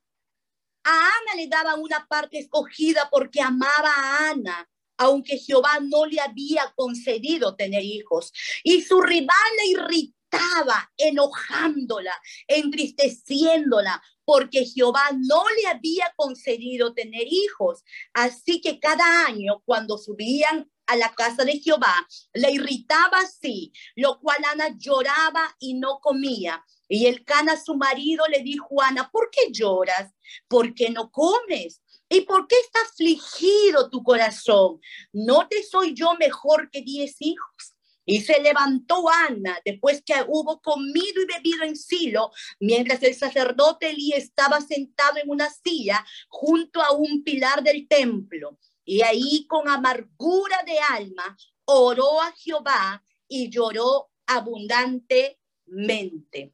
a 0.83 0.89
Ana 0.89 1.35
le 1.35 1.47
daba 1.47 1.75
una 1.75 2.05
parte 2.07 2.39
escogida 2.39 3.09
porque 3.11 3.41
amaba 3.41 3.93
a 3.95 4.29
Ana, 4.31 4.69
aunque 4.97 5.37
Jehová 5.37 5.79
no 5.81 6.05
le 6.05 6.19
había 6.19 6.73
concedido 6.75 7.55
tener 7.55 7.83
hijos. 7.83 8.31
Y 8.63 8.81
su 8.81 9.01
rival 9.01 9.35
le 9.57 9.71
irritaba, 9.71 10.91
enojándola, 10.97 12.13
entristeciéndola, 12.47 14.01
porque 14.23 14.65
Jehová 14.65 15.09
no 15.17 15.43
le 15.61 15.67
había 15.67 16.13
concedido 16.15 16.93
tener 16.93 17.27
hijos. 17.27 17.83
Así 18.13 18.61
que 18.61 18.79
cada 18.79 19.25
año 19.25 19.61
cuando 19.65 19.97
subían 19.97 20.69
a 20.85 20.95
la 20.95 21.13
casa 21.13 21.45
de 21.45 21.59
Jehová, 21.59 22.07
le 22.33 22.51
irritaba 22.51 23.19
así, 23.19 23.71
lo 23.95 24.19
cual 24.19 24.37
Ana 24.51 24.75
lloraba 24.77 25.55
y 25.59 25.75
no 25.75 25.99
comía. 25.99 26.63
Y 26.93 27.05
el 27.05 27.23
cana, 27.23 27.55
su 27.55 27.75
marido, 27.75 28.25
le 28.27 28.41
dijo 28.41 28.81
a 28.81 28.89
Ana, 28.89 29.09
¿por 29.09 29.29
qué 29.31 29.49
lloras? 29.49 30.13
¿Por 30.49 30.73
qué 30.73 30.89
no 30.89 31.09
comes? 31.09 31.81
¿Y 32.09 32.19
por 32.21 32.49
qué 32.49 32.57
está 32.65 32.81
afligido 32.81 33.89
tu 33.89 34.03
corazón? 34.03 34.81
¿No 35.13 35.47
te 35.47 35.63
soy 35.63 35.93
yo 35.93 36.15
mejor 36.15 36.69
que 36.69 36.81
diez 36.81 37.15
hijos? 37.19 37.77
Y 38.03 38.19
se 38.19 38.41
levantó 38.41 39.07
Ana 39.07 39.57
después 39.63 40.03
que 40.05 40.15
hubo 40.27 40.59
comido 40.59 41.21
y 41.21 41.27
bebido 41.33 41.63
en 41.63 41.77
Silo, 41.77 42.29
mientras 42.59 43.01
el 43.03 43.15
sacerdote 43.15 43.91
Elí 43.91 44.11
estaba 44.11 44.59
sentado 44.59 45.15
en 45.23 45.29
una 45.29 45.49
silla 45.49 46.05
junto 46.27 46.81
a 46.81 46.91
un 46.91 47.23
pilar 47.23 47.63
del 47.63 47.87
templo. 47.87 48.59
Y 48.83 49.01
ahí 49.01 49.45
con 49.47 49.69
amargura 49.69 50.61
de 50.65 50.77
alma 50.77 51.37
oró 51.63 52.19
a 52.19 52.33
Jehová 52.33 53.01
y 53.29 53.49
lloró 53.49 54.11
abundantemente. 54.25 56.53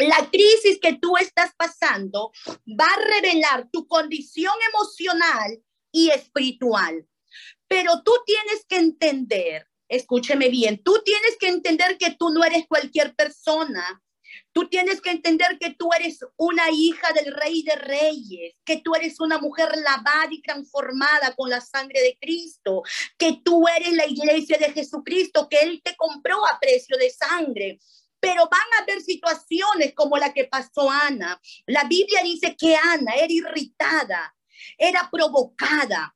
La 0.00 0.28
crisis 0.30 0.78
que 0.80 0.94
tú 0.94 1.16
estás 1.16 1.52
pasando 1.56 2.32
va 2.66 2.86
a 2.86 3.20
revelar 3.20 3.68
tu 3.70 3.86
condición 3.86 4.54
emocional 4.72 5.62
y 5.92 6.10
espiritual. 6.10 7.06
Pero 7.68 8.02
tú 8.02 8.12
tienes 8.26 8.64
que 8.68 8.76
entender 8.76 9.70
escúcheme 9.90 10.48
bien, 10.48 10.82
tú 10.82 11.02
tienes 11.04 11.36
que 11.38 11.48
entender 11.48 11.98
que 11.98 12.12
tú 12.12 12.30
no 12.30 12.44
eres 12.44 12.66
cualquier 12.66 13.14
persona. 13.14 14.02
Tú 14.52 14.68
tienes 14.68 15.00
que 15.00 15.10
entender 15.10 15.58
que 15.58 15.74
tú 15.74 15.90
eres 15.92 16.20
una 16.36 16.70
hija 16.70 17.12
del 17.12 17.34
rey 17.34 17.64
de 17.64 17.74
reyes, 17.74 18.54
que 18.64 18.80
tú 18.80 18.94
eres 18.94 19.18
una 19.18 19.38
mujer 19.38 19.70
lavada 19.76 20.28
y 20.30 20.40
transformada 20.40 21.34
con 21.36 21.50
la 21.50 21.60
sangre 21.60 22.00
de 22.00 22.16
Cristo, 22.20 22.82
que 23.18 23.40
tú 23.44 23.66
eres 23.76 23.92
la 23.92 24.06
iglesia 24.06 24.56
de 24.56 24.72
Jesucristo, 24.72 25.48
que 25.48 25.60
Él 25.60 25.80
te 25.82 25.96
compró 25.96 26.44
a 26.46 26.58
precio 26.60 26.96
de 26.96 27.10
sangre. 27.10 27.80
Pero 28.20 28.48
van 28.48 28.60
a 28.78 28.82
haber 28.82 29.00
situaciones 29.00 29.94
como 29.94 30.18
la 30.18 30.32
que 30.32 30.44
pasó 30.44 30.90
Ana. 30.90 31.40
La 31.66 31.84
Biblia 31.84 32.22
dice 32.22 32.54
que 32.56 32.76
Ana 32.76 33.14
era 33.14 33.32
irritada, 33.32 34.36
era 34.78 35.08
provocada, 35.10 36.14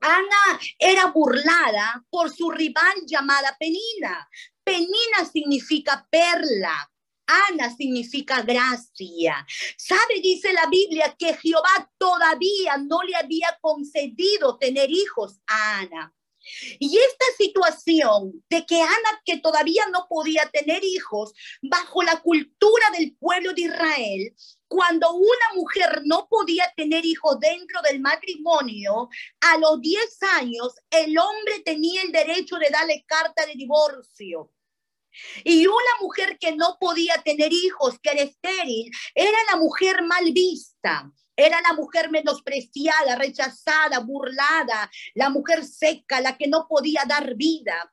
Ana 0.00 0.60
era 0.78 1.06
burlada 1.06 2.04
por 2.10 2.34
su 2.34 2.50
rival 2.50 2.94
llamada 3.06 3.56
Penina. 3.58 4.28
Penina 4.62 5.24
significa 5.30 6.06
perla. 6.10 6.90
Ana 7.26 7.74
significa 7.74 8.42
gracia. 8.42 9.46
¿Sabe? 9.76 10.20
Dice 10.22 10.52
la 10.52 10.66
Biblia 10.66 11.14
que 11.18 11.34
Jehová 11.34 11.90
todavía 11.98 12.76
no 12.78 13.02
le 13.02 13.16
había 13.16 13.58
concedido 13.60 14.58
tener 14.58 14.90
hijos 14.90 15.40
a 15.46 15.78
Ana. 15.78 16.14
Y 16.78 16.98
esta 16.98 17.24
situación 17.38 18.44
de 18.48 18.66
que 18.66 18.80
Ana, 18.80 19.22
que 19.24 19.38
todavía 19.38 19.86
no 19.92 20.06
podía 20.08 20.48
tener 20.50 20.84
hijos, 20.84 21.32
bajo 21.62 22.02
la 22.02 22.20
cultura 22.20 22.90
del 22.96 23.16
pueblo 23.16 23.52
de 23.52 23.62
Israel, 23.62 24.34
cuando 24.68 25.12
una 25.12 25.54
mujer 25.54 26.02
no 26.04 26.26
podía 26.28 26.72
tener 26.76 27.04
hijos 27.04 27.38
dentro 27.38 27.80
del 27.82 28.00
matrimonio, 28.00 29.08
a 29.40 29.58
los 29.58 29.80
10 29.80 30.22
años 30.40 30.74
el 30.90 31.16
hombre 31.18 31.60
tenía 31.64 32.02
el 32.02 32.12
derecho 32.12 32.56
de 32.56 32.70
darle 32.70 33.04
carta 33.06 33.46
de 33.46 33.54
divorcio. 33.54 34.50
Y 35.44 35.66
una 35.66 35.94
mujer 36.00 36.38
que 36.38 36.56
no 36.56 36.76
podía 36.80 37.14
tener 37.22 37.52
hijos, 37.52 37.98
que 38.02 38.10
era 38.10 38.22
estéril, 38.22 38.90
era 39.14 39.38
la 39.50 39.56
mujer 39.58 40.02
mal 40.02 40.32
vista. 40.32 41.10
Era 41.36 41.60
la 41.60 41.74
mujer 41.74 42.10
menospreciada, 42.10 43.16
rechazada, 43.16 43.98
burlada, 44.00 44.90
la 45.14 45.30
mujer 45.30 45.64
seca, 45.64 46.20
la 46.20 46.36
que 46.36 46.46
no 46.46 46.66
podía 46.68 47.02
dar 47.06 47.34
vida. 47.34 47.92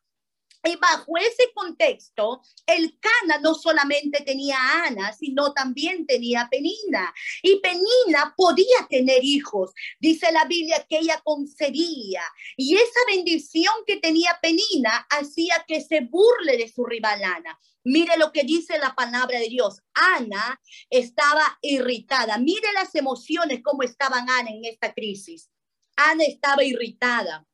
Y 0.64 0.76
bajo 0.76 1.18
ese 1.18 1.52
contexto, 1.56 2.42
el 2.68 3.00
Cana 3.00 3.40
no 3.42 3.56
solamente 3.56 4.24
tenía 4.24 4.58
a 4.58 4.88
Ana, 4.88 5.14
sino 5.14 5.54
también 5.54 6.06
tenía 6.06 6.42
a 6.42 6.50
Penina. 6.50 7.14
Y 7.42 7.60
Penina 7.62 8.34
podía 8.38 8.88
tener 8.90 9.24
hijos. 9.24 9.72
Dice 10.00 10.32
la 10.32 10.46
Biblia 10.46 10.86
que 10.88 11.00
ella 11.00 11.20
concedía. 11.24 12.22
Y 12.56 12.76
esa 12.76 13.00
bendición 13.08 13.74
que 13.88 13.98
tenía 13.98 14.38
Penina 14.42 15.08
hacía 15.10 15.66
que 15.68 15.82
se 15.82 16.02
burle 16.02 16.58
de 16.58 16.70
su 16.70 16.86
rival 16.86 17.24
Ana. 17.24 17.58
Mire 17.84 18.16
lo 18.18 18.32
que 18.32 18.44
dice 18.44 18.78
la 18.78 18.94
palabra 18.94 19.40
de 19.40 19.50
Dios. 19.50 19.82
Ana 19.96 20.62
estaba 20.92 21.58
irritada. 21.62 22.38
Mire 22.38 22.72
las 22.74 22.94
emociones, 22.94 23.62
cómo 23.64 23.82
estaban 23.82 24.30
Ana 24.30 24.52
en 24.52 24.66
esta 24.66 24.94
crisis. 24.94 25.50
Ana 25.96 26.24
estaba 26.24 26.64
irritada. 26.64 27.48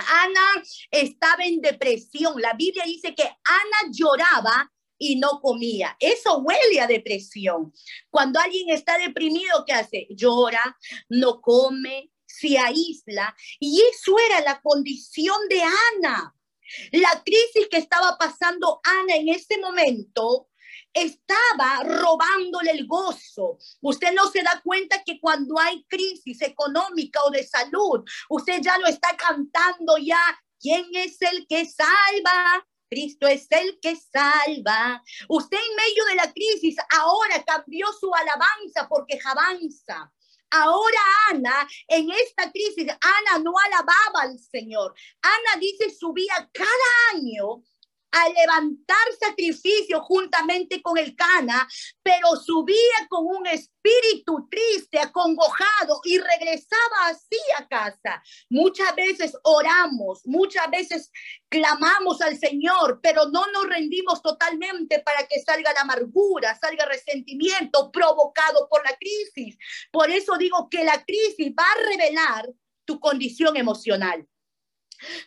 Ana 0.00 0.62
estaba 0.90 1.44
en 1.44 1.60
depresión. 1.60 2.40
La 2.40 2.54
Biblia 2.54 2.84
dice 2.84 3.14
que 3.14 3.22
Ana 3.22 3.92
lloraba 3.92 4.70
y 4.98 5.16
no 5.16 5.40
comía. 5.40 5.96
Eso 5.98 6.38
huele 6.38 6.80
a 6.80 6.86
depresión. 6.86 7.72
Cuando 8.10 8.38
alguien 8.38 8.70
está 8.70 8.98
deprimido, 8.98 9.64
¿qué 9.66 9.72
hace? 9.72 10.06
Llora, 10.10 10.76
no 11.08 11.40
come, 11.40 12.10
se 12.26 12.58
aísla 12.58 13.34
y 13.58 13.82
eso 13.92 14.16
era 14.18 14.40
la 14.42 14.60
condición 14.60 15.36
de 15.48 15.62
Ana. 15.62 16.34
La 16.92 17.22
crisis 17.24 17.68
que 17.70 17.78
estaba 17.78 18.16
pasando 18.18 18.80
Ana 18.84 19.16
en 19.16 19.28
ese 19.28 19.58
momento 19.58 20.49
estaba 20.92 21.82
robándole 21.84 22.70
el 22.72 22.86
gozo. 22.86 23.58
Usted 23.80 24.12
no 24.12 24.30
se 24.30 24.42
da 24.42 24.60
cuenta 24.62 25.02
que 25.04 25.20
cuando 25.20 25.58
hay 25.58 25.84
crisis 25.88 26.42
económica 26.42 27.22
o 27.24 27.30
de 27.30 27.46
salud, 27.46 28.04
usted 28.28 28.60
ya 28.60 28.78
no 28.78 28.86
está 28.86 29.16
cantando 29.16 29.96
ya, 29.98 30.20
¿quién 30.60 30.86
es 30.94 31.20
el 31.22 31.46
que 31.46 31.64
salva? 31.66 32.66
Cristo 32.90 33.28
es 33.28 33.46
el 33.50 33.78
que 33.80 33.94
salva. 33.94 35.02
Usted 35.28 35.56
en 35.56 35.76
medio 35.76 36.04
de 36.06 36.14
la 36.16 36.32
crisis 36.32 36.76
ahora 36.90 37.42
cambió 37.44 37.86
su 37.92 38.12
alabanza 38.12 38.88
porque 38.88 39.18
avanza. 39.24 40.12
Ahora 40.52 40.98
Ana, 41.28 41.68
en 41.86 42.10
esta 42.10 42.50
crisis, 42.50 42.88
Ana 42.88 43.42
no 43.42 43.52
alababa 43.56 44.22
al 44.22 44.36
Señor. 44.40 44.92
Ana 45.22 45.60
dice 45.60 45.90
subía 45.90 46.50
cada 46.52 47.14
año 47.14 47.62
a 48.12 48.28
levantar 48.28 48.96
sacrificio 49.18 50.00
juntamente 50.02 50.82
con 50.82 50.98
el 50.98 51.14
Cana, 51.14 51.68
pero 52.02 52.36
subía 52.36 53.06
con 53.08 53.26
un 53.26 53.46
espíritu 53.46 54.48
triste, 54.50 54.98
acongojado 54.98 56.00
y 56.04 56.18
regresaba 56.18 57.06
así 57.06 57.38
a 57.56 57.66
casa. 57.68 58.22
Muchas 58.48 58.94
veces 58.94 59.36
oramos, 59.42 60.22
muchas 60.26 60.70
veces 60.70 61.10
clamamos 61.48 62.20
al 62.20 62.38
Señor, 62.38 63.00
pero 63.02 63.26
no 63.26 63.46
nos 63.52 63.66
rendimos 63.66 64.22
totalmente 64.22 65.00
para 65.00 65.26
que 65.26 65.40
salga 65.40 65.72
la 65.72 65.82
amargura, 65.82 66.58
salga 66.58 66.84
el 66.84 66.90
resentimiento 66.90 67.90
provocado 67.90 68.68
por 68.68 68.84
la 68.84 68.96
crisis. 68.96 69.56
Por 69.90 70.10
eso 70.10 70.36
digo 70.36 70.68
que 70.70 70.84
la 70.84 71.04
crisis 71.04 71.52
va 71.58 71.64
a 71.64 71.88
revelar 71.88 72.50
tu 72.84 72.98
condición 72.98 73.56
emocional. 73.56 74.26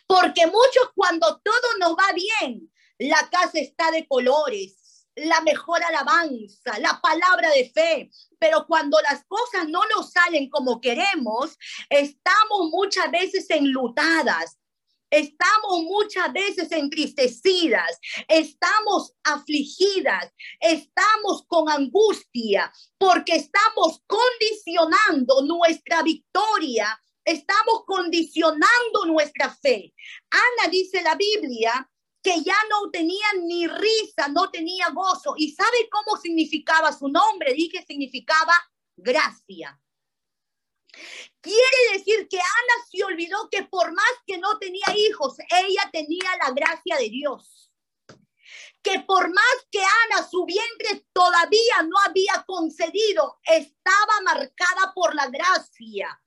Porque 0.06 0.46
muchos 0.46 0.90
cuando 0.94 1.40
todo 1.42 1.78
nos 1.80 1.92
va 1.92 2.12
bien, 2.12 2.70
la 2.98 3.28
casa 3.30 3.58
está 3.58 3.90
de 3.90 4.06
colores, 4.06 5.06
la 5.16 5.40
mejor 5.42 5.82
alabanza, 5.82 6.78
la 6.80 7.00
palabra 7.00 7.50
de 7.50 7.70
fe, 7.70 8.10
pero 8.38 8.66
cuando 8.66 8.98
las 9.08 9.24
cosas 9.26 9.68
no 9.68 9.80
nos 9.94 10.10
salen 10.10 10.50
como 10.50 10.80
queremos, 10.80 11.56
estamos 11.88 12.70
muchas 12.70 13.10
veces 13.10 13.46
enlutadas, 13.50 14.58
Estamos 15.10 15.84
muchas 15.84 16.32
veces 16.32 16.72
entristecidas, 16.72 18.00
estamos 18.26 19.12
afligidas, 19.22 20.32
estamos 20.58 21.44
con 21.46 21.70
angustia, 21.70 22.72
porque 22.98 23.36
estamos 23.36 24.02
condicionando 24.08 25.42
nuestra 25.42 26.02
victoria, 26.02 27.00
estamos 27.24 27.84
condicionando 27.86 29.04
nuestra 29.06 29.54
fe. 29.54 29.94
Ana 30.30 30.68
dice 30.68 31.00
la 31.02 31.14
Biblia 31.14 31.88
que 32.24 32.42
ya 32.42 32.56
no 32.70 32.90
tenía 32.90 33.26
ni 33.42 33.68
risa, 33.68 34.28
no 34.28 34.50
tenía 34.50 34.88
gozo. 34.88 35.34
¿Y 35.36 35.52
sabe 35.52 35.90
cómo 35.90 36.16
significaba 36.16 36.90
su 36.90 37.08
nombre? 37.08 37.52
Dije, 37.52 37.84
significaba 37.86 38.54
gracia. 38.96 39.78
Quiere 41.42 41.92
decir 41.92 42.26
que 42.28 42.38
Ana 42.38 42.86
se 42.90 43.04
olvidó 43.04 43.50
que 43.50 43.64
por 43.64 43.92
más 43.92 44.12
que 44.26 44.38
no 44.38 44.58
tenía 44.58 44.86
hijos, 44.96 45.36
ella 45.50 45.90
tenía 45.92 46.30
la 46.42 46.52
gracia 46.52 46.96
de 46.96 47.10
Dios. 47.10 47.70
Que 48.82 49.00
por 49.00 49.28
más 49.28 49.56
que 49.70 49.80
Ana, 49.80 50.26
su 50.26 50.46
vientre 50.46 51.06
todavía 51.12 51.82
no 51.86 51.98
había 52.06 52.42
concedido, 52.46 53.38
estaba 53.44 54.20
marcada 54.24 54.92
por 54.94 55.14
la 55.14 55.26
gracia. 55.26 56.22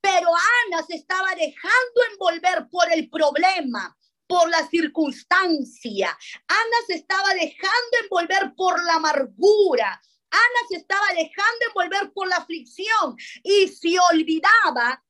Pero 0.00 0.28
Ana 0.28 0.86
se 0.86 0.94
estaba 0.94 1.34
dejando 1.34 2.00
envolver 2.12 2.68
por 2.70 2.92
el 2.92 3.10
problema, 3.10 3.96
por 4.26 4.48
la 4.48 4.66
circunstancia. 4.68 6.16
Ana 6.46 6.76
se 6.86 6.94
estaba 6.94 7.34
dejando 7.34 7.98
envolver 8.02 8.54
por 8.56 8.82
la 8.84 8.94
amargura. 8.94 10.00
Ana 10.30 10.68
se 10.68 10.76
estaba 10.76 11.06
dejando 11.08 11.66
envolver 11.68 12.12
por 12.12 12.28
la 12.28 12.36
aflicción 12.36 13.16
y 13.42 13.68
se 13.68 13.96
olvidaba 14.12 15.02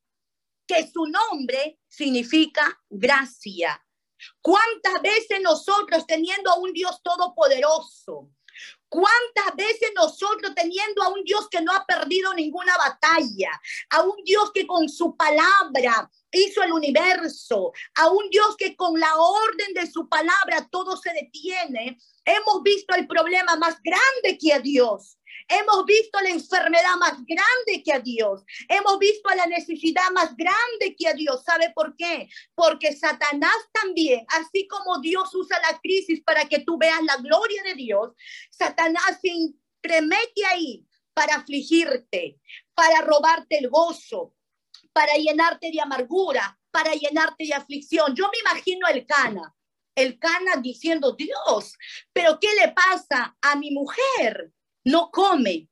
que 0.67 0.89
su 0.91 1.07
nombre 1.07 1.79
significa 1.89 2.81
gracia. 2.89 3.81
¿Cuántas 4.41 5.03
veces 5.03 5.41
nosotros 5.43 6.07
teniendo 6.07 6.51
a 6.51 6.59
un 6.59 6.73
Dios 6.73 7.01
todopoderoso, 7.03 8.31
¿Cuántas 8.89 9.57
veces 9.57 9.91
nosotros 9.97 10.55
teniendo 10.55 11.03
a 11.03 11.09
un 11.09 11.25
Dios 11.25 11.49
que 11.49 11.61
no 11.61 11.73
ha 11.73 11.85
perdido 11.85 12.33
ninguna 12.33 12.77
batalla, 12.77 13.61
a 13.91 14.03
un 14.03 14.23
Dios 14.25 14.53
que 14.53 14.67
con 14.67 14.89
su 14.89 15.17
palabra 15.17 16.09
hizo 16.35 16.63
el 16.63 16.73
universo, 16.73 17.73
a 17.97 18.11
un 18.11 18.29
Dios 18.31 18.57
que 18.57 18.77
con 18.77 18.99
la 18.99 19.15
orden 19.17 19.75
de 19.75 19.87
su 19.87 20.09
palabra 20.09 20.69
todo 20.71 20.97
se 20.97 21.13
detiene, 21.13 21.99
hemos 22.25 22.63
visto 22.63 22.95
el 22.95 23.07
problema 23.07 23.57
más 23.57 23.81
grande 23.83 24.39
que 24.39 24.53
a 24.53 24.59
Dios? 24.59 25.19
Hemos 25.49 25.85
visto 25.85 26.21
la 26.21 26.31
enfermedad 26.31 26.97
más 26.99 27.19
grande 27.25 27.83
que 27.85 27.93
a 27.93 28.01
Dios. 28.01 28.45
Hemos 28.69 28.99
visto 28.99 29.29
la 29.35 29.47
necesidad 29.47 30.11
más 30.13 30.35
grande 30.37 30.97
que 30.99 31.09
a 31.09 31.13
Dios. 31.13 31.43
¿Sabe 31.45 31.71
por 31.75 31.97
qué? 31.97 32.29
Porque 32.55 32.97
Satanás 32.97 33.57
también, 33.73 34.25
así 34.29 34.67
como 34.67 35.01
Dios 35.01 35.35
usa 35.35 35.59
la 35.61 35.79
crisis 35.81 36.23
para 36.23 36.49
que 36.49 36.61
tú 36.61 36.79
veas 36.79 37.03
la 37.03 37.17
gloria 37.17 37.63
de 37.63 37.75
Dios, 37.75 38.13
Satanás 38.51 39.19
se 39.21 39.31
entremete 39.31 40.47
ahí 40.47 40.87
para 41.13 41.37
afligirte, 41.37 42.41
para 42.75 43.03
robarte 43.03 43.59
el 43.59 43.69
gozo, 43.69 44.35
para 44.95 45.13
llenarte 45.17 45.71
de 45.71 45.81
amargura, 45.83 46.59
para 46.71 46.95
llenarte 46.95 47.45
de 47.45 47.53
aflicción. 47.53 48.15
Yo 48.15 48.31
me 48.33 48.39
imagino 48.39 48.89
el 48.89 49.05
Cana, 49.05 49.55
el 49.95 50.19
Cana 50.19 50.57
diciendo, 50.63 51.13
Dios, 51.13 51.77
pero 52.15 52.39
¿qué 52.41 52.49
le 52.55 52.73
pasa 52.73 53.37
a 53.43 53.57
mi 53.57 53.71
mujer? 53.71 54.55
no 54.85 55.11
come, 55.11 55.69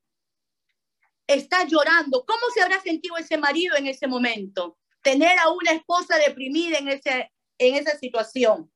está 1.27 1.67
llorando. 1.67 2.25
¿Cómo 2.27 2.41
se 2.55 2.63
habrá 2.63 2.81
sentido 2.81 3.17
ese 3.17 3.37
marido 3.37 3.77
en 3.77 3.87
ese 3.87 4.07
momento? 4.07 4.79
Tener 5.03 5.39
a 5.39 5.51
una 5.51 5.73
esposa 5.73 6.17
deprimida 6.19 6.79
en, 6.79 6.89
ese, 6.89 7.31
en 7.59 7.75
esa 7.75 7.97
situación. 7.99 8.73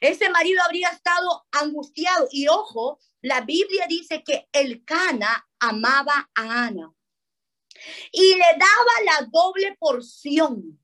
Ese 0.00 0.30
marido 0.30 0.62
habría 0.62 0.88
estado 0.88 1.46
angustiado. 1.52 2.28
Y 2.30 2.48
ojo, 2.48 2.98
la 3.20 3.42
Biblia 3.42 3.86
dice 3.88 4.22
que 4.24 4.48
el 4.52 4.84
Cana 4.84 5.46
amaba 5.60 6.30
a 6.34 6.64
Ana 6.64 6.92
y 8.12 8.34
le 8.34 8.58
daba 8.58 9.20
la 9.20 9.28
doble 9.30 9.76
porción. 9.78 10.78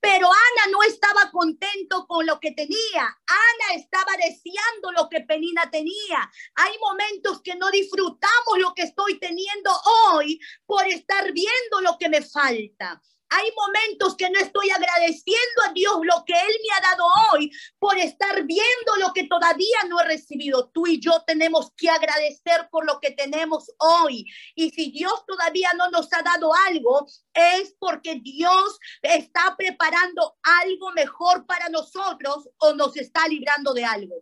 Pero 0.00 0.28
Ana 0.28 0.70
no 0.70 0.82
estaba 0.84 1.30
contento 1.32 2.06
con 2.06 2.24
lo 2.26 2.38
que 2.38 2.52
tenía. 2.52 3.02
Ana 3.02 3.74
estaba 3.74 4.12
deseando 4.16 4.92
lo 4.92 5.08
que 5.08 5.22
Penina 5.22 5.68
tenía. 5.70 6.30
Hay 6.54 6.78
momentos 6.78 7.42
que 7.42 7.56
no 7.56 7.70
disfrutamos 7.70 8.58
lo 8.58 8.72
que 8.74 8.82
estoy 8.82 9.18
teniendo 9.18 9.70
hoy 10.12 10.38
por 10.64 10.86
estar 10.86 11.32
viendo 11.32 11.80
lo 11.80 11.98
que 11.98 12.08
me 12.08 12.22
falta. 12.22 13.02
Hay 13.28 13.50
momentos 13.56 14.16
que 14.16 14.30
no 14.30 14.38
estoy 14.38 14.70
agradeciendo 14.70 15.62
a 15.68 15.72
Dios 15.72 15.94
lo 16.02 16.24
que 16.24 16.34
Él 16.34 16.56
me 16.62 16.74
ha 16.76 16.90
dado 16.90 17.06
hoy 17.32 17.50
por 17.78 17.98
estar 17.98 18.44
viendo 18.44 18.96
lo 18.98 19.12
que 19.12 19.24
todavía 19.24 19.78
no 19.88 20.00
he 20.00 20.04
recibido. 20.04 20.68
Tú 20.70 20.86
y 20.86 21.00
yo 21.00 21.22
tenemos 21.26 21.72
que 21.76 21.90
agradecer 21.90 22.68
por 22.70 22.86
lo 22.86 23.00
que 23.00 23.10
tenemos 23.10 23.72
hoy. 23.78 24.26
Y 24.54 24.70
si 24.70 24.90
Dios 24.90 25.24
todavía 25.26 25.72
no 25.74 25.90
nos 25.90 26.12
ha 26.12 26.22
dado 26.22 26.52
algo, 26.68 27.06
es 27.34 27.74
porque 27.78 28.16
Dios 28.16 28.78
está 29.02 29.54
preparando 29.56 30.36
algo 30.42 30.92
mejor 30.92 31.46
para 31.46 31.68
nosotros 31.68 32.48
o 32.58 32.74
nos 32.74 32.96
está 32.96 33.26
librando 33.28 33.74
de 33.74 33.84
algo. 33.84 34.14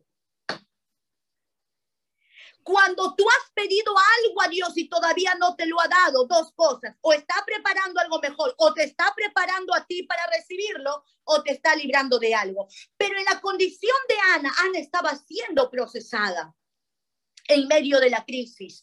Cuando 2.64 3.14
tú 3.14 3.24
has 3.28 3.52
pedido 3.52 3.94
algo 4.24 4.42
a 4.42 4.48
Dios 4.48 4.72
y 4.76 4.88
todavía 4.88 5.34
no 5.38 5.54
te 5.54 5.66
lo 5.66 5.78
ha 5.80 5.86
dado, 5.86 6.26
dos 6.26 6.52
cosas, 6.54 6.96
o 7.02 7.12
está 7.12 7.34
preparando 7.44 8.00
algo 8.00 8.18
mejor, 8.20 8.54
o 8.56 8.72
te 8.72 8.84
está 8.84 9.12
preparando 9.14 9.74
a 9.74 9.86
ti 9.86 10.02
para 10.04 10.26
recibirlo, 10.26 11.04
o 11.24 11.42
te 11.42 11.52
está 11.52 11.76
librando 11.76 12.18
de 12.18 12.34
algo. 12.34 12.66
Pero 12.96 13.18
en 13.18 13.24
la 13.26 13.40
condición 13.40 13.96
de 14.08 14.14
Ana, 14.34 14.52
Ana 14.64 14.78
estaba 14.78 15.14
siendo 15.14 15.70
procesada 15.70 16.54
en 17.48 17.68
medio 17.68 18.00
de 18.00 18.08
la 18.08 18.24
crisis. 18.24 18.82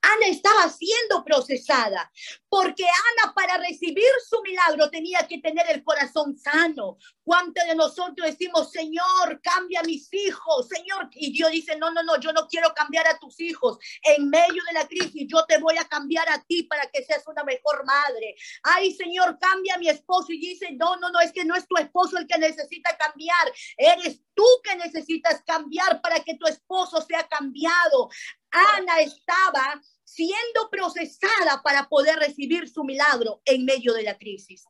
Ana 0.00 0.26
estaba 0.26 0.68
siendo 0.68 1.24
procesada, 1.24 2.10
porque 2.48 2.84
Ana 2.84 3.34
para 3.34 3.58
recibir 3.58 4.10
su 4.28 4.40
milagro 4.42 4.90
tenía 4.90 5.26
que 5.28 5.38
tener 5.38 5.66
el 5.70 5.84
corazón 5.84 6.36
sano. 6.36 6.98
¿Cuántos 7.22 7.66
de 7.66 7.74
nosotros 7.74 8.26
decimos, 8.26 8.70
Señor, 8.70 9.40
cambia 9.42 9.80
a 9.80 9.82
mis 9.82 10.12
hijos, 10.14 10.66
Señor? 10.68 11.08
Y 11.12 11.30
Dios 11.30 11.50
dice, 11.50 11.76
no, 11.76 11.90
no, 11.90 12.02
no, 12.02 12.18
yo 12.18 12.32
no 12.32 12.48
quiero 12.48 12.72
cambiar 12.72 13.06
a 13.06 13.18
tus 13.18 13.38
hijos. 13.40 13.78
En 14.02 14.30
medio 14.30 14.62
de 14.66 14.72
la 14.72 14.88
crisis, 14.88 15.26
yo 15.28 15.44
te 15.44 15.58
voy 15.58 15.76
a 15.76 15.86
cambiar 15.86 16.28
a 16.30 16.42
ti 16.44 16.62
para 16.62 16.86
que 16.86 17.04
seas 17.04 17.26
una 17.26 17.44
mejor 17.44 17.84
madre. 17.84 18.34
Ay, 18.62 18.94
Señor, 18.94 19.38
cambia 19.38 19.74
a 19.74 19.78
mi 19.78 19.88
esposo. 19.90 20.32
Y 20.32 20.38
dice, 20.38 20.70
no, 20.72 20.96
no, 20.96 21.10
no, 21.10 21.20
es 21.20 21.32
que 21.32 21.44
no 21.44 21.54
es 21.54 21.66
tu 21.66 21.76
esposo 21.76 22.16
el 22.16 22.26
que 22.26 22.38
necesita 22.38 22.96
cambiar. 22.96 23.52
Eres 23.76 24.22
tú 24.34 24.46
que 24.64 24.76
necesitas 24.76 25.42
cambiar 25.44 26.00
para 26.00 26.20
que 26.20 26.36
tu 26.36 26.46
esposo 26.46 27.02
sea 27.02 27.28
cambiado. 27.28 28.08
Ana 28.50 29.00
estaba 29.00 29.80
siendo 30.04 30.70
procesada 30.70 31.62
para 31.62 31.88
poder 31.88 32.18
recibir 32.18 32.68
su 32.68 32.84
milagro 32.84 33.42
en 33.44 33.64
medio 33.64 33.92
de 33.92 34.02
la 34.02 34.16
crisis. 34.16 34.64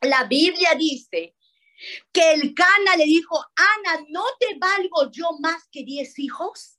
La 0.00 0.24
Biblia 0.24 0.74
dice 0.74 1.36
que 2.12 2.32
el 2.32 2.54
Cana 2.54 2.96
le 2.96 3.04
dijo, 3.04 3.44
Ana, 3.56 4.04
¿no 4.08 4.24
te 4.38 4.56
valgo 4.58 5.10
yo 5.10 5.32
más 5.40 5.68
que 5.70 5.84
diez 5.84 6.18
hijos? 6.18 6.78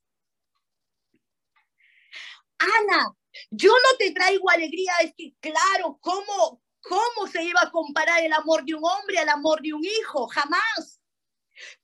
Ana, 2.57 3.13
yo 3.51 3.71
no 3.71 3.97
te 3.97 4.11
traigo 4.11 4.49
alegría, 4.49 4.93
es 5.01 5.13
que 5.15 5.35
claro, 5.39 5.97
¿cómo, 6.01 6.61
¿cómo 6.81 7.27
se 7.31 7.43
iba 7.43 7.61
a 7.61 7.71
comparar 7.71 8.23
el 8.23 8.33
amor 8.33 8.63
de 8.65 8.75
un 8.75 8.83
hombre 8.83 9.19
al 9.19 9.29
amor 9.29 9.61
de 9.61 9.73
un 9.73 9.83
hijo? 9.83 10.27
Jamás. 10.27 11.01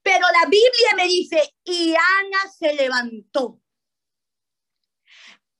Pero 0.01 0.25
la 0.41 0.49
Biblia 0.49 0.95
me 0.97 1.07
dice, 1.07 1.55
y 1.63 1.93
Ana 1.93 2.51
se 2.57 2.73
levantó. 2.73 3.61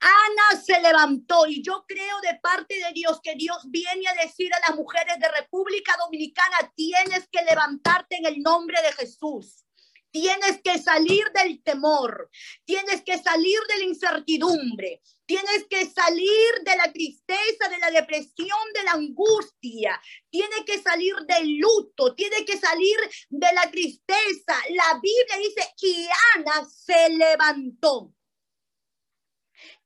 Ana 0.02 0.60
se 0.60 0.82
levantó 0.82 1.46
y 1.46 1.62
yo 1.62 1.86
creo 1.88 2.20
de 2.22 2.40
parte 2.42 2.76
de 2.76 2.92
Dios 2.92 3.20
que 3.22 3.36
Dios 3.36 3.58
viene 3.68 4.08
a 4.08 4.24
decir 4.26 4.52
a 4.54 4.60
las 4.68 4.76
mujeres 4.76 5.20
de 5.20 5.30
República 5.30 5.96
Dominicana, 6.00 6.74
tienes 6.76 7.30
que 7.32 7.44
levantarte 7.44 8.18
en 8.18 8.26
el 8.26 8.42
nombre 8.42 8.82
de 8.82 8.94
Jesús. 8.94 9.64
Tienes 10.10 10.62
que 10.62 10.78
salir 10.78 11.24
del 11.32 11.64
temor, 11.64 12.30
tienes 12.66 13.02
que 13.02 13.18
salir 13.18 13.60
de 13.70 13.78
la 13.78 13.84
incertidumbre, 13.86 15.02
tienes 15.26 15.66
que 15.70 15.86
salir 15.86 16.52
de 16.66 16.76
la 16.76 16.92
tristeza, 16.92 17.70
de 17.70 17.78
la 17.78 17.92
depresión, 17.92 18.60
de 18.74 18.84
la 18.84 18.92
angustia, 18.92 20.02
tienes 20.30 20.66
que 20.66 20.82
salir 20.82 21.16
del 21.28 21.58
luto, 21.60 22.14
tienes 22.14 22.44
que 22.46 22.58
salir 22.58 22.98
de 23.30 23.54
la 23.54 23.72
tristeza. 23.72 24.54
La 24.72 25.00
Biblia 25.02 25.38
dice, 25.38 25.74
y 25.82 26.10
Ana 26.36 26.68
se 26.70 27.10
levantó. 27.12 28.14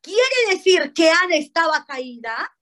¿Quiere 0.05 0.55
decir 0.55 0.93
que 0.93 1.09
Ana 1.09 1.35
estaba 1.35 1.83
caída? 1.83 2.55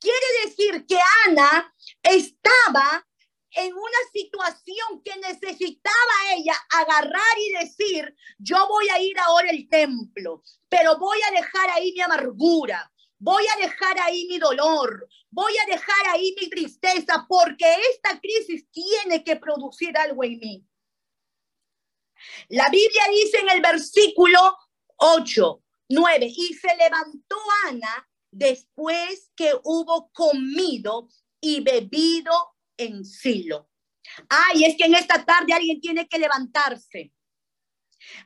Quiere 0.00 0.26
decir 0.44 0.84
que 0.86 0.98
Ana 1.24 1.72
estaba 2.02 3.06
en 3.52 3.72
una 3.72 3.98
situación 4.12 5.04
que 5.04 5.16
necesitaba 5.18 6.32
ella 6.34 6.54
agarrar 6.70 7.38
y 7.38 7.52
decir, 7.52 8.12
yo 8.38 8.66
voy 8.66 8.88
a 8.88 9.00
ir 9.00 9.16
ahora 9.20 9.50
al 9.50 9.68
templo, 9.68 10.42
pero 10.68 10.98
voy 10.98 11.18
a 11.28 11.30
dejar 11.30 11.70
ahí 11.70 11.92
mi 11.92 12.00
amargura, 12.00 12.92
voy 13.16 13.44
a 13.54 13.64
dejar 13.64 13.96
ahí 14.00 14.26
mi 14.28 14.38
dolor, 14.40 15.08
voy 15.30 15.54
a 15.58 15.66
dejar 15.66 16.08
ahí 16.08 16.34
mi 16.40 16.50
tristeza, 16.50 17.24
porque 17.28 17.72
esta 17.92 18.18
crisis 18.18 18.68
tiene 18.72 19.22
que 19.22 19.36
producir 19.36 19.96
algo 19.96 20.24
en 20.24 20.40
mí. 20.40 20.66
La 22.48 22.68
Biblia 22.68 23.04
dice 23.12 23.38
en 23.38 23.50
el 23.50 23.60
versículo 23.60 24.58
8, 24.96 25.63
9, 25.88 26.26
y 26.26 26.54
se 26.54 26.76
levantó 26.76 27.36
Ana 27.66 28.08
después 28.30 29.30
que 29.36 29.52
hubo 29.62 30.10
comido 30.12 31.08
y 31.40 31.60
bebido 31.60 32.32
en 32.76 33.04
Silo. 33.04 33.68
Ay, 34.28 34.64
es 34.64 34.76
que 34.76 34.84
en 34.84 34.94
esta 34.94 35.24
tarde 35.24 35.52
alguien 35.52 35.80
tiene 35.80 36.06
que 36.08 36.18
levantarse. 36.18 37.12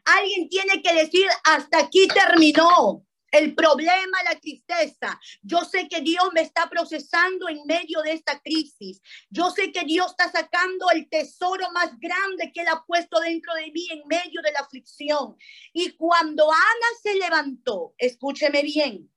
Alguien 0.04 0.48
tiene 0.48 0.82
que 0.82 0.92
decir, 0.92 1.28
hasta 1.44 1.78
aquí 1.78 2.08
terminó 2.08 3.06
el 3.30 3.54
problema, 3.54 4.22
la 4.24 4.38
tristeza. 4.38 5.18
Yo 5.42 5.64
sé 5.64 5.88
que 5.88 6.00
Dios 6.00 6.28
me 6.32 6.40
está 6.40 6.68
procesando 6.68 7.48
en 7.48 7.64
medio 7.66 8.00
de 8.02 8.12
esta 8.12 8.40
crisis. 8.40 9.00
Yo 9.30 9.50
sé 9.50 9.72
que 9.72 9.84
Dios 9.84 10.10
está 10.10 10.30
sacando 10.30 10.90
el 10.90 11.08
tesoro 11.08 11.70
más 11.72 11.98
grande 11.98 12.50
que 12.52 12.62
Él 12.62 12.68
ha 12.68 12.84
puesto 12.84 13.20
dentro 13.20 13.54
de 13.54 13.70
mí 13.70 13.86
en 13.90 14.06
medio 14.06 14.40
de 14.42 14.52
la 14.52 14.60
aflicción. 14.60 15.36
Y 15.72 15.90
cuando 15.96 16.50
Ana 16.50 16.88
se 17.02 17.14
levantó, 17.14 17.94
escúcheme 17.98 18.62
bien, 18.62 19.10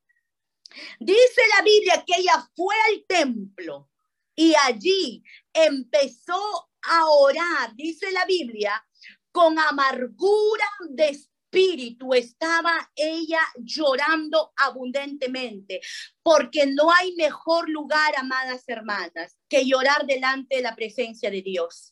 dice 0.99 1.41
la 1.57 1.63
Biblia 1.63 2.03
que 2.05 2.19
ella 2.19 2.49
fue 2.55 2.75
al 2.89 3.05
templo 3.07 3.89
y 4.35 4.53
allí 4.63 5.23
empezó 5.53 6.69
a 6.83 7.05
orar, 7.05 7.75
dice 7.75 8.11
la 8.11 8.25
Biblia, 8.25 8.83
con 9.31 9.57
amargura 9.59 10.65
de 10.89 11.17
espíritu 11.51 12.13
estaba 12.13 12.89
ella 12.95 13.41
llorando 13.57 14.53
abundantemente, 14.55 15.81
porque 16.23 16.65
no 16.65 16.91
hay 16.91 17.13
mejor 17.15 17.69
lugar, 17.69 18.13
amadas 18.17 18.63
hermanas, 18.67 19.37
que 19.49 19.65
llorar 19.65 20.05
delante 20.07 20.57
de 20.57 20.61
la 20.61 20.75
presencia 20.75 21.29
de 21.29 21.41
Dios. 21.41 21.90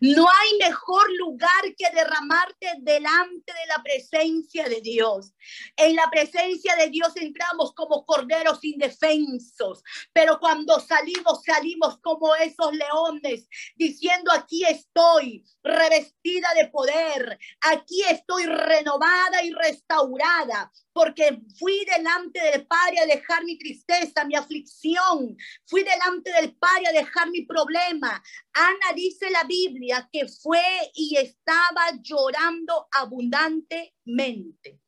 No 0.00 0.26
hay 0.28 0.58
mejor 0.58 1.10
lugar 1.16 1.74
que 1.76 1.90
derramarte 1.94 2.74
delante 2.78 3.52
de 3.52 3.66
la 3.68 3.82
presencia 3.82 4.68
de 4.68 4.80
Dios. 4.80 5.32
En 5.76 5.96
la 5.96 6.08
presencia 6.10 6.76
de 6.76 6.88
Dios 6.88 7.16
entramos 7.16 7.72
como 7.74 8.04
corderos 8.04 8.62
indefensos, 8.64 9.82
pero 10.12 10.38
cuando 10.38 10.80
salimos, 10.80 11.42
salimos 11.44 11.98
como 12.00 12.34
esos 12.36 12.72
leones, 12.72 13.48
diciendo, 13.76 14.30
aquí 14.32 14.64
estoy 14.64 15.44
revestida 15.62 16.48
de 16.54 16.68
poder, 16.68 17.38
aquí 17.60 18.02
estoy 18.02 18.46
renovada 18.46 19.42
y 19.44 19.52
restaurada, 19.52 20.72
porque 20.98 21.42
fui 21.56 21.84
delante 21.84 22.40
del 22.40 22.66
Padre 22.66 22.98
a 22.98 23.06
dejar 23.06 23.44
mi 23.44 23.56
tristeza, 23.56 24.24
mi 24.24 24.34
aflicción, 24.34 25.36
fui 25.64 25.84
delante 25.84 26.32
del 26.32 26.56
Padre 26.56 26.88
a 26.88 26.92
dejar 26.92 27.30
mi 27.30 27.42
problema. 27.46 28.20
Ana 28.52 28.92
dice 28.96 29.30
la 29.30 29.44
Biblia 29.44 30.08
que 30.12 30.26
fue 30.26 30.60
y 30.94 31.16
estaba 31.16 31.92
llorando 32.02 32.88
abundantemente. 32.90 34.80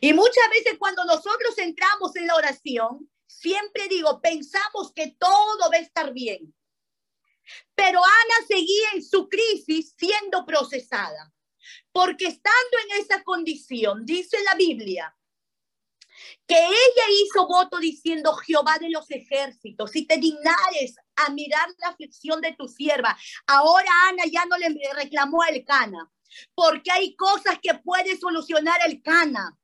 Y 0.00 0.14
muchas 0.14 0.48
veces 0.50 0.78
cuando 0.78 1.04
nosotros 1.04 1.58
entramos 1.58 2.16
en 2.16 2.26
la 2.26 2.36
oración, 2.36 3.10
siempre 3.26 3.86
digo, 3.88 4.18
pensamos 4.22 4.94
que 4.94 5.14
todo 5.18 5.70
va 5.70 5.76
a 5.76 5.80
estar 5.80 6.14
bien. 6.14 6.54
Pero 7.74 7.98
Ana 7.98 8.46
seguía 8.48 8.92
en 8.94 9.04
su 9.04 9.28
crisis 9.28 9.94
siendo 9.94 10.46
procesada. 10.46 11.34
Porque 11.92 12.26
estando 12.26 12.76
en 12.88 13.02
esa 13.02 13.22
condición, 13.22 14.04
dice 14.04 14.36
la 14.44 14.54
Biblia, 14.54 15.14
que 16.46 16.58
ella 16.58 17.04
hizo 17.22 17.46
voto 17.46 17.78
diciendo, 17.78 18.34
Jehová 18.34 18.78
de 18.78 18.90
los 18.90 19.10
ejércitos, 19.10 19.90
si 19.90 20.06
te 20.06 20.16
dignares 20.18 20.96
a 21.16 21.30
mirar 21.30 21.68
la 21.78 21.88
aflicción 21.88 22.40
de 22.40 22.52
tu 22.52 22.68
sierva, 22.68 23.16
ahora 23.46 23.90
Ana 24.08 24.24
ya 24.30 24.44
no 24.46 24.56
le 24.58 24.68
reclamó 24.94 25.44
el 25.44 25.64
Cana, 25.64 26.10
porque 26.54 26.90
hay 26.90 27.14
cosas 27.16 27.58
que 27.62 27.74
puede 27.74 28.16
solucionar 28.18 28.78
el 28.86 29.02
Cana. 29.02 29.56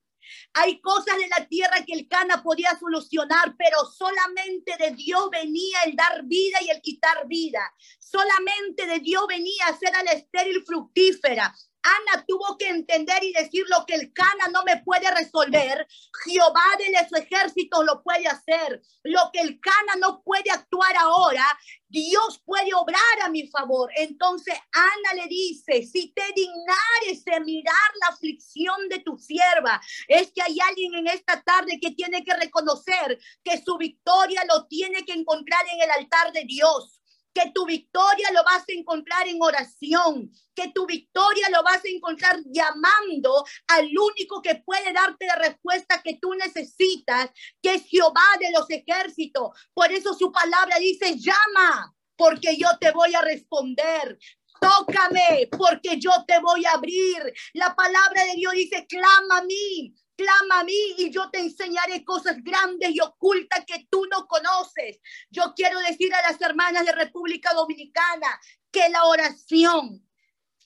Hay 0.52 0.80
cosas 0.80 1.16
de 1.16 1.28
la 1.28 1.46
tierra 1.46 1.84
que 1.86 1.94
el 1.94 2.06
Cana 2.06 2.42
podía 2.42 2.78
solucionar, 2.78 3.54
pero 3.56 3.84
solamente 3.86 4.76
de 4.78 4.90
Dios 4.90 5.30
venía 5.30 5.78
el 5.86 5.96
dar 5.96 6.22
vida 6.24 6.58
y 6.60 6.68
el 6.68 6.82
quitar 6.82 7.26
vida. 7.26 7.60
Solamente 7.98 8.86
de 8.86 8.98
Dios 9.00 9.26
venía 9.26 9.66
a 9.66 9.70
hacer 9.70 9.94
a 9.94 10.02
la 10.02 10.12
estéril 10.12 10.62
fructífera. 10.66 11.54
Ana 11.88 12.24
tuvo 12.26 12.56
que 12.58 12.68
entender 12.68 13.22
y 13.22 13.32
decir 13.32 13.64
lo 13.68 13.84
que 13.86 13.94
el 13.94 14.12
Cana 14.12 14.48
no 14.52 14.62
me 14.64 14.82
puede 14.82 15.10
resolver, 15.10 15.86
Jehová 16.24 16.64
de 16.78 16.90
los 16.90 17.22
ejércitos 17.22 17.84
lo 17.84 18.02
puede 18.02 18.26
hacer. 18.26 18.82
Lo 19.04 19.30
que 19.32 19.40
el 19.40 19.60
Cana 19.60 19.94
no 19.98 20.22
puede 20.22 20.50
actuar 20.50 20.94
ahora, 20.96 21.44
Dios 21.88 22.42
puede 22.44 22.74
obrar 22.74 23.22
a 23.22 23.30
mi 23.30 23.48
favor. 23.48 23.90
Entonces 23.96 24.54
Ana 24.72 25.22
le 25.22 25.28
dice, 25.28 25.82
si 25.82 26.12
te 26.12 26.24
dignares 26.34 27.24
de 27.24 27.40
mirar 27.40 27.90
la 28.00 28.08
aflicción 28.08 28.88
de 28.88 28.98
tu 29.00 29.16
sierva, 29.16 29.80
es 30.06 30.30
que 30.32 30.42
hay 30.42 30.58
alguien 30.68 30.94
en 30.94 31.06
esta 31.06 31.42
tarde 31.42 31.78
que 31.80 31.92
tiene 31.92 32.24
que 32.24 32.34
reconocer 32.34 33.18
que 33.42 33.62
su 33.62 33.76
victoria 33.78 34.44
lo 34.48 34.66
tiene 34.66 35.04
que 35.04 35.12
encontrar 35.12 35.64
en 35.72 35.80
el 35.80 35.90
altar 35.90 36.32
de 36.32 36.44
Dios 36.44 36.97
que 37.38 37.52
tu 37.52 37.64
victoria 37.66 38.30
lo 38.32 38.42
vas 38.42 38.64
a 38.68 38.72
encontrar 38.72 39.28
en 39.28 39.40
oración, 39.40 40.32
que 40.54 40.72
tu 40.72 40.86
victoria 40.86 41.48
lo 41.50 41.62
vas 41.62 41.84
a 41.84 41.88
encontrar 41.88 42.40
llamando 42.46 43.44
al 43.68 43.86
único 43.86 44.42
que 44.42 44.56
puede 44.56 44.92
darte 44.92 45.26
la 45.26 45.36
respuesta 45.36 46.02
que 46.02 46.18
tú 46.20 46.34
necesitas, 46.34 47.30
que 47.62 47.74
es 47.74 47.84
Jehová 47.86 48.26
de 48.40 48.50
los 48.50 48.68
ejércitos. 48.70 49.50
Por 49.72 49.92
eso 49.92 50.14
su 50.14 50.32
palabra 50.32 50.78
dice, 50.78 51.16
llama, 51.16 51.94
porque 52.16 52.56
yo 52.56 52.76
te 52.80 52.90
voy 52.90 53.14
a 53.14 53.22
responder. 53.22 54.18
Tócame, 54.60 55.48
porque 55.56 56.00
yo 56.00 56.10
te 56.26 56.40
voy 56.40 56.64
a 56.64 56.72
abrir. 56.72 57.32
La 57.52 57.76
palabra 57.76 58.24
de 58.24 58.34
Dios 58.34 58.52
dice, 58.54 58.84
clama 58.88 59.38
a 59.38 59.44
mí 59.44 59.94
clama 60.18 60.60
a 60.60 60.64
mí 60.64 60.94
y 60.98 61.10
yo 61.10 61.30
te 61.30 61.38
enseñaré 61.38 62.04
cosas 62.04 62.42
grandes 62.42 62.90
y 62.90 63.00
ocultas 63.00 63.64
que 63.64 63.86
tú 63.88 64.04
no 64.10 64.26
conoces. 64.26 64.98
Yo 65.30 65.54
quiero 65.54 65.78
decir 65.78 66.12
a 66.12 66.30
las 66.30 66.40
hermanas 66.40 66.84
de 66.84 66.92
República 66.92 67.54
Dominicana 67.54 68.26
que 68.72 68.88
la 68.88 69.04
oración 69.04 70.04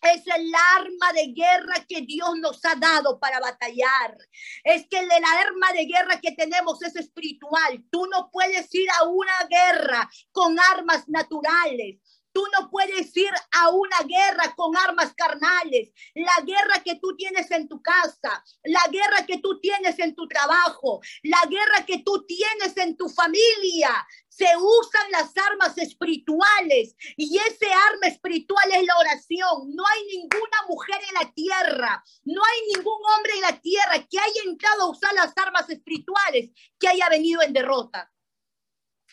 es 0.02 0.26
el 0.26 0.50
arma 0.76 1.12
de 1.12 1.32
guerra 1.32 1.84
que 1.86 2.00
Dios 2.00 2.30
nos 2.38 2.64
ha 2.64 2.74
dado 2.76 3.20
para 3.20 3.38
batallar. 3.40 4.16
Es 4.64 4.86
que 4.88 4.98
el 4.98 5.10
arma 5.10 5.72
de 5.74 5.84
guerra 5.84 6.18
que 6.20 6.32
tenemos 6.32 6.82
es 6.82 6.96
espiritual. 6.96 7.84
Tú 7.90 8.06
no 8.06 8.30
puedes 8.32 8.74
ir 8.74 8.88
a 8.98 9.04
una 9.04 9.46
guerra 9.48 10.10
con 10.32 10.58
armas 10.58 11.08
naturales. 11.08 12.00
Tú 12.32 12.44
no 12.58 12.70
puedes 12.70 13.16
ir 13.16 13.30
a 13.52 13.70
una 13.70 13.98
guerra 14.06 14.54
con 14.56 14.76
armas 14.76 15.12
carnales. 15.14 15.90
La 16.14 16.42
guerra 16.44 16.82
que 16.82 16.96
tú 16.96 17.14
tienes 17.16 17.50
en 17.50 17.68
tu 17.68 17.82
casa, 17.82 18.42
la 18.64 18.86
guerra 18.90 19.26
que 19.26 19.38
tú 19.38 19.60
tienes 19.60 19.98
en 19.98 20.14
tu 20.14 20.26
trabajo, 20.26 21.00
la 21.22 21.42
guerra 21.48 21.84
que 21.86 22.02
tú 22.02 22.24
tienes 22.26 22.76
en 22.76 22.96
tu 22.96 23.08
familia, 23.08 23.90
se 24.28 24.46
usan 24.56 25.10
las 25.10 25.32
armas 25.36 25.76
espirituales 25.76 26.96
y 27.18 27.36
ese 27.36 27.66
arma 27.66 28.06
espiritual 28.06 28.64
es 28.72 28.84
la 28.84 28.96
oración. 28.98 29.74
No 29.74 29.84
hay 29.86 30.06
ninguna 30.06 30.58
mujer 30.68 31.00
en 31.08 31.14
la 31.14 31.32
tierra, 31.32 32.04
no 32.24 32.42
hay 32.42 32.74
ningún 32.74 32.98
hombre 33.14 33.34
en 33.34 33.42
la 33.42 33.60
tierra 33.60 34.06
que 34.08 34.18
haya 34.18 34.42
entrado 34.46 34.82
a 34.84 34.90
usar 34.90 35.12
las 35.14 35.34
armas 35.36 35.68
espirituales 35.68 36.50
que 36.78 36.88
haya 36.88 37.08
venido 37.10 37.42
en 37.42 37.52
derrota. 37.52 38.10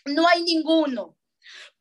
No 0.05 0.25
hay 0.27 0.41
ninguno. 0.43 1.18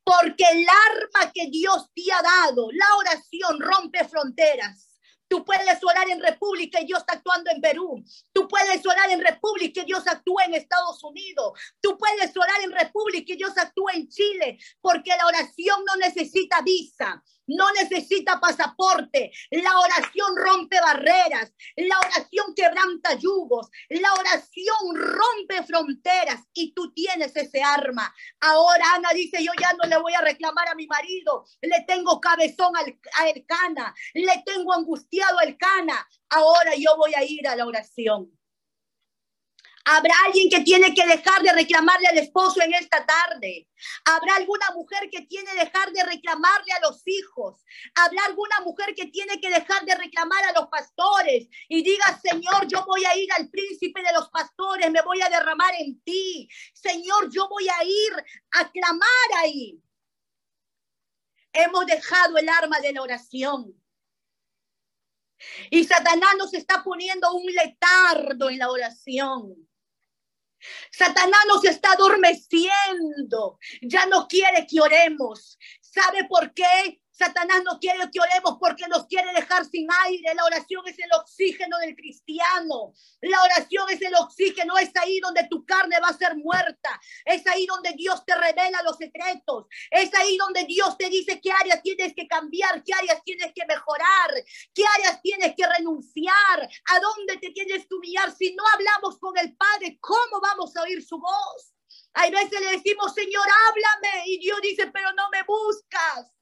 Porque 0.09 0.45
el 0.51 0.67
arma 0.67 1.31
que 1.35 1.49
Dios 1.51 1.91
te 1.95 2.11
ha 2.11 2.23
dado, 2.23 2.71
la 2.73 2.97
oración, 2.97 3.61
rompe 3.61 4.09
fronteras. 4.09 4.89
Tú 5.29 5.45
puedes 5.45 5.85
orar 5.85 6.09
en 6.09 6.23
República 6.23 6.81
y 6.81 6.87
Dios 6.87 7.01
está 7.01 7.13
actuando 7.13 7.51
en 7.51 7.61
Perú. 7.61 8.03
Tú 8.33 8.49
puedes 8.49 8.87
orar 8.87 9.11
en 9.11 9.23
República 9.23 9.83
y 9.83 9.85
Dios 9.85 10.07
actúa 10.07 10.47
en 10.47 10.55
Estados 10.55 11.05
Unidos. 11.05 11.61
Tú 11.83 11.99
puedes 11.99 12.35
orar 12.35 12.59
en 12.63 12.73
República 12.73 13.35
y 13.35 13.37
Dios 13.37 13.53
actúa 13.59 13.93
en 13.93 14.09
Chile, 14.09 14.59
porque 14.81 15.11
la 15.11 15.27
oración 15.27 15.85
no 15.87 15.97
necesita 15.97 16.63
visa 16.63 17.23
no 17.49 17.71
necesita 17.73 18.41
pasaporte. 18.41 19.33
La 19.51 19.79
oración 19.79 20.37
rompe 20.37 20.81
barreras, 20.81 21.53
la 21.77 21.99
oración 21.99 22.55
quebranta 22.55 23.15
yugos, 23.15 23.69
la 23.89 24.13
oración 24.15 24.95
rompe 24.95 25.63
fronteras 25.67 26.41
y 26.55 26.73
tú 26.73 26.93
tienes 26.93 27.35
ese 27.37 27.63
arma. 27.63 28.15
Ahora 28.41 28.95
Ana 28.95 29.11
dice, 29.15 29.43
yo 29.43 29.53
ya 29.61 29.73
no 29.73 29.89
le 29.89 29.99
voy 29.99 30.15
a 30.15 30.21
reclamar 30.21 30.69
a 30.69 30.75
mi 30.75 30.87
marido, 30.87 31.45
le 31.61 31.85
tengo 31.87 32.21
cabezón 32.21 32.77
al, 32.77 32.99
a 33.19 33.29
Elcana, 33.29 33.95
le 34.15 34.43
tengo 34.45 34.73
angustiado 34.73 35.39
al 35.39 35.57
Cana, 35.57 36.07
ahora 36.31 36.73
yo 36.77 36.97
voy 36.97 37.15
a 37.15 37.25
ir 37.25 37.47
a 37.49 37.57
la 37.57 37.67
oración. 37.67 38.38
Habrá 39.91 40.15
alguien 40.27 40.51
que 40.51 40.61
tiene 40.61 40.95
que 40.95 41.07
dejar 41.07 41.41
de 41.41 41.51
reclamarle 41.51 42.09
al 42.09 42.19
esposo 42.19 42.61
en 42.61 42.75
esta 42.75 43.07
tarde. 43.07 43.67
Habrá 44.05 44.37
alguna 44.37 44.71
mujer 44.75 45.09
que 45.11 45.23
tiene 45.23 45.51
que 45.51 45.65
dejar 45.65 45.91
de 45.93 46.05
reclamarle 46.05 46.73
a 46.73 46.81
los 46.81 47.01
hijos. 47.07 47.65
Habrá 47.95 48.27
alguna 48.27 48.61
mujer 48.67 48.95
que 48.95 49.07
tiene 49.07 49.41
que 49.41 49.49
dejar 49.49 49.87
de 49.87 49.95
reclamar 49.95 50.45
a 50.45 50.61
los 50.61 50.69
pastores 50.69 51.49
y 51.69 51.83
diga, 51.83 52.21
Señor, 52.23 52.67
yo 52.69 52.85
voy 52.85 53.03
a 53.07 53.17
ir 53.17 53.33
al 53.33 53.49
príncipe 53.49 54.03
de 54.03 54.13
los 54.13 54.29
pastores, 54.29 54.91
me 54.91 55.01
voy 55.01 55.23
a 55.23 55.31
derramar 55.31 55.73
en 55.79 55.99
ti. 56.03 56.47
Señor, 56.75 57.31
yo 57.31 57.49
voy 57.49 57.67
a 57.71 57.83
ir 57.83 58.13
a 58.51 58.71
clamar 58.71 59.29
ahí. 59.39 59.81
Hemos 61.51 61.87
dejado 61.87 62.37
el 62.37 62.49
arma 62.51 62.79
de 62.81 62.93
la 62.93 63.01
oración. 63.01 63.75
Y 65.71 65.85
Satanás 65.85 66.35
nos 66.37 66.53
está 66.53 66.83
poniendo 66.85 67.33
un 67.33 67.47
letardo 67.47 68.51
en 68.51 68.59
la 68.59 68.71
oración. 68.71 69.69
Satanás 70.93 71.41
nos 71.49 71.65
está 71.65 71.93
adormeciendo. 71.93 73.59
Ya 73.83 74.07
no 74.07 74.27
quiere 74.29 74.67
que 74.67 74.81
oremos. 74.81 75.59
¿Sabe 75.81 76.25
por 76.29 76.53
qué? 76.55 77.01
Satanás 77.19 77.63
no 77.65 77.81
quiere 77.81 77.99
que 78.13 78.21
oremos 78.21 78.59
porque 78.61 78.87
nos 78.87 79.07
quiere 79.07 79.33
dejar 79.35 79.65
sin 79.65 79.89
aire. 80.07 80.35
La 80.35 80.45
oración 80.45 80.87
es 80.87 80.97
el 81.01 81.11
oxígeno 81.21 81.77
del 81.79 81.97
cristiano. 81.97 82.93
La 83.21 83.43
oración 83.43 83.91
es 83.91 84.01
el 84.03 84.15
oxígeno. 84.15 84.79
Es 84.79 84.91
ahí 84.95 85.19
donde 85.19 85.49
tu 85.49 85.67
carne 85.67 85.97
va 86.01 86.09
a 86.09 86.17
ser 86.17 86.37
muerta. 86.37 87.01
Es 87.25 87.45
ahí 87.49 87.67
donde 87.67 87.93
Dios 87.95 88.25
te 88.25 88.37
revela 88.37 88.83
los 88.85 88.97
secretos. 88.97 89.67
Es 89.91 90.15
ahí 90.15 90.37
donde 90.37 90.65
Dios 90.65 90.97
te 90.97 91.09
dice 91.09 91.41
qué 91.41 91.51
áreas 91.51 91.83
tienes 91.83 92.15
que 92.15 92.29
cambiar, 92.29 92.85
qué 92.85 92.95
áreas 92.95 93.21
tienes 93.25 93.53
que 93.53 93.67
mejorar, 93.67 94.31
qué 94.73 94.85
áreas 94.99 95.21
tienes 95.21 95.55
que 95.57 95.67
renunciar, 95.67 96.61
a 96.63 97.01
dónde 97.01 97.37
te 97.39 97.51
tienes 97.51 97.85
que 97.87 97.95
humillar. 97.97 98.33
Si 98.37 98.55
no 98.55 98.63
hablamos 98.75 99.19
con 99.19 99.37
el 99.39 99.57
Padre, 99.57 99.99
¿cómo 100.01 100.41
vamos 100.41 100.77
a 100.77 100.83
oír 100.83 101.05
su 101.05 101.19
voz? 101.19 101.75
Hay 102.15 102.31
veces 102.31 102.61
le 102.61 102.73
decimos, 102.73 103.13
Señor, 103.13 103.45
háblame. 103.67 104.23
Y 104.27 104.39
Dios 104.39 104.61
dice, 104.63 104.87
pero 104.93 105.13
no 105.15 105.29
me 105.31 105.43
buscas. 105.43 106.38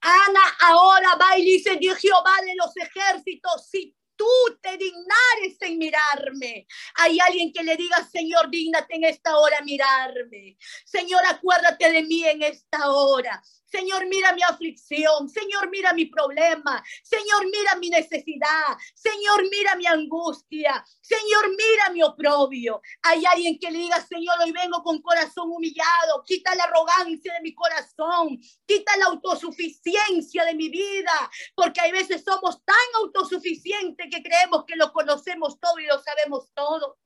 Ana 0.00 0.40
ahora 0.60 1.16
va 1.20 1.38
y 1.38 1.44
dice, 1.44 1.76
Dios 1.76 1.98
Jehová 1.98 2.34
de 2.44 2.54
los 2.54 2.76
ejércitos, 2.76 3.68
si 3.68 3.96
tú 4.16 4.26
te 4.60 4.76
dignares 4.76 5.60
en 5.60 5.78
mirarme. 5.78 6.66
Hay 6.96 7.18
alguien 7.20 7.52
que 7.52 7.62
le 7.62 7.76
diga, 7.76 8.02
Señor, 8.10 8.50
dignate 8.50 8.96
en 8.96 9.04
esta 9.04 9.36
hora 9.38 9.60
mirarme. 9.62 10.56
Señor, 10.84 11.20
acuérdate 11.28 11.90
de 11.92 12.02
mí 12.02 12.24
en 12.24 12.42
esta 12.42 12.90
hora. 12.90 13.42
Señor, 13.66 14.06
mira 14.06 14.32
mi 14.32 14.42
aflicción. 14.42 15.28
Señor, 15.28 15.68
mira 15.70 15.92
mi 15.92 16.06
problema. 16.06 16.82
Señor, 17.02 17.46
mira 17.46 17.76
mi 17.76 17.90
necesidad. 17.90 18.76
Señor, 18.94 19.42
mira 19.50 19.74
mi 19.74 19.86
angustia. 19.86 20.84
Señor, 21.00 21.50
mira 21.50 21.90
mi 21.92 22.02
oprobio. 22.02 22.80
Hay 23.02 23.24
alguien 23.26 23.58
que 23.58 23.70
le 23.70 23.78
diga, 23.78 24.00
Señor, 24.06 24.36
hoy 24.44 24.52
vengo 24.52 24.82
con 24.82 25.02
corazón 25.02 25.50
humillado. 25.50 26.22
Quita 26.24 26.54
la 26.54 26.64
arrogancia 26.64 27.34
de 27.34 27.40
mi 27.42 27.54
corazón. 27.54 28.38
Quita 28.66 28.96
la 28.98 29.06
autosuficiencia 29.06 30.44
de 30.44 30.54
mi 30.54 30.68
vida. 30.68 31.30
Porque 31.54 31.80
hay 31.80 31.92
veces 31.92 32.22
somos 32.24 32.64
tan 32.64 32.76
autosuficientes 33.02 34.06
que 34.10 34.22
creemos 34.22 34.64
que 34.64 34.76
lo 34.76 34.92
conocemos 34.92 35.58
todo 35.60 35.78
y 35.80 35.86
lo 35.86 36.00
sabemos 36.00 36.50
todo 36.54 36.98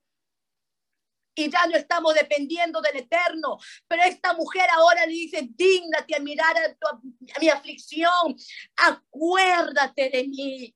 y 1.34 1.50
ya 1.50 1.66
no 1.66 1.76
estamos 1.76 2.14
dependiendo 2.14 2.80
del 2.80 2.96
eterno. 2.96 3.58
Pero 3.88 4.02
esta 4.02 4.32
mujer 4.34 4.66
ahora 4.72 5.06
le 5.06 5.12
dice, 5.12 5.48
dígnate 5.50 6.16
a 6.16 6.20
mirar 6.20 6.56
a, 6.56 6.90
a 6.90 7.40
mi 7.40 7.48
aflicción, 7.48 8.36
acuérdate 8.76 10.10
de 10.10 10.28
mí 10.28 10.74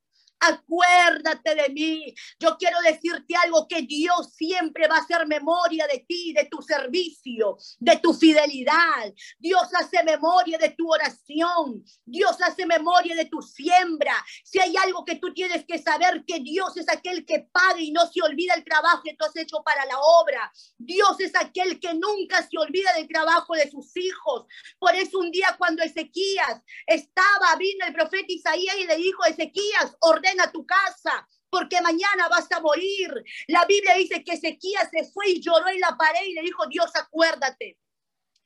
acuérdate 0.49 1.55
de 1.55 1.68
mí. 1.70 2.14
Yo 2.38 2.57
quiero 2.59 2.78
decirte 2.80 3.34
algo, 3.36 3.66
que 3.68 3.82
Dios 3.82 4.34
siempre 4.34 4.88
va 4.88 4.97
a 4.97 5.01
hacer 5.01 5.26
memoria 5.26 5.86
de 5.86 6.05
ti, 6.07 6.32
de 6.32 6.47
tu 6.47 6.61
servicio, 6.62 7.57
de 7.78 7.97
tu 7.99 8.12
fidelidad. 8.12 9.12
Dios 9.38 9.62
hace 9.74 10.03
memoria 10.05 10.59
de 10.59 10.70
tu 10.70 10.90
oración. 10.90 11.84
Dios 12.05 12.36
hace 12.42 12.66
memoria 12.66 13.14
de 13.14 13.26
tu 13.26 13.40
siembra. 13.42 14.14
Si 14.45 14.59
hay 14.61 14.74
algo 14.76 15.05
que 15.05 15.16
tú 15.16 15.32
tienes 15.32 15.64
que 15.64 15.78
saber, 15.78 16.24
que 16.26 16.40
Dios 16.40 16.76
es 16.76 16.88
aquel 16.88 17.24
que 17.24 17.47
paga 17.53 17.80
y 17.80 17.92
no 17.92 18.07
se 18.07 18.22
olvida 18.22 18.55
el 18.55 18.64
trabajo 18.64 19.03
que 19.05 19.14
tú 19.14 19.24
has 19.24 19.36
hecho 19.36 19.62
para 19.64 19.84
la 19.86 19.99
obra. 19.99 20.53
Dios 20.78 21.18
es 21.20 21.34
aquel 21.36 21.80
que 21.80 21.95
nunca 21.95 22.42
se 22.42 22.59
olvida 22.59 22.92
del 22.95 23.09
trabajo 23.09 23.55
de 23.55 23.70
sus 23.70 23.97
hijos. 23.97 24.47
Por 24.78 24.95
eso 24.95 25.18
un 25.18 25.30
día 25.30 25.55
cuando 25.59 25.82
Ezequías 25.82 26.61
estaba, 26.86 27.57
vino 27.59 27.86
el 27.86 27.95
profeta 27.95 28.26
Isaías 28.28 28.76
y 28.76 28.86
le 28.86 28.97
dijo, 28.97 29.24
Ezequías, 29.24 29.97
ordena 30.01 30.34
a 30.41 30.51
tu 30.51 30.66
casa, 30.66 31.26
porque 31.51 31.80
mañana 31.80 32.28
vas 32.28 32.51
a 32.53 32.61
morir. 32.61 33.12
La 33.49 33.64
Biblia 33.64 33.95
dice 33.95 34.22
que 34.24 34.32
Ezequías 34.32 34.89
se 34.91 35.05
fue 35.12 35.30
y 35.30 35.41
lloró 35.41 35.68
en 35.68 35.80
la 35.80 35.97
pared 35.97 36.24
y 36.26 36.35
le 36.35 36.43
dijo, 36.43 36.66
Dios, 36.66 36.91
acuérdate 36.95 37.78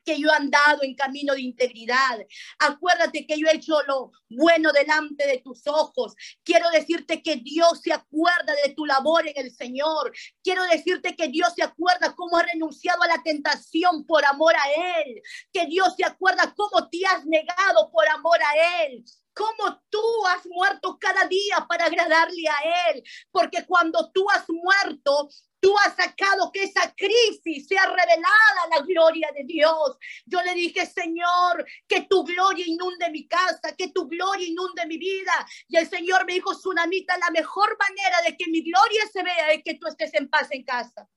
que 0.09 0.19
yo 0.19 0.31
he 0.31 0.35
andado 0.35 0.83
en 0.83 0.95
camino 0.95 1.35
de 1.35 1.43
integridad. 1.43 2.19
Acuérdate 2.59 3.27
que 3.27 3.39
yo 3.39 3.47
he 3.49 3.57
hecho 3.57 3.83
lo 3.87 4.13
bueno 4.31 4.73
delante 4.73 5.27
de 5.27 5.39
tus 5.39 5.67
ojos. 5.67 6.15
Quiero 6.43 6.71
decirte 6.71 7.23
que 7.23 7.37
Dios 7.37 7.81
se 7.83 7.93
acuerda 7.93 8.55
de 8.65 8.73
tu 8.73 8.87
labor 8.87 9.29
en 9.29 9.35
el 9.37 9.55
Señor. 9.55 10.11
Quiero 10.43 10.65
decirte 10.65 11.15
que 11.15 11.29
Dios 11.29 11.53
se 11.55 11.63
acuerda 11.63 12.15
cómo 12.15 12.39
has 12.39 12.47
renunciado 12.47 13.03
a 13.03 13.09
la 13.09 13.23
tentación 13.23 14.07
por 14.07 14.25
amor 14.25 14.55
a 14.57 15.01
Él. 15.03 15.21
Que 15.53 15.67
Dios 15.67 15.95
se 15.95 16.07
acuerda 16.07 16.55
cómo 16.57 16.89
te 16.89 17.05
has 17.07 17.27
negado 17.27 17.91
por 17.93 18.09
amor 18.09 18.39
a 18.43 18.85
Él 18.85 19.05
cómo 19.39 19.81
tú 19.89 20.03
has 20.27 20.45
muerto 20.47 20.99
cada 21.01 21.27
día 21.29 21.65
para 21.69 21.87
agradarle 21.87 22.49
a 22.49 22.91
Él. 22.91 23.05
Porque 23.31 23.65
cuando 23.65 24.11
tú 24.11 24.27
has 24.31 24.45
muerto, 24.51 25.29
Tú 25.61 25.75
has 25.85 25.97
sacado 25.97 26.53
que 26.53 26.63
esa 26.63 26.95
crisis 26.95 27.67
sea 27.67 27.85
revelada 27.87 28.69
la 28.71 28.81
gloria 28.81 29.29
de 29.35 29.43
Dios. 29.45 29.99
Yo 30.25 30.41
le 30.43 30.55
dije, 30.55 30.87
Señor, 30.87 31.67
que 31.89 32.03
tu 32.03 32.23
gloria 32.23 32.65
inunde 32.67 33.11
mi 33.11 33.27
casa, 33.27 33.75
que 33.77 33.89
tu 33.89 34.07
gloria 34.07 34.47
inunde 34.47 34.87
mi 34.87 34.99
vida. 34.99 35.33
Y 35.67 35.77
el 35.77 35.89
Señor 35.89 36.25
me 36.27 36.35
dijo, 36.35 36.55
Tsunamita, 36.55 37.19
la 37.19 37.31
mejor 37.31 37.77
manera 37.77 38.23
de 38.23 38.37
que 38.37 38.49
mi 38.49 38.63
gloria 38.63 39.03
se 39.13 39.23
vea 39.25 39.53
es 39.53 39.63
que 39.65 39.75
tú 39.75 39.89
estés 39.89 40.15
en 40.15 40.29
paz 40.29 40.47
en 40.53 40.63
casa. 40.63 41.09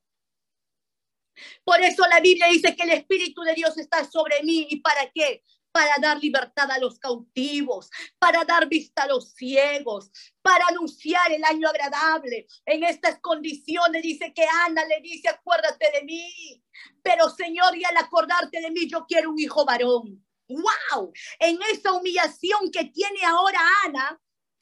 Por 1.63 1.79
eso 1.81 2.03
la 2.07 2.19
Biblia 2.19 2.47
dice 2.47 2.75
que 2.75 2.83
el 2.83 2.91
Espíritu 2.91 3.41
de 3.41 3.53
Dios 3.53 3.77
está 3.77 4.09
sobre 4.09 4.41
mí. 4.41 4.65
¿Y 4.69 4.77
para 4.81 5.09
qué? 5.11 5.43
Para 5.71 5.95
dar 6.01 6.19
libertad 6.19 6.69
a 6.71 6.79
los 6.79 6.99
cautivos, 6.99 7.89
para 8.19 8.43
dar 8.43 8.67
vista 8.67 9.03
a 9.03 9.07
los 9.07 9.33
ciegos, 9.33 10.11
para 10.41 10.67
anunciar 10.67 11.31
el 11.31 11.43
año 11.43 11.67
agradable. 11.67 12.47
En 12.65 12.83
estas 12.83 13.19
condiciones 13.19 14.01
dice 14.01 14.33
que 14.33 14.45
Ana 14.65 14.85
le 14.85 15.01
dice, 15.01 15.29
acuérdate 15.29 15.91
de 15.93 16.03
mí. 16.03 16.63
Pero 17.01 17.29
Señor, 17.29 17.77
y 17.77 17.83
al 17.83 17.97
acordarte 17.97 18.59
de 18.59 18.71
mí, 18.71 18.87
yo 18.89 19.05
quiero 19.07 19.31
un 19.31 19.39
hijo 19.39 19.65
varón. 19.65 20.25
¡Wow! 20.47 21.13
En 21.39 21.59
esa 21.71 21.93
humillación 21.93 22.71
que 22.71 22.85
tiene 22.85 23.23
ahora 23.25 23.59
Ana, 23.85 24.21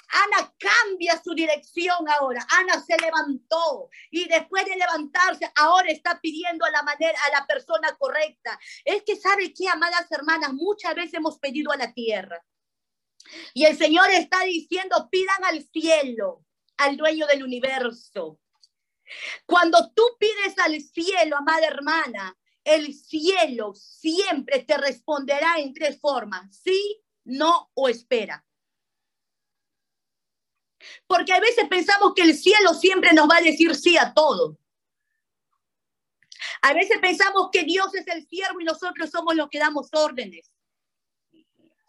Ana 0.09 0.53
cambia 0.57 1.21
su 1.21 1.33
dirección 1.33 2.07
ahora. 2.09 2.45
Ana 2.49 2.81
se 2.81 2.97
levantó 2.97 3.89
y 4.09 4.27
después 4.27 4.65
de 4.65 4.75
levantarse, 4.75 5.51
ahora 5.55 5.89
está 5.91 6.19
pidiendo 6.19 6.65
a 6.65 6.71
la 6.71 6.83
manera, 6.83 7.17
a 7.27 7.39
la 7.39 7.47
persona 7.47 7.95
correcta. 7.97 8.59
Es 8.83 9.03
que 9.03 9.15
sabe 9.15 9.53
que, 9.53 9.67
amadas 9.67 10.11
hermanas, 10.11 10.53
muchas 10.53 10.95
veces 10.95 11.15
hemos 11.15 11.37
pedido 11.39 11.71
a 11.71 11.77
la 11.77 11.93
tierra. 11.93 12.43
Y 13.53 13.65
el 13.65 13.77
Señor 13.77 14.09
está 14.09 14.43
diciendo, 14.43 15.09
pidan 15.11 15.43
al 15.45 15.63
cielo, 15.69 16.45
al 16.77 16.97
dueño 16.97 17.27
del 17.27 17.43
universo. 17.43 18.39
Cuando 19.45 19.91
tú 19.93 20.03
pides 20.19 20.57
al 20.59 20.79
cielo, 20.81 21.37
amada 21.37 21.67
hermana, 21.67 22.37
el 22.63 22.93
cielo 22.93 23.73
siempre 23.75 24.63
te 24.63 24.77
responderá 24.77 25.55
en 25.57 25.73
tres 25.73 25.99
formas, 25.99 26.55
sí, 26.63 27.03
no 27.23 27.71
o 27.73 27.89
espera. 27.89 28.45
Porque 31.07 31.33
a 31.33 31.39
veces 31.39 31.67
pensamos 31.69 32.13
que 32.15 32.23
el 32.23 32.35
cielo 32.35 32.73
siempre 32.73 33.13
nos 33.13 33.29
va 33.29 33.37
a 33.37 33.41
decir 33.41 33.75
sí 33.75 33.97
a 33.97 34.13
todo. 34.13 34.57
A 36.61 36.73
veces 36.73 36.97
pensamos 36.99 37.49
que 37.51 37.63
Dios 37.63 37.93
es 37.95 38.07
el 38.07 38.27
siervo 38.27 38.59
y 38.61 38.65
nosotros 38.65 39.09
somos 39.09 39.35
los 39.35 39.49
que 39.49 39.59
damos 39.59 39.89
órdenes. 39.93 40.51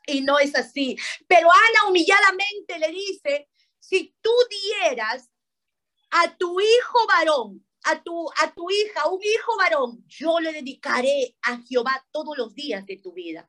Y 0.07 0.21
no 0.23 0.39
es 0.39 0.55
así. 0.55 0.97
Pero 1.27 1.51
Ana 1.51 1.89
humilladamente 1.89 2.79
le 2.79 2.89
dice, 2.89 3.49
si 3.79 4.15
tú 4.21 4.31
dieras 4.49 5.31
a 6.11 6.37
tu 6.37 6.61
hijo 6.61 7.07
varón, 7.07 7.65
a 7.85 8.03
tu, 8.03 8.29
a 8.37 8.53
tu 8.53 8.71
hija, 8.71 9.09
un 9.09 9.21
hijo 9.23 9.57
varón, 9.57 10.05
yo 10.07 10.39
le 10.41 10.53
dedicaré 10.53 11.37
a 11.43 11.59
Jehová 11.63 12.05
todos 12.11 12.37
los 12.37 12.55
días 12.55 12.85
de 12.87 12.99
tu 12.99 13.13
vida. 13.13 13.49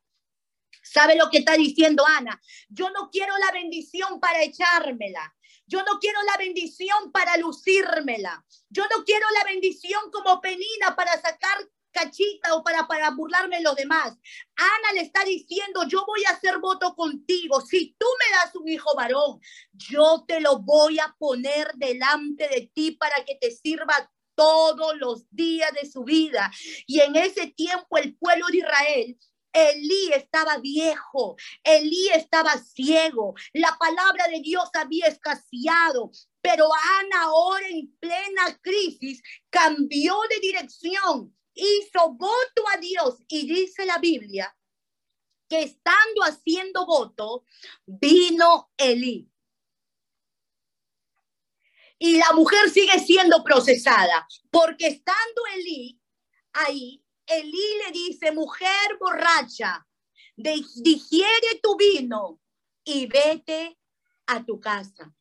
¿Sabe 0.84 1.16
lo 1.16 1.30
que 1.30 1.40
está 1.40 1.54
diciendo 1.54 2.04
Ana? 2.06 2.42
Yo 2.70 2.90
no 2.90 3.10
quiero 3.12 3.38
la 3.38 3.52
bendición 3.52 4.20
para 4.20 4.42
echármela. 4.42 5.34
Yo 5.72 5.82
no 5.84 6.00
quiero 6.02 6.22
la 6.24 6.36
bendición 6.36 7.14
para 7.14 7.38
lucírmela. 7.38 8.46
Yo 8.68 8.84
no 8.94 9.06
quiero 9.06 9.26
la 9.40 9.46
bendición 9.46 10.12
como 10.12 10.42
penina 10.42 10.98
para 10.98 11.14
sacar 11.14 11.58
cachita 11.92 12.54
o 12.56 12.62
para, 12.62 12.88
para 12.88 13.12
burlarme 13.12 13.58
de 13.58 13.64
los 13.64 13.78
demás. 13.78 14.18
Ana 14.58 14.94
le 14.96 15.00
está 15.00 15.24
diciendo, 15.24 15.88
yo 15.88 16.04
voy 16.06 16.26
a 16.26 16.32
hacer 16.32 16.60
voto 16.60 16.94
contigo. 16.94 17.62
Si 17.62 17.96
tú 17.98 18.06
me 18.20 18.36
das 18.36 18.54
un 18.54 18.68
hijo 18.68 18.94
varón, 18.98 19.40
yo 19.72 20.26
te 20.28 20.42
lo 20.42 20.60
voy 20.60 21.00
a 21.00 21.16
poner 21.18 21.72
delante 21.76 22.50
de 22.50 22.70
ti 22.74 22.92
para 22.92 23.24
que 23.24 23.36
te 23.36 23.52
sirva 23.52 24.12
todos 24.36 24.98
los 24.98 25.26
días 25.30 25.72
de 25.82 25.90
su 25.90 26.04
vida. 26.04 26.52
Y 26.86 27.00
en 27.00 27.16
ese 27.16 27.48
tiempo 27.48 27.98
el 27.98 28.18
pueblo 28.18 28.48
de 28.48 28.58
Israel 28.58 29.18
Elí 29.54 30.12
estaba 30.14 30.58
viejo, 30.58 31.36
Elí 31.64 32.10
estaba 32.10 32.58
ciego, 32.58 33.34
la 33.54 33.78
palabra 33.80 34.28
de 34.28 34.40
Dios 34.42 34.70
había 34.74 35.08
escaseado, 35.08 36.12
pero 36.42 36.70
Ana 37.00 37.24
ahora 37.24 37.68
en 37.68 37.96
plena 38.00 38.60
crisis 38.62 39.22
cambió 39.50 40.16
de 40.30 40.40
dirección 40.40 41.36
hizo 41.54 42.14
voto 42.14 42.64
a 42.74 42.78
Dios 42.78 43.18
y 43.28 43.48
dice 43.48 43.86
la 43.86 43.98
Biblia 43.98 44.56
que 45.50 45.64
estando 45.64 46.24
haciendo 46.24 46.86
voto, 46.86 47.44
vino 47.86 48.72
Elí. 48.78 49.30
Y 52.00 52.18
la 52.18 52.32
mujer 52.32 52.70
sigue 52.70 52.98
siendo 53.00 53.44
procesada, 53.44 54.26
porque 54.50 54.88
estando 54.88 55.42
Elí 55.54 56.02
ahí, 56.54 57.01
Elí 57.26 57.78
le 57.86 57.92
dice, 57.92 58.32
mujer 58.32 58.98
borracha, 59.00 59.86
digiere 60.36 61.60
tu 61.62 61.76
vino 61.78 62.40
y 62.84 63.08
vete 63.08 63.78
a 64.28 64.44
tu 64.44 64.60
casa. 64.60 65.14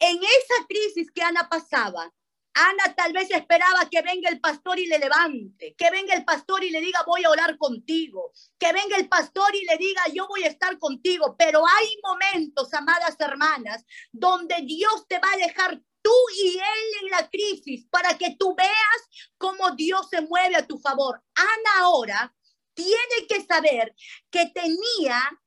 En 0.00 0.16
esa 0.16 0.66
crisis 0.68 1.10
que 1.10 1.22
Ana 1.22 1.48
pasaba, 1.48 2.12
Ana 2.54 2.94
tal 2.94 3.12
vez 3.12 3.30
esperaba 3.30 3.88
que 3.88 4.02
venga 4.02 4.28
el 4.28 4.40
pastor 4.40 4.78
y 4.78 4.86
le 4.86 4.98
levante, 4.98 5.74
que 5.76 5.90
venga 5.90 6.14
el 6.14 6.24
pastor 6.24 6.64
y 6.64 6.70
le 6.70 6.80
diga 6.80 7.04
voy 7.06 7.24
a 7.24 7.30
orar 7.30 7.56
contigo, 7.56 8.32
que 8.58 8.72
venga 8.72 8.96
el 8.96 9.08
pastor 9.08 9.54
y 9.54 9.64
le 9.64 9.76
diga 9.76 10.02
yo 10.12 10.26
voy 10.26 10.44
a 10.44 10.48
estar 10.48 10.78
contigo, 10.78 11.36
pero 11.38 11.62
hay 11.66 11.98
momentos, 12.02 12.72
amadas 12.74 13.16
hermanas, 13.20 13.84
donde 14.10 14.56
Dios 14.62 15.06
te 15.08 15.18
va 15.18 15.32
a 15.32 15.36
dejar 15.36 15.80
tú 16.02 16.14
y 16.36 16.56
él 16.58 17.02
en 17.02 17.10
la 17.10 17.28
crisis 17.28 17.86
para 17.90 18.16
que 18.18 18.34
tú 18.36 18.54
veas 18.56 19.28
Dios 19.72 20.08
se 20.10 20.20
mueve 20.22 20.56
a 20.56 20.66
tu 20.66 20.78
favor. 20.78 21.22
Ana 21.34 21.80
ahora 21.80 22.34
tiene 22.74 23.26
que 23.28 23.44
saber 23.44 23.94
que 24.30 24.46
tenía 24.46 25.40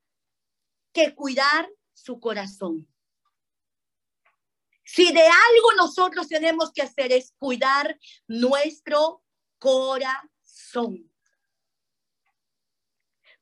que 0.93 1.15
cuidar 1.15 1.69
su 1.93 2.19
corazón. 2.19 2.87
Si 4.83 5.13
de 5.13 5.21
algo 5.21 5.71
nosotros 5.77 6.27
tenemos 6.27 6.73
que 6.73 6.81
hacer 6.81 7.13
es 7.13 7.33
cuidar 7.39 7.97
nuestro 8.27 9.23
corazón. 9.57 11.09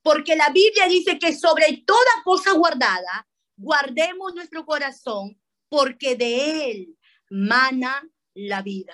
Porque 0.03 0.35
la 0.35 0.49
Biblia 0.49 0.87
dice 0.87 1.17
que 1.17 1.35
sobre 1.35 1.83
toda 1.85 2.23
cosa 2.23 2.53
guardada, 2.53 3.27
guardemos 3.57 4.35
nuestro 4.35 4.65
corazón, 4.65 5.41
porque 5.69 6.15
de 6.15 6.71
él 6.71 6.97
mana 7.29 8.07
la 8.33 8.61
vida. 8.61 8.93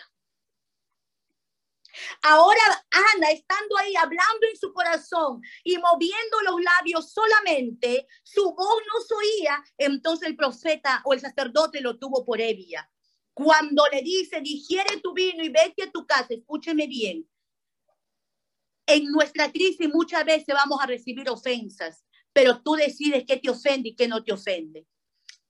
Ahora 2.21 2.85
Ana, 2.91 3.31
estando 3.31 3.77
ahí 3.77 3.95
hablando 3.95 4.47
en 4.51 4.57
su 4.57 4.73
corazón 4.73 5.41
y 5.63 5.77
moviendo 5.77 6.41
los 6.43 6.61
labios 6.61 7.11
solamente, 7.11 8.07
su 8.23 8.53
voz 8.53 8.81
no 8.93 9.01
se 9.01 9.13
oía, 9.13 9.63
entonces 9.77 10.27
el 10.27 10.35
profeta 10.35 11.01
o 11.05 11.13
el 11.13 11.19
sacerdote 11.19 11.81
lo 11.81 11.97
tuvo 11.97 12.25
por 12.25 12.41
Evia. 12.41 12.89
Cuando 13.33 13.83
le 13.91 14.01
dice, 14.01 14.39
digiere 14.41 15.01
tu 15.01 15.13
vino 15.13 15.43
y 15.43 15.49
vete 15.49 15.83
a 15.83 15.91
tu 15.91 16.05
casa, 16.05 16.27
escúcheme 16.29 16.87
bien. 16.87 17.29
En 18.87 19.05
nuestra 19.11 19.51
crisis 19.51 19.89
muchas 19.89 20.23
veces 20.23 20.53
vamos 20.53 20.79
a 20.81 20.85
recibir 20.85 21.29
ofensas, 21.29 22.05
pero 22.31 22.61
tú 22.61 22.75
decides 22.75 23.25
qué 23.27 23.37
te 23.37 23.49
ofende 23.49 23.89
y 23.89 23.95
qué 23.95 24.07
no 24.07 24.23
te 24.23 24.31
ofende. 24.31 24.85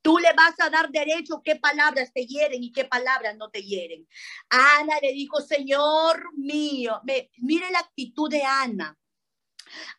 Tú 0.06 0.20
le 0.20 0.32
vas 0.34 0.54
a 0.60 0.70
dar 0.70 0.92
derecho 0.92 1.42
qué 1.44 1.56
palabras 1.56 2.14
te 2.14 2.28
hieren 2.28 2.64
y 2.64 2.72
qué 2.72 2.86
palabras 2.86 3.36
no 3.38 3.50
te 3.50 3.64
hieren. 3.64 4.08
Ana 4.50 5.00
le 5.02 5.14
dijo, 5.14 5.42
Señor 5.42 6.32
mío, 6.38 7.02
mire 7.38 7.72
la 7.72 7.80
actitud 7.80 8.30
de 8.30 8.44
Ana. 8.44 8.96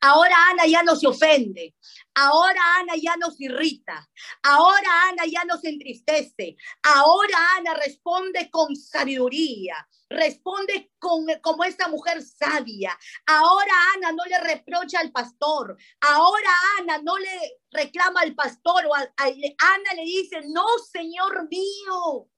Ahora 0.01 0.37
Ana 0.51 0.65
ya 0.65 0.85
no 0.85 0.95
se 0.95 1.09
ofende. 1.09 1.75
Ahora 2.15 2.61
Ana 2.79 2.93
ya 2.95 3.17
no 3.17 3.33
se 3.33 3.47
irrita. 3.47 4.09
Ahora 4.45 5.09
Ana 5.09 5.25
ya 5.27 5.43
no 5.45 5.59
se 5.59 5.71
entristece. 5.71 6.55
Ahora 6.85 7.57
Ana 7.57 7.75
responde 7.75 8.49
con 8.49 8.77
sabiduría 8.77 9.89
responde 10.09 10.93
con, 10.99 11.27
como 11.43 11.65
esta 11.65 11.89
mujer 11.89 12.23
sabia. 12.23 12.97
Ahora 13.27 13.73
Ana 13.95 14.13
no 14.13 14.25
le 14.25 14.39
reprocha 14.41 15.01
al 15.01 15.13
pastor. 15.13 15.77
Ahora 16.01 16.51
Ana 16.79 16.99
no 17.03 17.17
le 17.19 17.59
reclama 17.71 18.21
al 18.21 18.35
pastor 18.35 18.87
o 18.87 18.95
Ana 18.95 19.95
le 19.97 20.03
dice, 20.03 20.41
no, 20.49 20.67
Señor 20.91 21.49
mío. 21.49 22.29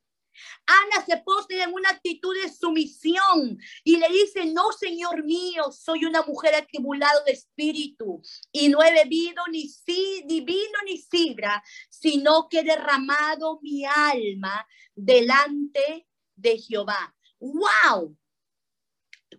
Ana 0.66 1.04
se 1.04 1.16
posee 1.18 1.62
en 1.62 1.72
una 1.72 1.90
actitud 1.90 2.34
de 2.40 2.48
sumisión 2.52 3.58
y 3.82 3.96
le 3.96 4.08
dice, 4.08 4.46
no, 4.46 4.70
Señor 4.72 5.24
mío, 5.24 5.72
soy 5.72 6.04
una 6.04 6.22
mujer 6.22 6.54
atribulada 6.54 7.24
de 7.24 7.32
espíritu 7.32 8.22
y 8.52 8.68
no 8.68 8.82
he 8.82 8.92
bebido 8.92 9.42
ni, 9.50 9.68
si, 9.68 10.22
ni 10.26 10.40
vino 10.40 10.78
ni 10.84 10.98
sidra, 10.98 11.62
sino 11.88 12.48
que 12.48 12.60
he 12.60 12.64
derramado 12.64 13.58
mi 13.62 13.84
alma 13.84 14.66
delante 14.94 16.06
de 16.36 16.58
Jehová. 16.58 17.14
¡Wow! 17.41 18.16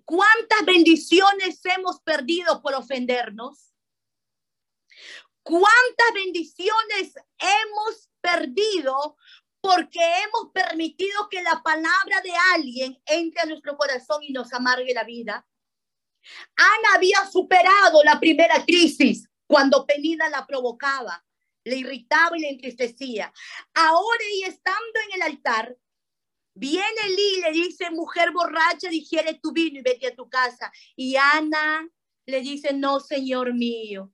¿Cuántas 0.05 0.65
bendiciones 0.65 1.59
hemos 1.65 2.01
perdido 2.01 2.61
por 2.61 2.73
ofendernos? 2.73 3.73
¿Cuántas 5.43 6.13
bendiciones 6.13 7.13
hemos 7.37 8.09
perdido 8.21 9.17
porque 9.61 9.99
hemos 9.99 10.51
permitido 10.53 11.27
que 11.29 11.41
la 11.41 11.61
palabra 11.63 12.21
de 12.23 12.31
alguien 12.53 13.01
entre 13.05 13.41
a 13.41 13.45
nuestro 13.45 13.77
corazón 13.77 14.23
y 14.23 14.31
nos 14.31 14.53
amargue 14.53 14.93
la 14.93 15.03
vida? 15.03 15.45
Ana 16.55 16.95
había 16.95 17.25
superado 17.29 18.03
la 18.03 18.19
primera 18.19 18.65
crisis 18.65 19.29
cuando 19.47 19.85
Penida 19.85 20.29
la 20.29 20.45
provocaba, 20.45 21.25
le 21.63 21.77
irritaba 21.77 22.37
y 22.37 22.41
le 22.41 22.49
entristecía. 22.49 23.33
Ahora 23.73 24.23
y 24.33 24.43
estando 24.43 24.99
en 25.07 25.15
el 25.15 25.21
altar, 25.23 25.75
Viene 26.59 27.01
Eli 27.05 27.37
y 27.37 27.41
le 27.41 27.51
dice, 27.53 27.89
mujer 27.89 28.31
borracha, 28.33 28.89
digiere 28.89 29.39
tu 29.41 29.53
vino 29.53 29.79
y 29.79 29.81
vete 29.81 30.07
a 30.07 30.15
tu 30.15 30.29
casa. 30.29 30.69
Y 30.93 31.15
Ana 31.15 31.87
le 32.25 32.41
dice, 32.41 32.73
no, 32.73 32.99
Señor 32.99 33.53
mío. 33.53 34.11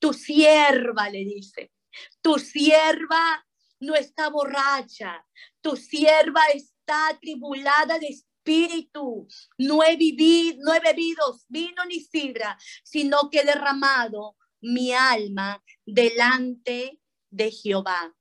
Tu 0.00 0.12
sierva, 0.12 1.08
le 1.08 1.24
dice, 1.24 1.72
tu 2.20 2.40
sierva 2.40 3.46
no 3.78 3.94
está 3.94 4.28
borracha, 4.28 5.24
tu 5.60 5.76
sierva 5.76 6.46
está 6.52 7.10
atribulada 7.10 8.00
de 8.00 8.08
espíritu. 8.08 9.28
No 9.56 9.84
he 9.84 9.96
vivido, 9.96 10.58
no 10.64 10.74
he 10.74 10.80
bebido 10.80 11.38
vino 11.48 11.84
ni 11.84 12.00
sidra, 12.00 12.58
sino 12.82 13.30
que 13.30 13.38
he 13.38 13.44
derramado 13.44 14.36
mi 14.60 14.92
alma 14.92 15.62
delante 15.86 17.00
de 17.30 17.50
Jehová. 17.52 18.12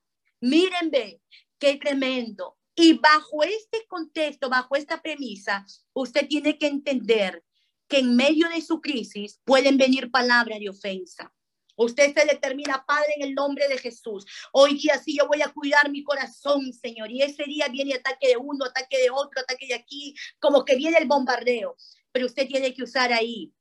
Miren, 0.41 0.91
ve, 0.91 1.21
qué 1.63 1.77
tremendo. 1.77 2.57
Y 2.75 2.93
bajo 2.93 3.43
este 3.43 3.85
contexto, 3.87 4.49
bajo 4.49 4.75
esta 4.75 5.01
premisa, 5.01 5.65
usted 5.93 6.27
tiene 6.27 6.57
que 6.57 6.67
entender 6.67 7.41
que 7.87 7.99
en 7.99 8.17
medio 8.17 8.49
de 8.49 8.61
su 8.61 8.81
crisis 8.81 9.39
pueden 9.45 9.77
venir 9.77 10.11
palabras 10.11 10.59
de 10.59 10.69
ofensa. 10.69 11.33
Usted 11.77 12.13
se 12.13 12.25
determina, 12.25 12.83
Padre, 12.85 13.13
en 13.15 13.29
el 13.29 13.33
nombre 13.33 13.67
de 13.69 13.77
Jesús. 13.77 14.25
Hoy 14.51 14.77
día 14.77 15.01
sí 15.01 15.15
yo 15.17 15.27
voy 15.27 15.41
a 15.41 15.53
cuidar 15.53 15.89
mi 15.89 16.03
corazón, 16.03 16.73
Señor. 16.73 17.09
Y 17.09 17.21
ese 17.21 17.45
día 17.45 17.69
viene 17.69 17.95
ataque 17.95 18.27
de 18.27 18.37
uno, 18.37 18.65
ataque 18.65 18.97
de 18.97 19.09
otro, 19.09 19.39
ataque 19.39 19.67
de 19.67 19.75
aquí, 19.75 20.15
como 20.39 20.65
que 20.65 20.75
viene 20.75 20.97
el 20.97 21.07
bombardeo. 21.07 21.77
Pero 22.11 22.25
usted 22.25 22.45
tiene 22.45 22.73
que 22.73 22.83
usar 22.83 23.13
ahí 23.13 23.53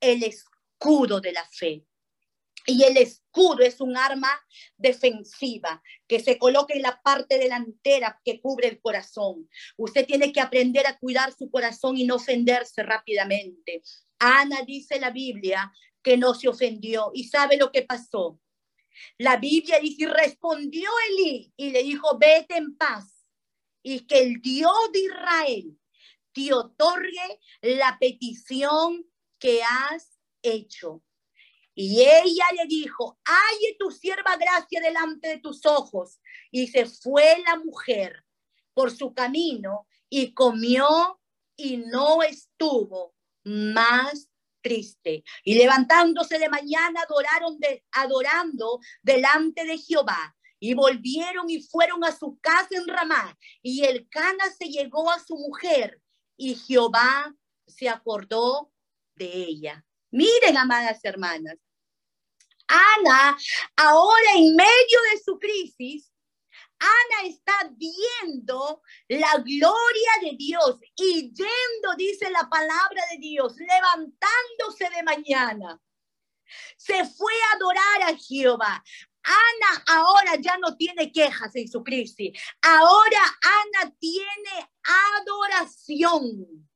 el 0.00 0.24
escudo 0.24 1.20
de 1.20 1.32
la 1.32 1.44
fe. 1.44 1.86
Y 2.66 2.82
el 2.82 2.96
escudo 2.96 3.60
es 3.60 3.80
un 3.80 3.96
arma 3.96 4.30
defensiva 4.76 5.82
que 6.08 6.18
se 6.20 6.36
coloca 6.36 6.74
en 6.74 6.82
la 6.82 7.00
parte 7.00 7.38
delantera 7.38 8.20
que 8.24 8.40
cubre 8.40 8.68
el 8.68 8.80
corazón. 8.80 9.48
Usted 9.76 10.04
tiene 10.04 10.32
que 10.32 10.40
aprender 10.40 10.86
a 10.86 10.98
cuidar 10.98 11.32
su 11.32 11.48
corazón 11.50 11.96
y 11.96 12.04
no 12.04 12.16
ofenderse 12.16 12.82
rápidamente. 12.82 13.82
Ana 14.18 14.62
dice 14.66 14.98
la 14.98 15.10
Biblia 15.10 15.72
que 16.02 16.16
no 16.16 16.34
se 16.34 16.48
ofendió. 16.48 17.10
¿Y 17.14 17.24
sabe 17.24 17.56
lo 17.56 17.70
que 17.70 17.82
pasó? 17.82 18.40
La 19.18 19.36
Biblia 19.36 19.78
dice, 19.80 20.06
respondió 20.06 20.90
Elí 21.10 21.52
y 21.56 21.70
le 21.70 21.82
dijo, 21.82 22.18
vete 22.18 22.56
en 22.56 22.76
paz 22.76 23.26
y 23.82 24.00
que 24.00 24.18
el 24.18 24.40
Dios 24.40 24.72
de 24.92 25.00
Israel 25.00 25.78
te 26.32 26.52
otorgue 26.52 27.40
la 27.62 27.96
petición 28.00 29.06
que 29.38 29.62
has 29.62 30.18
hecho. 30.42 31.02
Y 31.78 32.00
ella 32.00 32.46
le 32.56 32.64
dijo, 32.66 33.18
hay 33.22 33.76
tu 33.78 33.90
sierva 33.90 34.34
gracia 34.36 34.80
delante 34.80 35.28
de 35.28 35.38
tus 35.38 35.66
ojos. 35.66 36.20
Y 36.50 36.68
se 36.68 36.86
fue 36.86 37.36
la 37.46 37.58
mujer 37.58 38.24
por 38.72 38.90
su 38.90 39.12
camino 39.12 39.86
y 40.08 40.32
comió 40.32 41.20
y 41.54 41.76
no 41.76 42.22
estuvo 42.22 43.14
más 43.44 44.30
triste. 44.62 45.22
Y 45.44 45.54
levantándose 45.56 46.38
de 46.38 46.48
mañana, 46.48 47.02
adoraron 47.02 47.58
de, 47.60 47.84
adorando 47.92 48.80
delante 49.02 49.66
de 49.66 49.76
Jehová. 49.76 50.34
Y 50.58 50.72
volvieron 50.72 51.50
y 51.50 51.60
fueron 51.60 52.02
a 52.04 52.16
su 52.16 52.38
casa 52.40 52.68
en 52.70 52.88
Ramá. 52.88 53.36
Y 53.60 53.84
el 53.84 54.08
Cana 54.08 54.44
se 54.58 54.70
llegó 54.70 55.10
a 55.10 55.22
su 55.22 55.36
mujer. 55.36 56.00
Y 56.38 56.54
Jehová 56.54 57.34
se 57.66 57.90
acordó 57.90 58.72
de 59.14 59.26
ella. 59.26 59.84
Miren, 60.10 60.56
amadas 60.56 61.00
hermanas. 61.04 61.58
Ana, 62.68 63.36
ahora 63.76 64.32
en 64.34 64.56
medio 64.56 64.98
de 65.12 65.20
su 65.24 65.38
crisis, 65.38 66.12
Ana 66.78 67.28
está 67.28 67.70
viendo 67.76 68.82
la 69.08 69.38
gloria 69.38 70.10
de 70.22 70.36
Dios 70.36 70.76
y 70.96 71.32
yendo, 71.32 71.96
dice 71.96 72.30
la 72.30 72.48
palabra 72.48 73.02
de 73.12 73.18
Dios, 73.18 73.56
levantándose 73.56 74.90
de 74.94 75.02
mañana. 75.02 75.80
Se 76.76 77.04
fue 77.04 77.32
a 77.32 77.56
adorar 77.56 78.02
a 78.02 78.16
Jehová. 78.16 78.82
Ana 79.22 79.84
ahora 79.88 80.36
ya 80.36 80.56
no 80.58 80.76
tiene 80.76 81.10
quejas 81.10 81.54
en 81.56 81.66
su 81.66 81.82
crisis. 81.82 82.38
Ahora 82.62 83.20
Ana 83.42 83.92
tiene 83.98 84.70
adoración. 85.18 86.68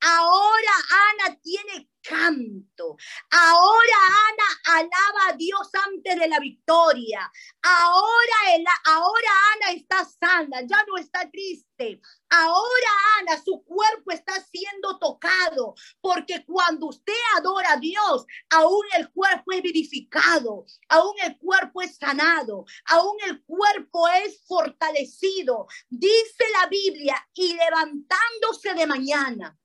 Ahora 0.00 0.72
Ana 1.10 1.36
tiene 1.40 1.90
canto. 2.08 2.96
Ahora 3.30 3.98
Ana 4.28 4.78
alaba 4.78 5.28
a 5.28 5.36
Dios 5.36 5.68
antes 5.86 6.18
de 6.18 6.28
la 6.28 6.40
victoria. 6.40 7.30
Ahora, 7.62 8.54
el, 8.54 8.64
ahora 8.86 9.30
Ana 9.54 9.72
está 9.72 10.04
sana, 10.04 10.62
ya 10.62 10.84
no 10.86 10.96
está 10.96 11.30
triste. 11.30 12.00
Ahora 12.30 12.90
Ana, 13.18 13.42
su 13.42 13.62
cuerpo 13.62 14.10
está 14.10 14.40
siendo 14.40 14.98
tocado, 14.98 15.74
porque 16.00 16.44
cuando 16.46 16.86
usted 16.86 17.12
adora 17.36 17.72
a 17.72 17.76
Dios, 17.76 18.24
aún 18.50 18.84
el 18.96 19.10
cuerpo 19.10 19.52
es 19.52 19.62
vivificado, 19.62 20.64
aún 20.88 21.14
el 21.24 21.36
cuerpo 21.38 21.82
es 21.82 21.96
sanado, 21.96 22.64
aún 22.86 23.16
el 23.26 23.42
cuerpo 23.44 24.08
es 24.08 24.42
fortalecido. 24.46 25.66
Dice 25.88 26.44
la 26.60 26.68
Biblia, 26.68 27.28
y 27.34 27.54
levantándose 27.54 28.74
de 28.74 28.86
mañana 28.86 29.58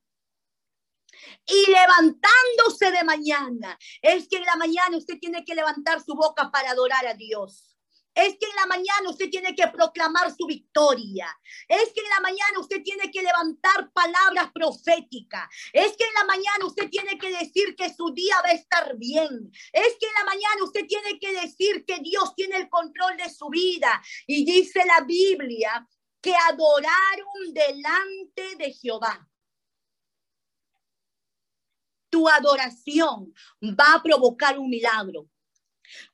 y 1.46 1.72
levantándose 1.72 2.92
de 2.92 3.04
mañana. 3.04 3.78
Es 4.02 4.28
que 4.28 4.38
en 4.38 4.46
la 4.46 4.56
mañana 4.56 4.98
usted 4.98 5.20
tiene 5.20 5.44
que 5.46 5.56
levantar 5.56 6.04
su 6.04 6.16
boca 6.16 6.52
para 6.52 6.72
adorar 6.72 7.06
a 7.08 7.14
Dios. 7.14 7.74
Es 8.16 8.38
que 8.38 8.46
en 8.46 8.56
la 8.56 8.68
mañana 8.68 9.10
usted 9.10 9.30
tiene 9.30 9.56
que 9.56 9.68
proclamar 9.68 10.34
su 10.36 10.46
victoria. 10.46 11.28
Es 11.68 11.92
que 11.94 12.02
en 12.02 12.10
la 12.10 12.20
mañana 12.20 12.60
usted 12.60 12.84
tiene 12.84 13.10
que 13.12 13.24
levantar 13.24 13.92
palabras 13.92 14.52
proféticas. 14.54 15.50
Es 15.72 15.98
que 15.98 16.04
en 16.04 16.14
la 16.20 16.26
mañana 16.26 16.66
usted 16.66 16.90
tiene 16.90 17.18
que 17.18 17.32
decir 17.32 17.76
que 17.76 17.92
su 17.94 18.14
día 18.14 18.36
va 18.44 18.50
a 18.50 18.54
estar 18.54 18.96
bien. 18.98 19.52
Es 19.72 19.98
que 20.00 20.06
en 20.06 20.14
la 20.20 20.26
mañana 20.26 20.64
usted 20.64 20.86
tiene 20.88 21.20
que 21.20 21.34
decir 21.34 21.86
que 21.86 22.00
Dios 22.00 22.36
tiene 22.36 22.58
el 22.58 22.70
control 22.70 23.18
de 23.18 23.30
su 23.32 23.50
vida. 23.50 24.02
Y 24.28 24.46
dice 24.46 24.84
la 24.86 25.02
Biblia 25.02 25.88
que 26.22 26.36
adoraron 26.36 27.54
delante 27.54 28.56
de 28.58 28.74
Jehová 28.74 29.28
tu 32.14 32.30
adoración 32.30 33.34
va 33.60 33.96
a 33.96 34.04
provocar 34.04 34.60
un 34.60 34.70
milagro. 34.70 35.28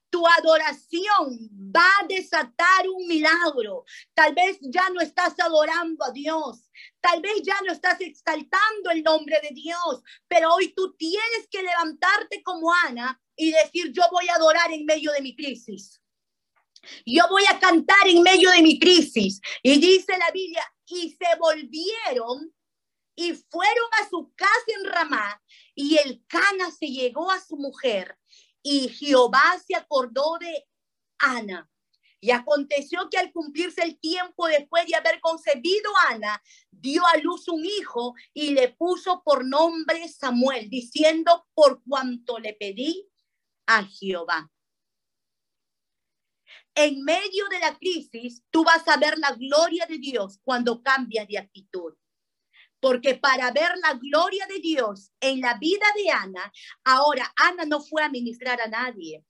Tu 0.10 0.26
adoración 0.26 1.50
va 1.76 1.90
a 2.00 2.08
desatar 2.08 2.88
un 2.88 3.06
milagro. 3.06 3.84
Tal 4.14 4.34
vez 4.34 4.58
ya 4.62 4.90
no 4.92 5.02
estás 5.02 5.38
adorando 5.42 6.06
a 6.06 6.12
Dios. 6.12 6.72
Tal 7.02 7.22
vez 7.22 7.42
ya 7.44 7.60
no 7.66 7.74
estás 7.74 8.00
exaltando 8.00 8.92
el 8.92 9.04
nombre 9.04 9.42
de 9.42 9.50
Dios. 9.54 10.02
Pero 10.30 10.54
hoy 10.56 10.74
tú 10.74 10.96
tienes 10.96 11.50
que 11.52 11.62
levantarte 11.62 12.42
como 12.44 12.74
Ana 12.74 13.22
y 13.36 13.52
decir, 13.52 13.92
yo 13.92 14.04
voy 14.10 14.30
a 14.30 14.36
adorar 14.36 14.72
en 14.72 14.86
medio 14.86 15.12
de 15.12 15.22
mi 15.22 15.36
crisis. 15.36 16.02
Yo 17.06 17.26
voy 17.30 17.44
a 17.50 17.60
cantar 17.60 18.08
en 18.08 18.24
medio 18.24 18.50
de 18.52 18.62
mi 18.62 18.80
crisis. 18.80 19.42
Y 19.62 19.78
dice 19.82 20.18
la 20.18 20.32
Biblia, 20.32 20.64
y 20.86 21.10
se 21.10 21.38
volvieron 21.38 22.54
y 23.20 23.34
fueron 23.34 23.90
a 24.02 24.08
su 24.08 24.32
casa 24.34 24.64
en 24.68 24.86
Ramá 24.86 25.44
y 25.76 25.98
el 25.98 26.24
Cana 26.26 26.72
se 26.72 26.88
llegó 26.88 27.30
a 27.30 27.42
su 27.42 27.58
mujer 27.58 28.18
y 28.64 28.88
Jehová 28.88 29.60
se 29.68 29.76
acordó 29.76 30.38
de 30.40 30.66
Ana. 31.18 31.70
Y 32.22 32.32
aconteció 32.32 33.10
que 33.10 33.18
al 33.18 33.34
cumplirse 33.34 33.84
el 33.84 34.00
tiempo 34.00 34.48
después 34.48 34.86
de 34.88 34.96
haber 34.96 35.20
concebido 35.20 35.92
Ana, 36.10 36.42
dio 36.72 37.06
a 37.08 37.18
luz 37.18 37.50
un 37.50 37.66
hijo 37.66 38.14
y 38.34 38.52
le 38.52 38.70
puso 38.70 39.22
por 39.26 39.46
nombre 39.46 40.08
Samuel, 40.08 40.70
diciendo, 40.70 41.46
por 41.54 41.84
cuanto 41.84 42.40
le 42.40 42.54
pedí 42.54 43.06
a 43.66 43.84
Jehová. 43.84 44.50
En 46.74 47.04
medio 47.04 47.50
de 47.50 47.60
la 47.60 47.78
crisis, 47.78 48.44
tú 48.50 48.64
vas 48.64 48.88
a 48.88 48.96
ver 48.96 49.18
la 49.18 49.34
gloria 49.34 49.86
de 49.88 49.98
Dios 49.98 50.40
cuando 50.42 50.82
cambias 50.82 51.28
de 51.28 51.38
actitud. 51.38 51.96
Porque 52.80 53.16
para 53.16 53.52
ver 53.52 53.72
la 53.82 53.94
gloria 53.96 54.46
de 54.48 54.60
Dios 54.60 55.12
en 55.20 55.42
la 55.42 55.58
vida 55.58 55.86
de 55.96 56.12
Ana, 56.12 56.52
ahora 56.84 57.32
Ana 57.36 57.66
no 57.66 57.82
fue 57.82 58.04
a 58.04 58.10
ministrar 58.10 58.62
a 58.62 58.68
nadie. 58.68 59.26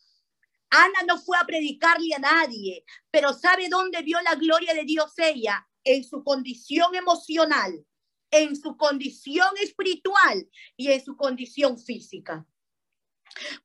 Ana 0.70 1.02
no 1.08 1.20
fue 1.20 1.38
a 1.38 1.46
predicarle 1.46 2.14
a 2.16 2.20
nadie, 2.20 2.86
pero 3.10 3.34
¿sabe 3.34 3.70
dónde 3.70 4.04
vio 4.04 4.22
la 4.22 4.36
gloria 4.36 4.74
de 4.74 4.84
Dios 4.84 5.14
ella? 5.18 5.68
En 5.84 6.04
su 6.04 6.24
condición 6.24 6.94
emocional, 6.94 7.86
en 8.30 8.56
su 8.56 8.78
condición 8.78 9.50
espiritual 9.62 10.48
y 10.78 10.92
en 10.92 11.04
su 11.04 11.16
condición 11.16 11.80
física. 11.80 12.46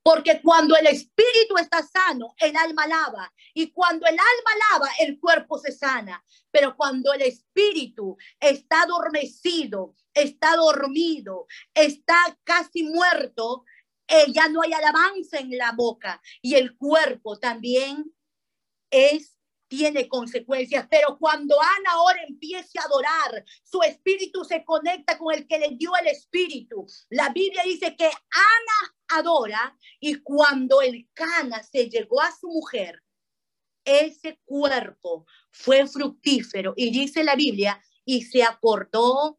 Porque 0.02 0.40
cuando 0.42 0.76
el 0.76 0.86
espíritu 0.86 1.56
está 1.58 1.82
sano, 1.82 2.34
el 2.38 2.56
alma 2.56 2.86
lava. 2.86 3.32
Y 3.54 3.70
cuando 3.72 4.06
el 4.06 4.14
alma 4.14 4.66
lava, 4.70 4.88
el 5.00 5.18
cuerpo 5.18 5.58
se 5.58 5.72
sana. 5.72 6.24
Pero 6.50 6.76
cuando 6.76 7.12
el 7.12 7.22
espíritu 7.22 8.16
está 8.40 8.82
adormecido, 8.82 9.94
está 10.12 10.56
dormido, 10.56 11.46
está 11.74 12.16
casi 12.44 12.84
muerto, 12.84 13.64
eh, 14.06 14.26
ya 14.32 14.48
no 14.48 14.62
hay 14.62 14.72
alabanza 14.72 15.38
en 15.38 15.56
la 15.56 15.72
boca. 15.72 16.20
Y 16.42 16.54
el 16.54 16.76
cuerpo 16.76 17.38
también 17.38 18.12
es 18.90 19.34
tiene 19.68 20.08
consecuencias, 20.08 20.86
pero 20.88 21.18
cuando 21.18 21.60
Ana 21.60 21.92
ahora 21.92 22.22
empiece 22.28 22.78
a 22.78 22.84
adorar, 22.84 23.44
su 23.64 23.82
espíritu 23.82 24.44
se 24.44 24.64
conecta 24.64 25.18
con 25.18 25.34
el 25.34 25.48
que 25.48 25.58
le 25.58 25.70
dio 25.70 25.90
el 26.00 26.06
espíritu. 26.06 26.86
La 27.10 27.30
Biblia 27.30 27.62
dice 27.64 27.96
que 27.96 28.04
Ana 28.04 28.94
y 30.00 30.14
cuando 30.22 30.82
el 30.82 31.08
Cana 31.12 31.62
se 31.62 31.88
llegó 31.88 32.20
a 32.20 32.32
su 32.32 32.48
mujer, 32.48 33.02
ese 33.84 34.40
cuerpo 34.44 35.26
fue 35.50 35.86
fructífero 35.86 36.74
y 36.76 36.90
dice 36.90 37.22
la 37.22 37.36
Biblia 37.36 37.80
y 38.04 38.22
se 38.22 38.42
acordó 38.42 39.38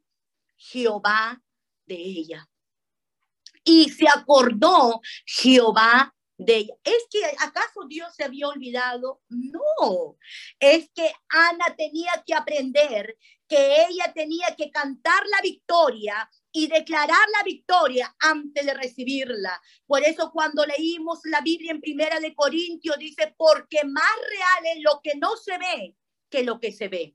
Jehová 0.56 1.42
de 1.86 1.96
ella. 1.96 2.48
Y 3.64 3.90
se 3.90 4.08
acordó 4.08 5.02
Jehová 5.26 6.16
de 6.38 6.58
ella. 6.58 6.74
¿Es 6.84 7.08
que 7.10 7.26
acaso 7.40 7.86
Dios 7.88 8.14
se 8.16 8.24
había 8.24 8.48
olvidado? 8.48 9.22
No, 9.30 10.18
es 10.60 10.90
que 10.94 11.12
Ana 11.30 11.76
tenía 11.76 12.24
que 12.26 12.36
aprender 12.36 13.18
que 13.48 13.86
ella 13.86 14.12
tenía 14.14 14.56
que 14.56 14.70
cantar 14.72 15.24
la 15.28 15.42
victoria 15.42 16.30
y 16.56 16.68
declarar 16.68 17.28
la 17.38 17.44
victoria 17.44 18.16
antes 18.18 18.66
de 18.66 18.74
recibirla. 18.74 19.62
Por 19.86 20.02
eso 20.04 20.32
cuando 20.32 20.66
leímos 20.66 21.20
la 21.26 21.42
Biblia 21.42 21.72
en 21.72 21.82
Primera 21.82 22.18
de 22.22 22.34
Corintios 22.34 22.98
dice, 22.98 23.36
porque 23.36 23.84
más 23.84 24.16
real 24.30 24.78
es 24.78 24.82
lo 24.82 25.02
que 25.04 25.16
no 25.16 25.36
se 25.36 25.58
ve 25.58 25.98
que 26.30 26.44
lo 26.44 26.62
que 26.62 26.72
se 26.72 26.88
ve. 26.88 27.14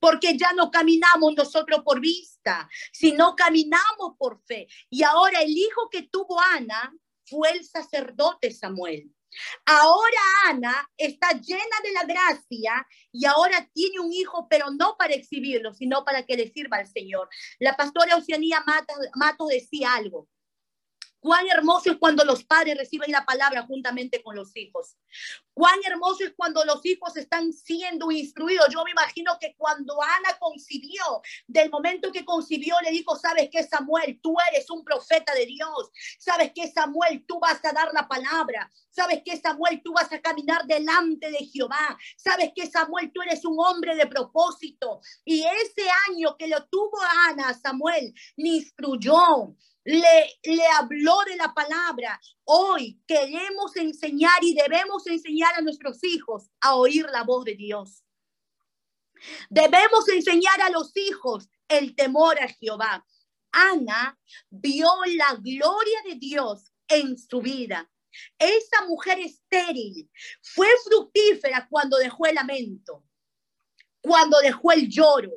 Porque 0.00 0.38
ya 0.38 0.54
no 0.54 0.70
caminamos 0.70 1.34
nosotros 1.36 1.82
por 1.84 2.00
vista, 2.00 2.66
sino 2.94 3.36
caminamos 3.36 4.16
por 4.16 4.42
fe. 4.42 4.66
Y 4.88 5.02
ahora 5.02 5.42
el 5.42 5.50
hijo 5.50 5.90
que 5.90 6.04
tuvo 6.04 6.40
Ana 6.40 6.96
fue 7.26 7.50
el 7.50 7.62
sacerdote 7.62 8.52
Samuel. 8.52 9.12
Ahora 9.66 10.20
Ana 10.48 10.90
está 10.96 11.32
llena 11.32 11.76
de 11.82 11.92
la 11.92 12.04
gracia 12.04 12.86
y 13.10 13.26
ahora 13.26 13.68
tiene 13.72 14.00
un 14.00 14.12
hijo, 14.12 14.46
pero 14.48 14.70
no 14.70 14.96
para 14.96 15.14
exhibirlo, 15.14 15.72
sino 15.72 16.04
para 16.04 16.24
que 16.24 16.36
le 16.36 16.50
sirva 16.50 16.78
al 16.78 16.86
Señor. 16.86 17.28
La 17.58 17.76
pastora 17.76 18.16
Oceanía 18.16 18.64
Mato 19.14 19.46
decía 19.46 19.94
algo. 19.94 20.28
Cuán 21.22 21.46
hermoso 21.46 21.92
es 21.92 21.98
cuando 21.98 22.24
los 22.24 22.42
padres 22.42 22.76
reciben 22.76 23.12
la 23.12 23.24
palabra 23.24 23.62
juntamente 23.62 24.20
con 24.24 24.34
los 24.34 24.56
hijos. 24.56 24.96
Cuán 25.54 25.78
hermoso 25.84 26.24
es 26.24 26.32
cuando 26.36 26.64
los 26.64 26.84
hijos 26.84 27.16
están 27.16 27.52
siendo 27.52 28.10
instruidos. 28.10 28.66
Yo 28.74 28.82
me 28.82 28.90
imagino 28.90 29.38
que 29.40 29.54
cuando 29.56 30.02
Ana 30.02 30.36
concibió, 30.40 31.22
del 31.46 31.70
momento 31.70 32.10
que 32.10 32.24
concibió, 32.24 32.74
le 32.82 32.90
dijo, 32.90 33.14
sabes 33.14 33.50
que 33.52 33.62
Samuel, 33.62 34.18
tú 34.20 34.34
eres 34.50 34.68
un 34.68 34.82
profeta 34.82 35.32
de 35.32 35.46
Dios. 35.46 35.92
Sabes 36.18 36.50
que 36.52 36.66
Samuel, 36.72 37.24
tú 37.24 37.38
vas 37.38 37.64
a 37.64 37.72
dar 37.72 37.94
la 37.94 38.08
palabra. 38.08 38.68
Sabes 38.90 39.22
que 39.24 39.36
Samuel, 39.36 39.80
tú 39.80 39.92
vas 39.92 40.12
a 40.12 40.20
caminar 40.20 40.66
delante 40.66 41.30
de 41.30 41.46
Jehová. 41.46 41.96
Sabes 42.16 42.50
que 42.52 42.66
Samuel, 42.66 43.12
tú 43.14 43.22
eres 43.22 43.44
un 43.44 43.54
hombre 43.60 43.94
de 43.94 44.08
propósito. 44.08 45.00
Y 45.24 45.44
ese 45.44 45.88
año 46.10 46.36
que 46.36 46.48
lo 46.48 46.66
tuvo 46.66 46.98
Ana, 47.28 47.54
Samuel, 47.54 48.12
le 48.34 48.48
instruyó 48.48 49.54
le, 49.84 50.66
habló 50.78 51.18
de 51.26 51.36
la 51.36 51.52
palabra. 51.52 52.20
Hoy 52.44 53.00
queremos 53.06 53.76
enseñar 53.76 54.42
y 54.42 54.54
debemos 54.54 55.06
enseñar 55.06 55.54
a 55.54 55.60
nuestros 55.60 56.02
hijos 56.04 56.50
a 56.60 56.76
oír 56.76 57.06
la 57.10 57.24
voz 57.24 57.44
de 57.44 57.54
Dios. 57.54 58.04
Debemos 59.48 60.08
enseñar 60.08 60.60
a 60.62 60.70
los 60.70 60.96
hijos 60.96 61.48
el 61.68 61.94
temor 61.94 62.38
a 62.40 62.48
Jehová. 62.48 63.04
Ana 63.52 64.18
vio 64.50 64.88
la 65.16 65.34
gloria 65.34 65.98
de 66.04 66.16
Dios 66.16 66.72
en 66.88 67.18
su 67.18 67.40
vida. 67.40 67.88
Esa 68.38 68.84
mujer 68.86 69.18
estéril 69.20 70.10
fue 70.42 70.66
fructífera 70.84 71.66
cuando 71.70 71.96
dejó 71.98 72.26
el 72.26 72.34
lamento, 72.34 73.04
cuando 74.00 74.38
dejó 74.40 74.72
el 74.72 74.88
lloro, 74.88 75.30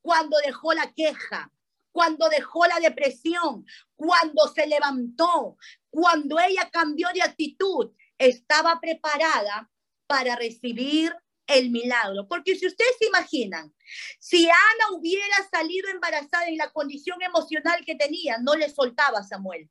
cuando 0.00 0.36
dejó 0.44 0.72
la 0.72 0.92
queja, 0.92 1.52
cuando 1.96 2.28
dejó 2.28 2.66
la 2.66 2.78
depresión, 2.78 3.64
cuando 3.94 4.48
se 4.48 4.66
levantó, 4.66 5.56
cuando 5.88 6.38
ella 6.38 6.68
cambió 6.70 7.08
de 7.14 7.22
actitud, 7.22 7.90
estaba 8.18 8.78
preparada 8.82 9.70
para 10.06 10.36
recibir 10.36 11.16
el 11.46 11.70
milagro. 11.70 12.28
Porque 12.28 12.54
si 12.54 12.66
ustedes 12.66 12.96
se 12.98 13.06
imaginan, 13.06 13.74
si 14.20 14.44
Ana 14.46 14.92
hubiera 14.92 15.36
salido 15.50 15.88
embarazada 15.88 16.48
en 16.48 16.58
la 16.58 16.70
condición 16.70 17.22
emocional 17.22 17.82
que 17.86 17.94
tenía, 17.94 18.36
no 18.42 18.54
le 18.54 18.68
soltaba 18.68 19.20
a 19.20 19.24
Samuel. 19.24 19.70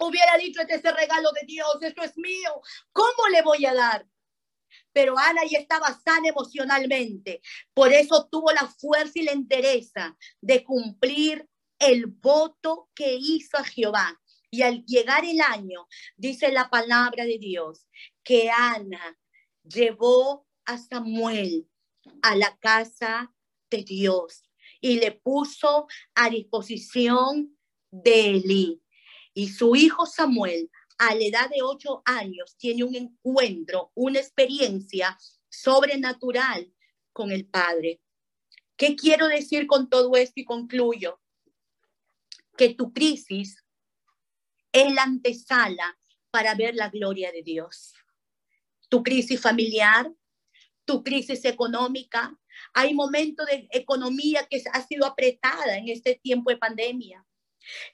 Hubiera 0.00 0.36
dicho, 0.36 0.60
este 0.62 0.74
es 0.74 0.84
el 0.84 0.96
regalo 0.96 1.30
de 1.30 1.46
Dios, 1.46 1.76
esto 1.82 2.02
es 2.02 2.18
mío, 2.18 2.60
¿cómo 2.90 3.28
le 3.30 3.42
voy 3.42 3.64
a 3.66 3.74
dar? 3.74 4.04
Pero 4.92 5.18
Ana 5.18 5.42
ya 5.48 5.58
estaba 5.58 5.98
sana 6.04 6.28
emocionalmente. 6.28 7.40
Por 7.74 7.92
eso 7.92 8.28
tuvo 8.30 8.52
la 8.52 8.66
fuerza 8.66 9.18
y 9.18 9.22
la 9.22 9.32
entereza 9.32 10.16
de 10.40 10.64
cumplir 10.64 11.48
el 11.78 12.06
voto 12.06 12.88
que 12.94 13.14
hizo 13.14 13.56
a 13.56 13.64
Jehová. 13.64 14.20
Y 14.50 14.62
al 14.62 14.84
llegar 14.84 15.24
el 15.24 15.40
año, 15.40 15.86
dice 16.16 16.50
la 16.50 16.68
palabra 16.70 17.24
de 17.24 17.38
Dios, 17.38 17.86
que 18.24 18.50
Ana 18.50 19.18
llevó 19.62 20.46
a 20.64 20.76
Samuel 20.78 21.68
a 22.22 22.36
la 22.36 22.56
casa 22.58 23.32
de 23.70 23.84
Dios 23.84 24.42
y 24.80 24.98
le 24.98 25.12
puso 25.12 25.86
a 26.14 26.30
disposición 26.30 27.56
de 27.90 28.30
Elí. 28.30 28.82
Y 29.34 29.48
su 29.48 29.76
hijo 29.76 30.06
Samuel 30.06 30.70
a 31.00 31.14
la 31.14 31.24
edad 31.24 31.48
de 31.48 31.62
ocho 31.62 32.02
años 32.04 32.58
tiene 32.58 32.84
un 32.84 32.94
encuentro, 32.94 33.90
una 33.94 34.20
experiencia 34.20 35.16
sobrenatural 35.48 36.70
con 37.10 37.32
el 37.32 37.46
Padre. 37.46 38.02
¿Qué 38.76 38.96
quiero 38.96 39.26
decir 39.26 39.66
con 39.66 39.88
todo 39.88 40.14
esto 40.16 40.34
y 40.40 40.44
concluyo? 40.44 41.18
Que 42.58 42.74
tu 42.74 42.92
crisis 42.92 43.64
es 44.72 44.92
la 44.92 45.04
antesala 45.04 45.98
para 46.30 46.54
ver 46.54 46.74
la 46.74 46.90
gloria 46.90 47.32
de 47.32 47.42
Dios. 47.42 47.94
Tu 48.90 49.02
crisis 49.02 49.40
familiar, 49.40 50.12
tu 50.84 51.02
crisis 51.02 51.46
económica. 51.46 52.38
Hay 52.74 52.92
momentos 52.92 53.46
de 53.46 53.66
economía 53.70 54.46
que 54.50 54.62
ha 54.70 54.86
sido 54.86 55.06
apretada 55.06 55.78
en 55.78 55.88
este 55.88 56.16
tiempo 56.16 56.50
de 56.50 56.58
pandemia. 56.58 57.24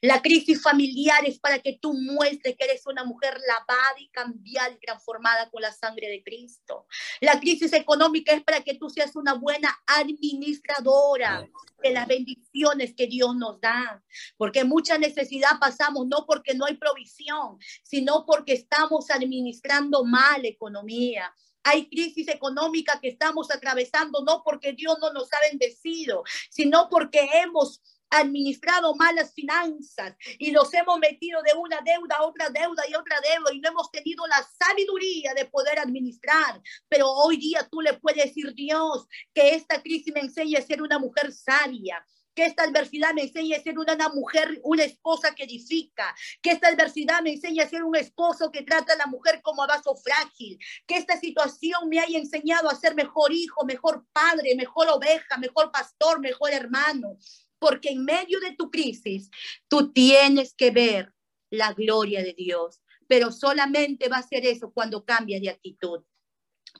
La 0.01 0.23
crisis 0.23 0.63
familiar 0.63 1.25
es 1.27 1.39
para 1.39 1.59
que 1.59 1.79
tú 1.81 1.95
muestres 1.95 2.57
que 2.57 2.65
eres 2.65 2.87
una 2.87 3.05
mujer 3.05 3.39
lavada 3.47 3.99
y 3.99 4.09
cambiada 4.09 4.71
y 4.71 4.79
transformada 4.79 5.51
con 5.51 5.63
la 5.63 5.73
sangre 5.73 6.09
de 6.09 6.23
Cristo. 6.23 6.87
La 7.21 7.41
crisis 7.41 7.73
económica 7.73 8.33
es 8.33 8.43
para 8.43 8.63
que 8.63 8.75
tú 8.75 8.89
seas 8.91 9.17
una 9.17 9.35
buena 9.35 9.77
administradora 9.87 11.49
de 11.83 11.91
las 11.91 12.07
bendiciones 12.07 12.95
que 12.95 13.07
Dios 13.07 13.35
nos 13.37 13.61
da. 13.61 14.03
Porque 14.37 14.65
mucha 14.65 14.99
necesidad 14.99 15.59
pasamos 15.61 16.07
no 16.07 16.25
porque 16.27 16.55
no 16.55 16.67
hay 16.67 16.77
provisión, 16.77 17.59
sino 17.83 18.25
porque 18.27 18.55
estamos 18.55 19.11
administrando 19.11 20.05
mal 20.05 20.45
economía. 20.45 21.33
Hay 21.63 21.89
crisis 21.89 22.29
económica 22.29 23.01
que 23.01 23.09
estamos 23.09 23.51
atravesando 23.51 24.23
no 24.23 24.43
porque 24.45 24.73
Dios 24.73 24.99
no 25.01 25.13
nos 25.13 25.33
ha 25.33 25.39
bendecido, 25.51 26.23
sino 26.49 26.89
porque 26.89 27.29
hemos 27.43 27.83
administrado 28.11 28.95
malas 28.95 29.33
finanzas 29.35 30.15
y 30.39 30.53
nos 30.53 30.73
hemos 30.75 30.99
metido 30.99 31.43
de 31.43 31.55
una 31.55 31.81
deuda 31.81 32.17
a 32.17 32.25
otra 32.25 32.49
deuda 32.51 32.83
y 32.89 32.95
otra 32.95 33.21
deuda 33.21 33.53
y 33.53 33.61
no 33.61 33.71
hemos 33.71 33.91
tenido 33.91 34.27
la 34.27 34.47
sabiduría 34.59 35.35
de 35.35 35.47
poder 35.47 35.79
administrar. 35.79 36.61
Pero 36.89 37.11
hoy 37.11 37.37
día 37.37 37.69
tú 37.71 37.81
le 37.81 37.95
puedes 37.95 38.25
decir, 38.25 38.55
Dios, 38.55 39.07
que 39.35 39.55
esta 39.55 39.83
crisis 39.83 40.13
me 40.15 40.21
enseñe 40.21 40.57
a 40.57 40.63
ser 40.63 40.83
una 40.83 40.99
mujer 40.99 41.33
sabia, 41.33 42.05
que 42.37 42.45
esta 42.45 42.65
adversidad 42.65 43.15
me 43.15 43.23
enseñe 43.23 43.55
a 43.55 43.63
ser 43.63 43.79
una, 43.79 43.97
mujer, 44.11 44.61
una 44.63 44.85
esposa 44.85 45.35
que 45.35 45.45
edifica, 45.45 46.15
que 46.43 46.51
esta 46.51 46.69
adversidad 46.69 47.23
me 47.23 47.33
enseñe 47.33 47.61
a 47.61 47.69
ser 47.69 47.83
un 47.83 47.97
esposo 47.97 48.53
que 48.53 48.63
trata 48.63 48.93
a 48.93 48.97
la 48.97 49.07
mujer 49.07 49.41
como 49.43 49.63
a 49.63 49.67
vaso 49.67 49.97
frágil, 49.97 50.59
que 50.87 50.97
esta 50.97 51.19
situación 51.19 51.89
me 51.89 51.99
haya 51.99 52.19
enseñado 52.19 52.69
a 52.69 52.75
ser 52.75 52.95
mejor 52.95 53.33
hijo, 53.33 53.65
mejor 53.65 54.05
padre, 54.13 54.55
mejor 54.55 54.89
oveja, 54.91 55.39
mejor 55.39 55.73
pastor, 55.73 56.21
mejor 56.21 56.53
hermano, 56.53 57.17
porque 57.59 57.91
en 57.91 58.05
medio 58.05 58.41
de 58.41 58.55
tu 58.55 58.71
crisis 58.71 59.31
tú 59.69 59.93
tienes 59.93 60.55
que 60.55 60.71
ver 60.71 61.13
la 61.51 61.73
gloria 61.73 62.23
de 62.23 62.35
Dios, 62.35 62.81
pero 63.09 63.31
solamente 63.33 64.09
va 64.09 64.19
a 64.19 64.23
ser 64.27 64.45
eso 64.47 64.73
cuando 64.73 65.05
cambias 65.05 65.41
de 65.41 65.51
actitud. 65.51 66.03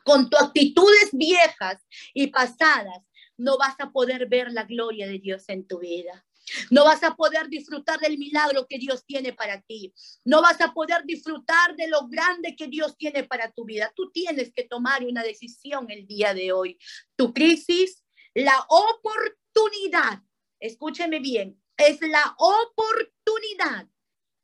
Con 0.05 0.29
tus 0.29 0.41
actitudes 0.41 1.11
viejas 1.13 1.85
y 2.15 2.29
pasadas, 2.29 3.03
no 3.37 3.59
vas 3.59 3.77
a 3.79 3.91
poder 3.91 4.29
ver 4.29 4.53
la 4.53 4.65
gloria 4.65 5.07
de 5.07 5.19
Dios 5.19 5.45
en 5.49 5.67
tu 5.67 5.79
vida. 5.79 6.25
No 6.71 6.85
vas 6.85 7.03
a 7.03 7.17
poder 7.17 7.49
disfrutar 7.49 7.99
del 7.99 8.19
milagro 8.19 8.67
que 8.69 8.79
Dios 8.79 9.05
tiene 9.05 9.33
para 9.33 9.61
ti. 9.63 9.93
No 10.25 10.43
vas 10.43 10.61
a 10.61 10.73
poder 10.73 11.05
disfrutar 11.05 11.75
de 11.77 11.89
lo 11.89 12.07
grande 12.07 12.55
que 12.55 12.69
Dios 12.69 12.97
tiene 12.97 13.25
para 13.25 13.51
tu 13.51 13.65
vida. 13.65 13.93
Tú 13.97 14.11
tienes 14.13 14.53
que 14.53 14.65
tomar 14.65 15.05
una 15.05 15.23
decisión 15.23 15.91
el 15.91 16.07
día 16.07 16.35
de 16.35 16.53
hoy. 16.53 16.79
Tu 17.17 17.33
crisis, 17.33 18.05
la 18.35 18.65
oportunidad 18.69 20.23
escúcheme 20.67 21.21
bien, 21.21 21.61
es 21.77 22.01
la 22.01 22.35
oportunidad 22.39 23.89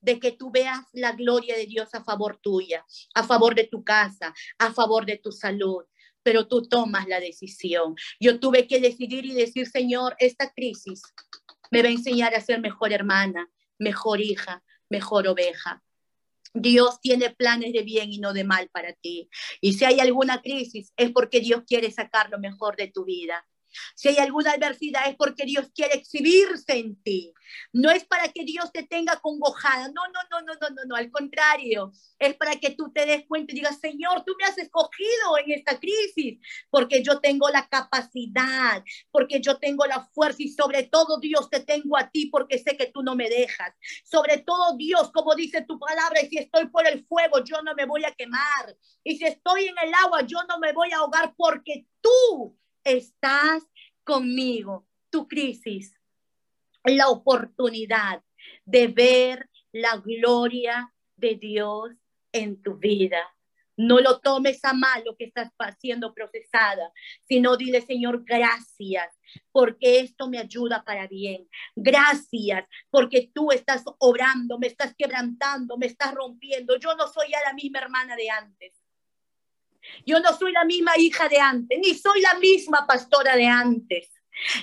de 0.01 0.19
que 0.19 0.33
tú 0.33 0.51
veas 0.51 0.81
la 0.93 1.13
gloria 1.13 1.57
de 1.57 1.67
Dios 1.67 1.95
a 1.95 2.03
favor 2.03 2.39
tuya, 2.39 2.85
a 3.15 3.23
favor 3.23 3.55
de 3.55 3.65
tu 3.65 3.85
casa, 3.85 4.35
a 4.59 4.73
favor 4.73 5.07
de 5.07 5.17
tu 5.19 5.31
salud, 5.31 5.85
pero 6.23 6.49
tú 6.49 6.69
tomas 6.69 7.07
la 7.09 7.21
decisión. 7.21 7.95
Yo 8.21 8.41
tuve 8.41 8.67
que 8.67 8.81
decidir 8.81 9.25
y 9.25 9.33
decir, 9.33 9.69
Señor, 9.69 10.17
esta 10.19 10.53
crisis 10.53 11.03
me 11.71 11.83
va 11.83 11.89
a 11.89 11.93
enseñar 11.93 12.35
a 12.35 12.41
ser 12.41 12.61
mejor 12.61 12.93
hermana, 12.93 13.49
mejor 13.79 14.21
hija, 14.21 14.63
mejor 14.89 15.27
oveja. 15.29 15.83
Dios 16.55 17.01
tiene 17.01 17.31
planes 17.31 17.73
de 17.73 17.83
bien 17.83 18.13
y 18.13 18.19
no 18.19 18.33
de 18.33 18.45
mal 18.45 18.69
para 18.69 18.93
ti. 18.93 19.31
Y 19.61 19.75
si 19.75 19.85
hay 19.85 20.01
alguna 20.01 20.43
crisis, 20.43 20.93
es 20.97 21.11
porque 21.11 21.41
Dios 21.41 21.63
quiere 21.67 21.91
sacar 21.91 22.29
lo 22.29 22.39
mejor 22.39 22.77
de 22.77 22.89
tu 22.89 23.05
vida. 23.05 23.47
Si 23.95 24.09
hay 24.09 24.19
alguna 24.19 24.53
adversidad 24.53 25.09
es 25.09 25.17
porque 25.17 25.45
Dios 25.45 25.71
quiere 25.75 25.95
exhibirse 25.95 26.79
en 26.79 27.01
ti. 27.03 27.33
No 27.73 27.91
es 27.91 28.05
para 28.05 28.29
que 28.29 28.45
Dios 28.45 28.73
te 28.73 28.83
tenga 28.83 29.17
congojada. 29.21 29.89
No, 29.89 30.03
no, 30.09 30.21
no, 30.31 30.41
no, 30.43 30.55
no, 30.55 30.69
no, 30.71 30.85
no. 30.87 30.97
Al 30.97 31.11
contrario, 31.11 31.93
es 32.19 32.35
para 32.35 32.57
que 32.57 32.71
tú 32.71 32.93
te 32.93 33.07
des 33.07 33.27
cuenta 33.27 33.53
y 33.53 33.57
digas, 33.57 33.79
Señor, 33.81 34.25
tú 34.25 34.35
me 34.39 34.47
has 34.47 34.59
escogido 34.59 35.39
en 35.45 35.53
esta 35.53 35.79
crisis 35.79 36.39
porque 36.71 37.03
yo 37.03 37.21
tengo 37.21 37.49
la 37.49 37.69
capacidad, 37.69 38.83
porque 39.11 39.41
yo 39.41 39.59
tengo 39.59 39.87
la 39.87 40.05
fuerza 40.15 40.43
y 40.43 40.49
sobre 40.49 40.85
todo 40.85 41.19
Dios 41.19 41.51
te 41.51 41.61
tengo 41.61 41.97
a 41.97 42.11
ti 42.11 42.27
porque 42.27 42.59
sé 42.59 42.77
que 42.77 42.87
tú 42.87 43.03
no 43.03 43.15
me 43.15 43.29
dejas. 43.29 43.75
Sobre 44.05 44.39
todo 44.39 44.77
Dios, 44.77 45.11
como 45.13 45.35
dice 45.35 45.63
tu 45.63 45.79
palabra, 45.79 46.23
y 46.23 46.29
si 46.29 46.39
estoy 46.39 46.69
por 46.69 46.87
el 46.87 47.05
fuego, 47.07 47.43
yo 47.45 47.63
no 47.63 47.75
me 47.75 47.87
voy 47.87 48.05
a 48.05 48.13
quemar. 48.13 48.77
Y 49.05 49.17
si 49.17 49.25
estoy 49.25 49.67
en 49.67 49.77
el 49.83 49.93
agua, 49.95 50.23
yo 50.27 50.39
no 50.49 50.59
me 50.59 50.73
voy 50.73 50.93
a 50.93 50.99
ahogar 50.99 51.35
porque 51.37 51.87
tú 52.01 52.57
estás 52.85 53.65
conmigo. 54.05 54.87
Tu 55.11 55.29
crisis, 55.29 55.95
la 56.85 57.09
oportunidad 57.09 58.23
de 58.65 58.89
ver 58.89 59.49
la 59.73 59.97
gloria 59.97 60.93
de 61.17 61.35
Dios 61.37 61.91
en 62.33 62.63
tu 62.63 62.77
vida. 62.77 63.23
No 63.77 64.01
lo 64.01 64.21
tomes 64.21 64.63
a 64.65 64.75
mal 64.75 65.03
lo 65.05 65.17
que 65.17 65.25
estás 65.25 65.51
siendo 65.79 66.13
procesada, 66.13 66.93
sino 67.27 67.57
dile, 67.57 67.81
Señor, 67.81 68.23
gracias, 68.25 69.09
porque 69.51 70.01
esto 70.01 70.29
me 70.29 70.39
ayuda 70.39 70.85
para 70.85 71.07
bien. 71.07 71.49
Gracias, 71.75 72.67
porque 72.91 73.31
tú 73.35 73.51
estás 73.51 73.83
obrando, 73.99 74.59
me 74.59 74.67
estás 74.67 74.95
quebrantando, 74.95 75.79
me 75.79 75.87
estás 75.87 76.15
rompiendo. 76.15 76.79
Yo 76.79 76.95
no 76.97 77.09
soy 77.09 77.31
ya 77.31 77.39
la 77.47 77.55
misma 77.55 77.81
hermana 77.81 78.15
de 78.15 78.29
antes. 78.29 78.82
Yo 80.07 80.21
no 80.21 80.33
soy 80.37 80.53
la 80.53 80.65
misma 80.65 80.93
hija 80.99 81.29
de 81.29 81.39
antes, 81.39 81.79
ni 81.79 81.95
soy 81.95 82.21
la 82.21 82.35
misma 82.35 82.87
pastora 82.87 83.37
de 83.37 83.47
antes, 83.47 84.11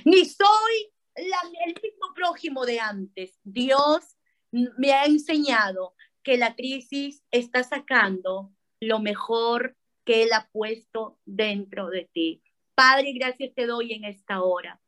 ni 0.06 0.26
soy 0.26 0.92
el 1.16 1.74
mismo 1.82 2.14
prójimo 2.14 2.66
de 2.66 2.80
antes. 2.80 3.40
Dios 3.44 4.18
me 4.52 4.94
ha 4.94 5.06
enseñado 5.06 5.96
que 6.24 6.38
la 6.38 6.56
crisis 6.56 7.24
está 7.32 7.64
sacando 7.64 8.52
lo 8.80 9.00
mejor 9.00 9.76
que 10.06 10.24
Él 10.24 10.34
ha 10.34 10.50
puesto 10.52 11.20
dentro 11.26 11.90
de 11.90 12.10
ti. 12.12 12.42
Padre, 12.76 13.14
gracias 13.14 13.54
te 13.54 13.66
doy 13.66 13.94
en 13.94 14.06
esta 14.06 14.42
hora. 14.42 14.80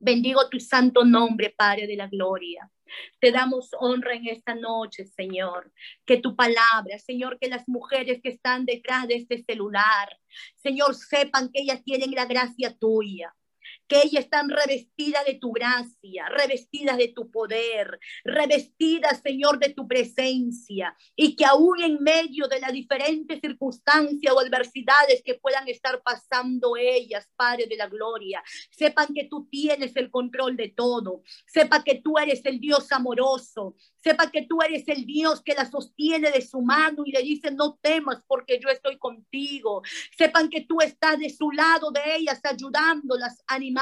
Bendigo 0.00 0.48
tu 0.48 0.58
santo 0.58 1.04
nombre, 1.04 1.50
Padre 1.50 1.86
de 1.86 1.94
la 1.94 2.08
gloria. 2.08 2.70
Te 3.20 3.30
damos 3.30 3.68
honra 3.78 4.14
en 4.14 4.28
esta 4.28 4.54
noche, 4.54 5.04
Señor. 5.04 5.70
Que 6.06 6.16
tu 6.16 6.34
palabra, 6.34 6.98
Señor, 6.98 7.38
que 7.38 7.48
las 7.48 7.68
mujeres 7.68 8.20
que 8.22 8.30
están 8.30 8.64
detrás 8.64 9.06
de 9.06 9.16
este 9.16 9.44
celular, 9.44 10.08
Señor, 10.56 10.94
sepan 10.94 11.50
que 11.52 11.60
ellas 11.60 11.84
tienen 11.84 12.12
la 12.12 12.24
gracia 12.24 12.74
tuya 12.78 13.34
que 13.90 14.02
ellas 14.04 14.22
están 14.24 14.48
revestidas 14.48 15.24
de 15.26 15.34
tu 15.34 15.50
gracia, 15.50 16.28
revestidas 16.28 16.96
de 16.96 17.08
tu 17.08 17.28
poder, 17.28 17.98
revestidas, 18.22 19.20
Señor, 19.20 19.58
de 19.58 19.70
tu 19.70 19.88
presencia, 19.88 20.96
y 21.16 21.34
que 21.34 21.44
aún 21.44 21.82
en 21.82 22.00
medio 22.00 22.46
de 22.46 22.60
las 22.60 22.72
diferentes 22.72 23.40
circunstancias 23.40 24.32
o 24.32 24.38
adversidades 24.38 25.22
que 25.24 25.34
puedan 25.34 25.66
estar 25.66 26.00
pasando 26.04 26.76
ellas, 26.76 27.28
Padre 27.34 27.66
de 27.66 27.76
la 27.76 27.88
gloria, 27.88 28.40
sepan 28.70 29.08
que 29.12 29.24
tú 29.24 29.48
tienes 29.50 29.96
el 29.96 30.08
control 30.08 30.56
de 30.56 30.68
todo, 30.68 31.22
sepa 31.44 31.82
que 31.82 31.96
tú 31.96 32.16
eres 32.16 32.46
el 32.46 32.60
Dios 32.60 32.92
amoroso, 32.92 33.74
sepa 33.96 34.30
que 34.30 34.42
tú 34.42 34.62
eres 34.62 34.86
el 34.86 35.04
Dios 35.04 35.42
que 35.42 35.54
la 35.54 35.68
sostiene 35.68 36.30
de 36.30 36.42
su 36.42 36.62
mano 36.62 37.02
y 37.04 37.10
le 37.10 37.22
dice, 37.22 37.50
no 37.50 37.76
temas 37.82 38.22
porque 38.28 38.60
yo 38.62 38.68
estoy 38.68 38.98
contigo. 38.98 39.82
Sepan 40.16 40.48
que 40.48 40.60
tú 40.60 40.80
estás 40.80 41.18
de 41.18 41.28
su 41.28 41.50
lado 41.50 41.90
de 41.90 42.00
ellas, 42.16 42.40
ayudándolas, 42.44 43.42
animándolas. 43.48 43.79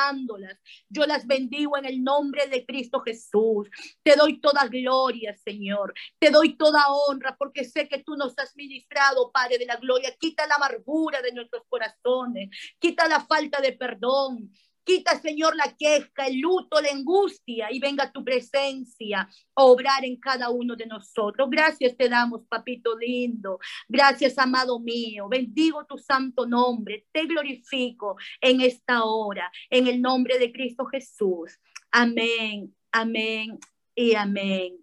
Yo 0.89 1.07
las 1.07 1.27
bendigo 1.27 1.77
en 1.77 1.85
el 1.85 2.03
nombre 2.03 2.47
de 2.49 2.65
Cristo 2.65 3.01
Jesús. 3.01 3.69
Te 4.03 4.17
doy 4.17 4.41
toda 4.41 4.67
gloria, 4.67 5.37
Señor. 5.37 5.95
Te 6.19 6.31
doy 6.31 6.57
toda 6.57 6.85
honra 6.89 7.37
porque 7.39 7.65
sé 7.65 7.89
que 7.89 8.03
tú 8.03 8.17
nos 8.17 8.39
has 8.39 8.57
ministrado, 8.57 9.31
Padre 9.33 9.59
de 9.59 9.67
la 9.67 9.77
gloria. 9.77 10.15
Quita 10.19 10.47
la 10.47 10.57
amargura 10.57 11.23
de 11.23 11.33
nuestros 11.33 11.63
corazones. 11.69 12.51
Quita 12.79 13.09
la 13.09 13.21
falta 13.21 13.61
de 13.61 13.73
perdón. 13.73 14.51
Quita, 14.89 15.21
Señor, 15.21 15.55
la 15.55 15.77
queja, 15.79 16.29
el 16.29 16.41
luto, 16.41 16.81
la 16.81 16.89
angustia 16.89 17.71
y 17.71 17.79
venga 17.79 18.11
tu 18.11 18.25
presencia 18.25 19.29
a 19.55 19.65
obrar 19.65 20.03
en 20.03 20.19
cada 20.19 20.49
uno 20.49 20.77
de 20.77 20.87
nosotros. 20.87 21.47
Gracias 21.51 21.95
te 21.95 22.09
damos, 22.09 22.47
papito 22.49 22.97
lindo. 22.97 23.59
Gracias, 23.87 24.39
amado 24.39 24.81
mío. 24.81 25.29
Bendigo 25.29 25.85
tu 25.85 25.99
santo 25.99 26.47
nombre. 26.47 27.07
Te 27.13 27.27
glorifico 27.27 28.17
en 28.41 28.63
esta 28.63 29.05
hora, 29.05 29.53
en 29.69 29.89
el 29.89 30.01
nombre 30.01 30.39
de 30.39 30.51
Cristo 30.51 30.87
Jesús. 30.87 31.61
Amén, 31.91 32.75
amén 32.91 33.59
y 33.95 34.15
amén. 34.15 34.79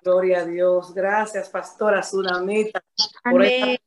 Gloria 0.00 0.42
a 0.42 0.44
Dios. 0.44 0.94
Gracias, 0.94 1.48
Pastora 1.48 2.02
Tsunamita, 2.02 2.80
por 3.28 3.44
esta 3.44 3.82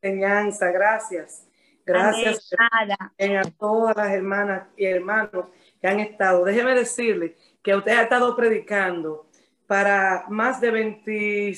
enseñanza. 0.00 0.70
Gracias. 0.70 1.44
Gracias 1.86 2.50
a 2.58 3.50
todas 3.58 3.96
las 3.96 4.12
hermanas 4.12 4.68
y 4.76 4.86
hermanos 4.86 5.46
que 5.80 5.86
han 5.86 6.00
estado. 6.00 6.44
Déjeme 6.44 6.74
decirle 6.74 7.36
que 7.62 7.74
usted 7.74 7.92
ha 7.92 8.02
estado 8.02 8.34
predicando 8.34 9.26
para 9.66 10.24
más 10.28 10.60
de 10.60 10.70
20, 10.70 11.52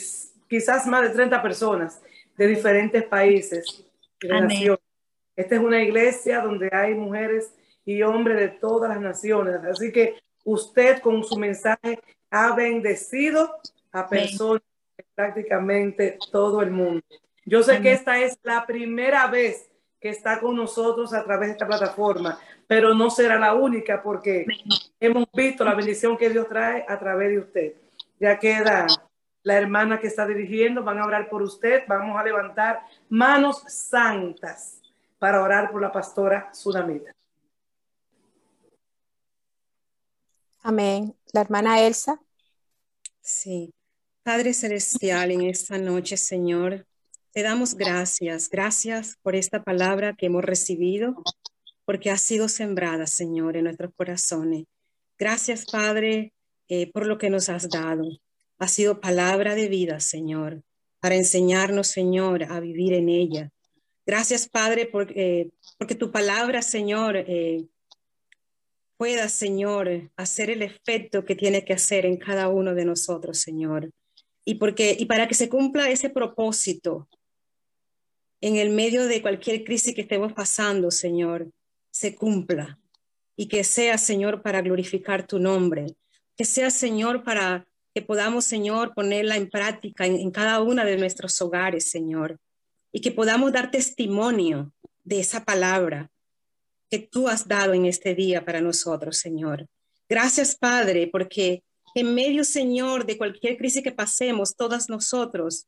quizás 0.49 0.87
más 0.87 1.03
de 1.03 1.11
30 1.11 1.43
personas 1.43 2.03
de 2.37 2.47
diferentes 2.47 3.05
países. 3.05 3.85
Esta 5.37 5.55
es 5.55 5.61
una 5.61 5.83
iglesia 5.83 6.41
donde 6.41 6.71
hay 6.73 6.95
mujeres 6.95 7.55
y 7.85 8.03
hombres 8.03 8.39
de 8.39 8.49
todas 8.49 8.91
las 8.91 9.01
naciones. 9.01 9.57
Así 9.65 9.93
que 9.93 10.17
usted 10.45 11.01
con 11.01 11.23
su 11.23 11.37
mensaje 11.37 12.01
ha 12.31 12.55
bendecido 12.55 13.55
a 13.93 14.09
personas 14.09 14.63
de 14.97 15.05
prácticamente 15.15 16.19
todo 16.33 16.63
el 16.63 16.71
mundo. 16.71 17.03
Yo 17.45 17.63
sé 17.63 17.81
que 17.81 17.93
esta 17.93 18.21
es 18.21 18.39
la 18.43 18.67
primera 18.67 19.29
vez 19.29 19.71
que 20.07 20.11
está 20.13 20.39
con 20.39 20.55
nosotros 20.55 21.13
a 21.13 21.25
través 21.25 21.49
de 21.49 21.53
esta 21.55 21.67
plataforma, 21.67 22.39
pero 22.69 22.95
no 22.95 23.11
será 23.11 23.41
la 23.41 23.55
única 23.55 24.01
porque 24.05 24.47
hemos 25.01 25.27
visto 25.33 25.65
la 25.65 25.75
bendición 25.75 26.17
que 26.17 26.31
Dios 26.31 26.49
trae 26.49 26.85
a 26.89 26.97
través 26.97 27.31
de 27.31 27.39
usted. 27.41 27.73
Ya 28.21 28.39
queda 28.39 28.87
la 29.43 29.59
hermana 29.59 29.99
que 29.99 30.07
está 30.07 30.25
dirigiendo, 30.25 30.85
van 30.85 31.01
a 31.01 31.07
orar 31.07 31.29
por 31.29 31.43
usted, 31.43 31.83
vamos 31.89 32.17
a 32.17 32.23
levantar 32.23 32.83
manos 33.09 33.65
santas 33.67 34.81
para 35.19 35.43
orar 35.43 35.73
por 35.73 35.83
la 35.83 35.91
pastora 35.91 36.51
Sudamita. 36.55 37.13
Amén. 40.63 41.17
La 41.33 41.41
hermana 41.41 41.81
Elsa. 41.81 42.21
Sí. 43.21 43.75
Padre 44.23 44.55
Celestial, 44.55 45.33
en 45.33 45.43
esta 45.43 45.79
noche, 45.79 46.17
Señor, 46.17 46.87
te 47.37 47.43
damos 47.43 47.75
gracias, 47.75 48.49
gracias 48.49 49.19
por 49.21 49.37
esta 49.37 49.63
palabra 49.63 50.17
que 50.17 50.25
hemos 50.25 50.43
recibido, 50.43 51.23
porque 51.85 52.11
ha 52.11 52.17
sido 52.17 52.49
sembrada, 52.49 53.07
Señor, 53.07 53.59
en 53.59 53.65
nuestros 53.65 53.93
corazones. 53.95 54.65
Gracias, 55.19 55.67
Padre, 55.67 56.33
eh, 56.69 56.91
por 56.93 57.05
lo 57.05 57.19
que 57.19 57.29
nos 57.29 57.51
has 57.51 57.69
dado. 57.69 58.09
Ha 58.59 58.69
sido 58.69 59.03
palabra 59.03 59.55
de 59.55 59.69
vida, 59.69 60.01
Señor, 60.01 60.63
para 60.99 61.17
enseñarnos, 61.17 61.89
Señor, 61.89 62.45
a 62.45 62.59
vivir 62.59 62.95
en 62.95 63.11
ella. 63.11 63.51
Gracias, 64.07 64.49
Padre, 64.49 64.87
porque, 64.87 65.51
porque 65.77 65.95
tu 65.95 66.11
palabra, 66.11 66.63
Señor, 66.63 67.19
eh, 67.19 67.67
pueda, 68.97 69.29
Señor, 69.29 70.11
hacer 70.17 70.49
el 70.49 70.63
efecto 70.63 71.27
que 71.27 71.35
tiene 71.35 71.67
que 71.67 71.75
hacer 71.75 72.07
en 72.07 72.17
cada 72.17 72.49
uno 72.49 72.75
de 72.75 72.87
nosotros, 72.87 73.37
Señor. 73.37 73.91
Y, 74.47 74.55
porque, 74.55 74.97
y 74.99 75.05
para 75.05 75.29
que 75.29 75.35
se 75.35 75.51
cumpla 75.51 75.91
ese 75.91 76.09
propósito 76.09 77.07
en 78.47 78.55
el 78.55 78.71
medio 78.71 79.09
de 79.09 79.21
cualquier 79.21 79.65
crisis 79.65 79.93
que 79.93 80.03
estemos 80.03 80.33
pasando, 80.33 80.93
Señor, 80.93 81.51
se 81.91 82.15
cumpla. 82.15 82.79
Y 83.35 83.49
que 83.49 83.65
sea, 83.65 83.99
Señor, 83.99 84.41
para 84.41 84.63
glorificar 84.63 85.27
tu 85.27 85.41
nombre, 85.41 85.97
que 86.37 86.45
sea, 86.45 86.71
Señor, 86.71 87.25
para 87.25 87.67
que 87.93 88.03
podamos, 88.03 88.45
Señor, 88.45 88.95
ponerla 88.95 89.37
en 89.37 89.51
práctica 89.51 90.07
en, 90.07 90.31
cada 90.31 90.63
una 90.63 90.85
de 90.85 90.97
nuestros 90.97 91.41
hogares, 91.43 91.91
Señor, 91.91 92.39
y 92.93 93.01
que 93.01 93.11
podamos 93.11 93.53
dar 93.53 93.73
testimonio 93.73 94.73
de 95.03 95.19
esa 95.19 95.45
palabra 95.45 96.09
que 96.89 97.01
tú 97.01 97.29
has 97.29 97.49
dado 97.49 97.75
en 97.75 97.85
este 97.85 98.15
día 98.15 98.45
para 98.45 98.61
nosotros, 98.61 99.17
Señor. 99.17 99.67
Gracias, 100.09 100.55
Padre, 100.55 101.09
porque 101.11 101.65
en 101.97 102.15
medio, 102.15 102.45
Señor, 102.45 103.07
de 103.07 103.19
cualquier 103.19 103.57
crisis 103.57 103.83
que 103.83 103.91
pasemos, 103.91 104.55
todas 104.55 104.89
nosotros 104.89 105.67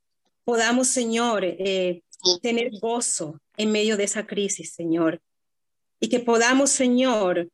podamos, 0.48 0.88
Señor, 0.88 1.44
eh, 1.44 2.00
tener 2.40 2.70
gozo 2.80 3.38
en 3.58 3.70
medio 3.70 3.98
de 3.98 4.04
esa 4.04 4.26
crisis, 4.26 4.72
Señor. 4.72 5.20
Y 6.00 6.08
que 6.08 6.20
podamos, 6.20 6.70
Señor, 6.70 7.50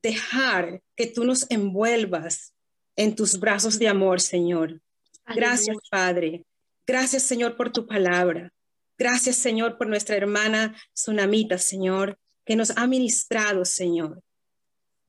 dejar 0.00 0.80
que 0.94 1.08
tú 1.08 1.24
nos 1.24 1.50
envuelvas 1.50 2.54
en 2.94 3.16
tus 3.16 3.40
brazos 3.40 3.80
de 3.80 3.88
amor, 3.88 4.20
Señor. 4.20 4.80
Gracias, 5.26 5.76
Padre. 5.90 6.44
Gracias, 6.86 7.24
Señor, 7.24 7.56
por 7.56 7.72
tu 7.72 7.84
palabra. 7.84 8.52
Gracias, 8.96 9.34
Señor, 9.34 9.76
por 9.76 9.88
nuestra 9.88 10.14
hermana 10.14 10.76
Tsunamita, 10.94 11.58
Señor, 11.58 12.16
que 12.44 12.54
nos 12.54 12.70
ha 12.76 12.86
ministrado, 12.86 13.64
Señor. 13.64 14.22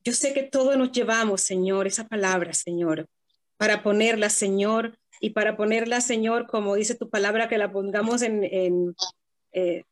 Yo 0.02 0.12
sé 0.12 0.34
que 0.34 0.42
todos 0.42 0.76
nos 0.76 0.90
llevamos, 0.90 1.42
Señor, 1.42 1.86
esa 1.86 2.08
palabra, 2.08 2.52
Señor, 2.52 3.08
para 3.58 3.84
ponerla, 3.84 4.28
Señor, 4.28 4.98
y 5.24 5.30
para 5.30 5.56
ponerla, 5.56 6.00
Señor, 6.00 6.48
como 6.48 6.74
dice 6.74 6.96
tu 6.96 7.08
palabra, 7.08 7.48
que 7.48 7.56
la 7.56 7.70
pongamos 7.70 8.22
en, 8.22 8.42
en, 8.42 8.96
eh, 9.52 9.84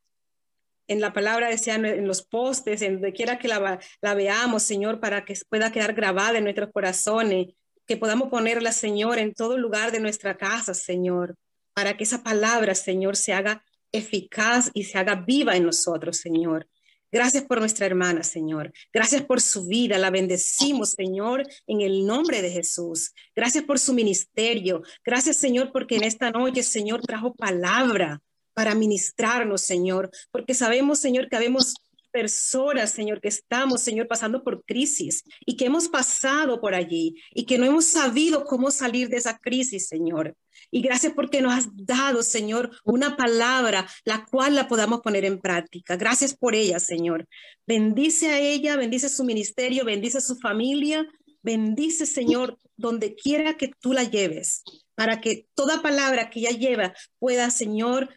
en 0.89 1.01
la 1.01 1.13
palabra, 1.13 1.49
decía, 1.49 1.77
en 1.77 2.09
los 2.09 2.23
postes, 2.23 2.83
en 2.83 2.95
donde 2.95 3.13
quiera 3.13 3.39
que 3.39 3.47
la, 3.47 3.79
la 4.03 4.15
veamos, 4.15 4.65
Señor, 4.65 4.99
para 4.99 5.25
que 5.25 5.39
pueda 5.49 5.71
quedar 5.71 5.95
grabada 5.95 6.39
en 6.39 6.45
nuestros 6.45 6.73
corazones, 6.73 7.47
que 7.87 7.97
podamos 7.97 8.29
ponerla, 8.29 8.73
Señor, 8.73 9.21
en 9.21 9.33
todo 9.33 9.57
lugar 9.57 9.93
de 9.93 10.01
nuestra 10.01 10.37
casa, 10.37 10.75
Señor, 10.75 11.37
para 11.75 11.97
que 11.97 12.03
esa 12.03 12.25
palabra, 12.25 12.75
Señor, 12.75 13.15
se 13.15 13.33
haga 13.33 13.63
eficaz 13.93 14.73
y 14.75 14.83
se 14.83 14.99
haga 14.99 15.15
viva 15.15 15.55
en 15.55 15.65
nosotros, 15.65 16.17
Señor. 16.17 16.67
Gracias 17.13 17.45
por 17.45 17.59
nuestra 17.59 17.87
hermana, 17.87 18.23
Señor. 18.23 18.73
Gracias 18.93 19.23
por 19.23 19.41
su 19.41 19.67
vida. 19.67 19.99
La 19.99 20.11
bendecimos, 20.11 20.93
Señor, 20.93 21.45
en 21.67 21.81
el 21.81 22.07
nombre 22.07 22.43
de 22.43 22.51
Jesús. 22.51 23.13
Gracias 23.35 23.65
por 23.65 23.79
su 23.79 23.93
ministerio. 23.95 24.83
Gracias, 25.05 25.37
Señor, 25.37 25.73
porque 25.73 25.97
en 25.97 26.05
esta 26.05 26.31
noche, 26.31 26.63
Señor, 26.63 27.01
trajo 27.03 27.35
palabra 27.35 28.23
para 28.55 28.75
ministrarnos, 28.75 29.63
Señor, 29.63 30.11
porque 30.31 30.55
sabemos, 30.55 30.99
Señor, 30.99 31.29
que 31.29 31.37
habemos 31.37 31.75
personas, 32.11 32.91
Señor, 32.93 33.21
que 33.21 33.29
estamos, 33.29 33.83
Señor, 33.83 34.09
pasando 34.09 34.43
por 34.43 34.65
crisis 34.65 35.25
y 35.47 35.57
que 35.57 35.67
hemos 35.67 35.89
pasado 35.89 36.61
por 36.61 36.75
allí 36.75 37.15
y 37.35 37.45
que 37.45 37.59
no 37.59 37.65
hemos 37.65 37.87
sabido 37.87 38.45
cómo 38.45 38.71
salir 38.71 39.09
de 39.09 39.17
esa 39.17 39.39
crisis, 39.39 39.89
Señor. 39.89 40.37
Y 40.71 40.83
gracias 40.83 41.13
porque 41.15 41.41
nos 41.41 41.55
has 41.55 41.69
dado, 41.73 42.23
Señor, 42.23 42.71
una 42.85 43.17
palabra 43.17 43.89
la 44.05 44.25
cual 44.25 44.55
la 44.55 44.69
podamos 44.69 45.01
poner 45.01 45.25
en 45.25 45.41
práctica. 45.41 45.97
Gracias 45.97 46.37
por 46.37 46.55
ella, 46.55 46.79
Señor. 46.79 47.27
Bendice 47.67 48.29
a 48.29 48.39
ella, 48.41 48.77
bendice 48.77 49.09
su 49.09 49.25
ministerio, 49.25 49.85
bendice 49.85 50.21
su 50.21 50.37
familia, 50.37 51.07
bendice, 51.43 52.07
Señor, 52.07 52.59
donde 52.77 53.15
quiera 53.15 53.57
que 53.57 53.71
tú 53.81 53.93
la 53.93 54.05
lleves, 54.05 54.63
para 54.95 55.21
que 55.21 55.47
toda 55.55 55.83
palabra 55.83 56.31
que 56.31 56.41
ella 56.41 56.51
lleva 56.51 56.95
pueda, 57.19 57.51
Señor, 57.51 58.09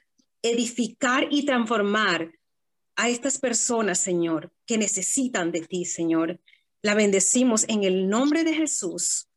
edificar 0.41 1.27
y 1.31 1.45
transformar 1.45 2.31
a 2.95 3.09
estas 3.09 3.39
personas, 3.39 3.99
Señor, 3.99 4.51
que 4.65 4.77
necesitan 4.77 5.51
de 5.51 5.61
ti, 5.61 5.85
Señor. 5.85 6.39
La 6.81 6.95
bendecimos 6.95 7.65
en 7.67 7.83
el 7.83 8.09
nombre 8.09 8.43
de 8.43 8.53
Jesús. 8.53 9.29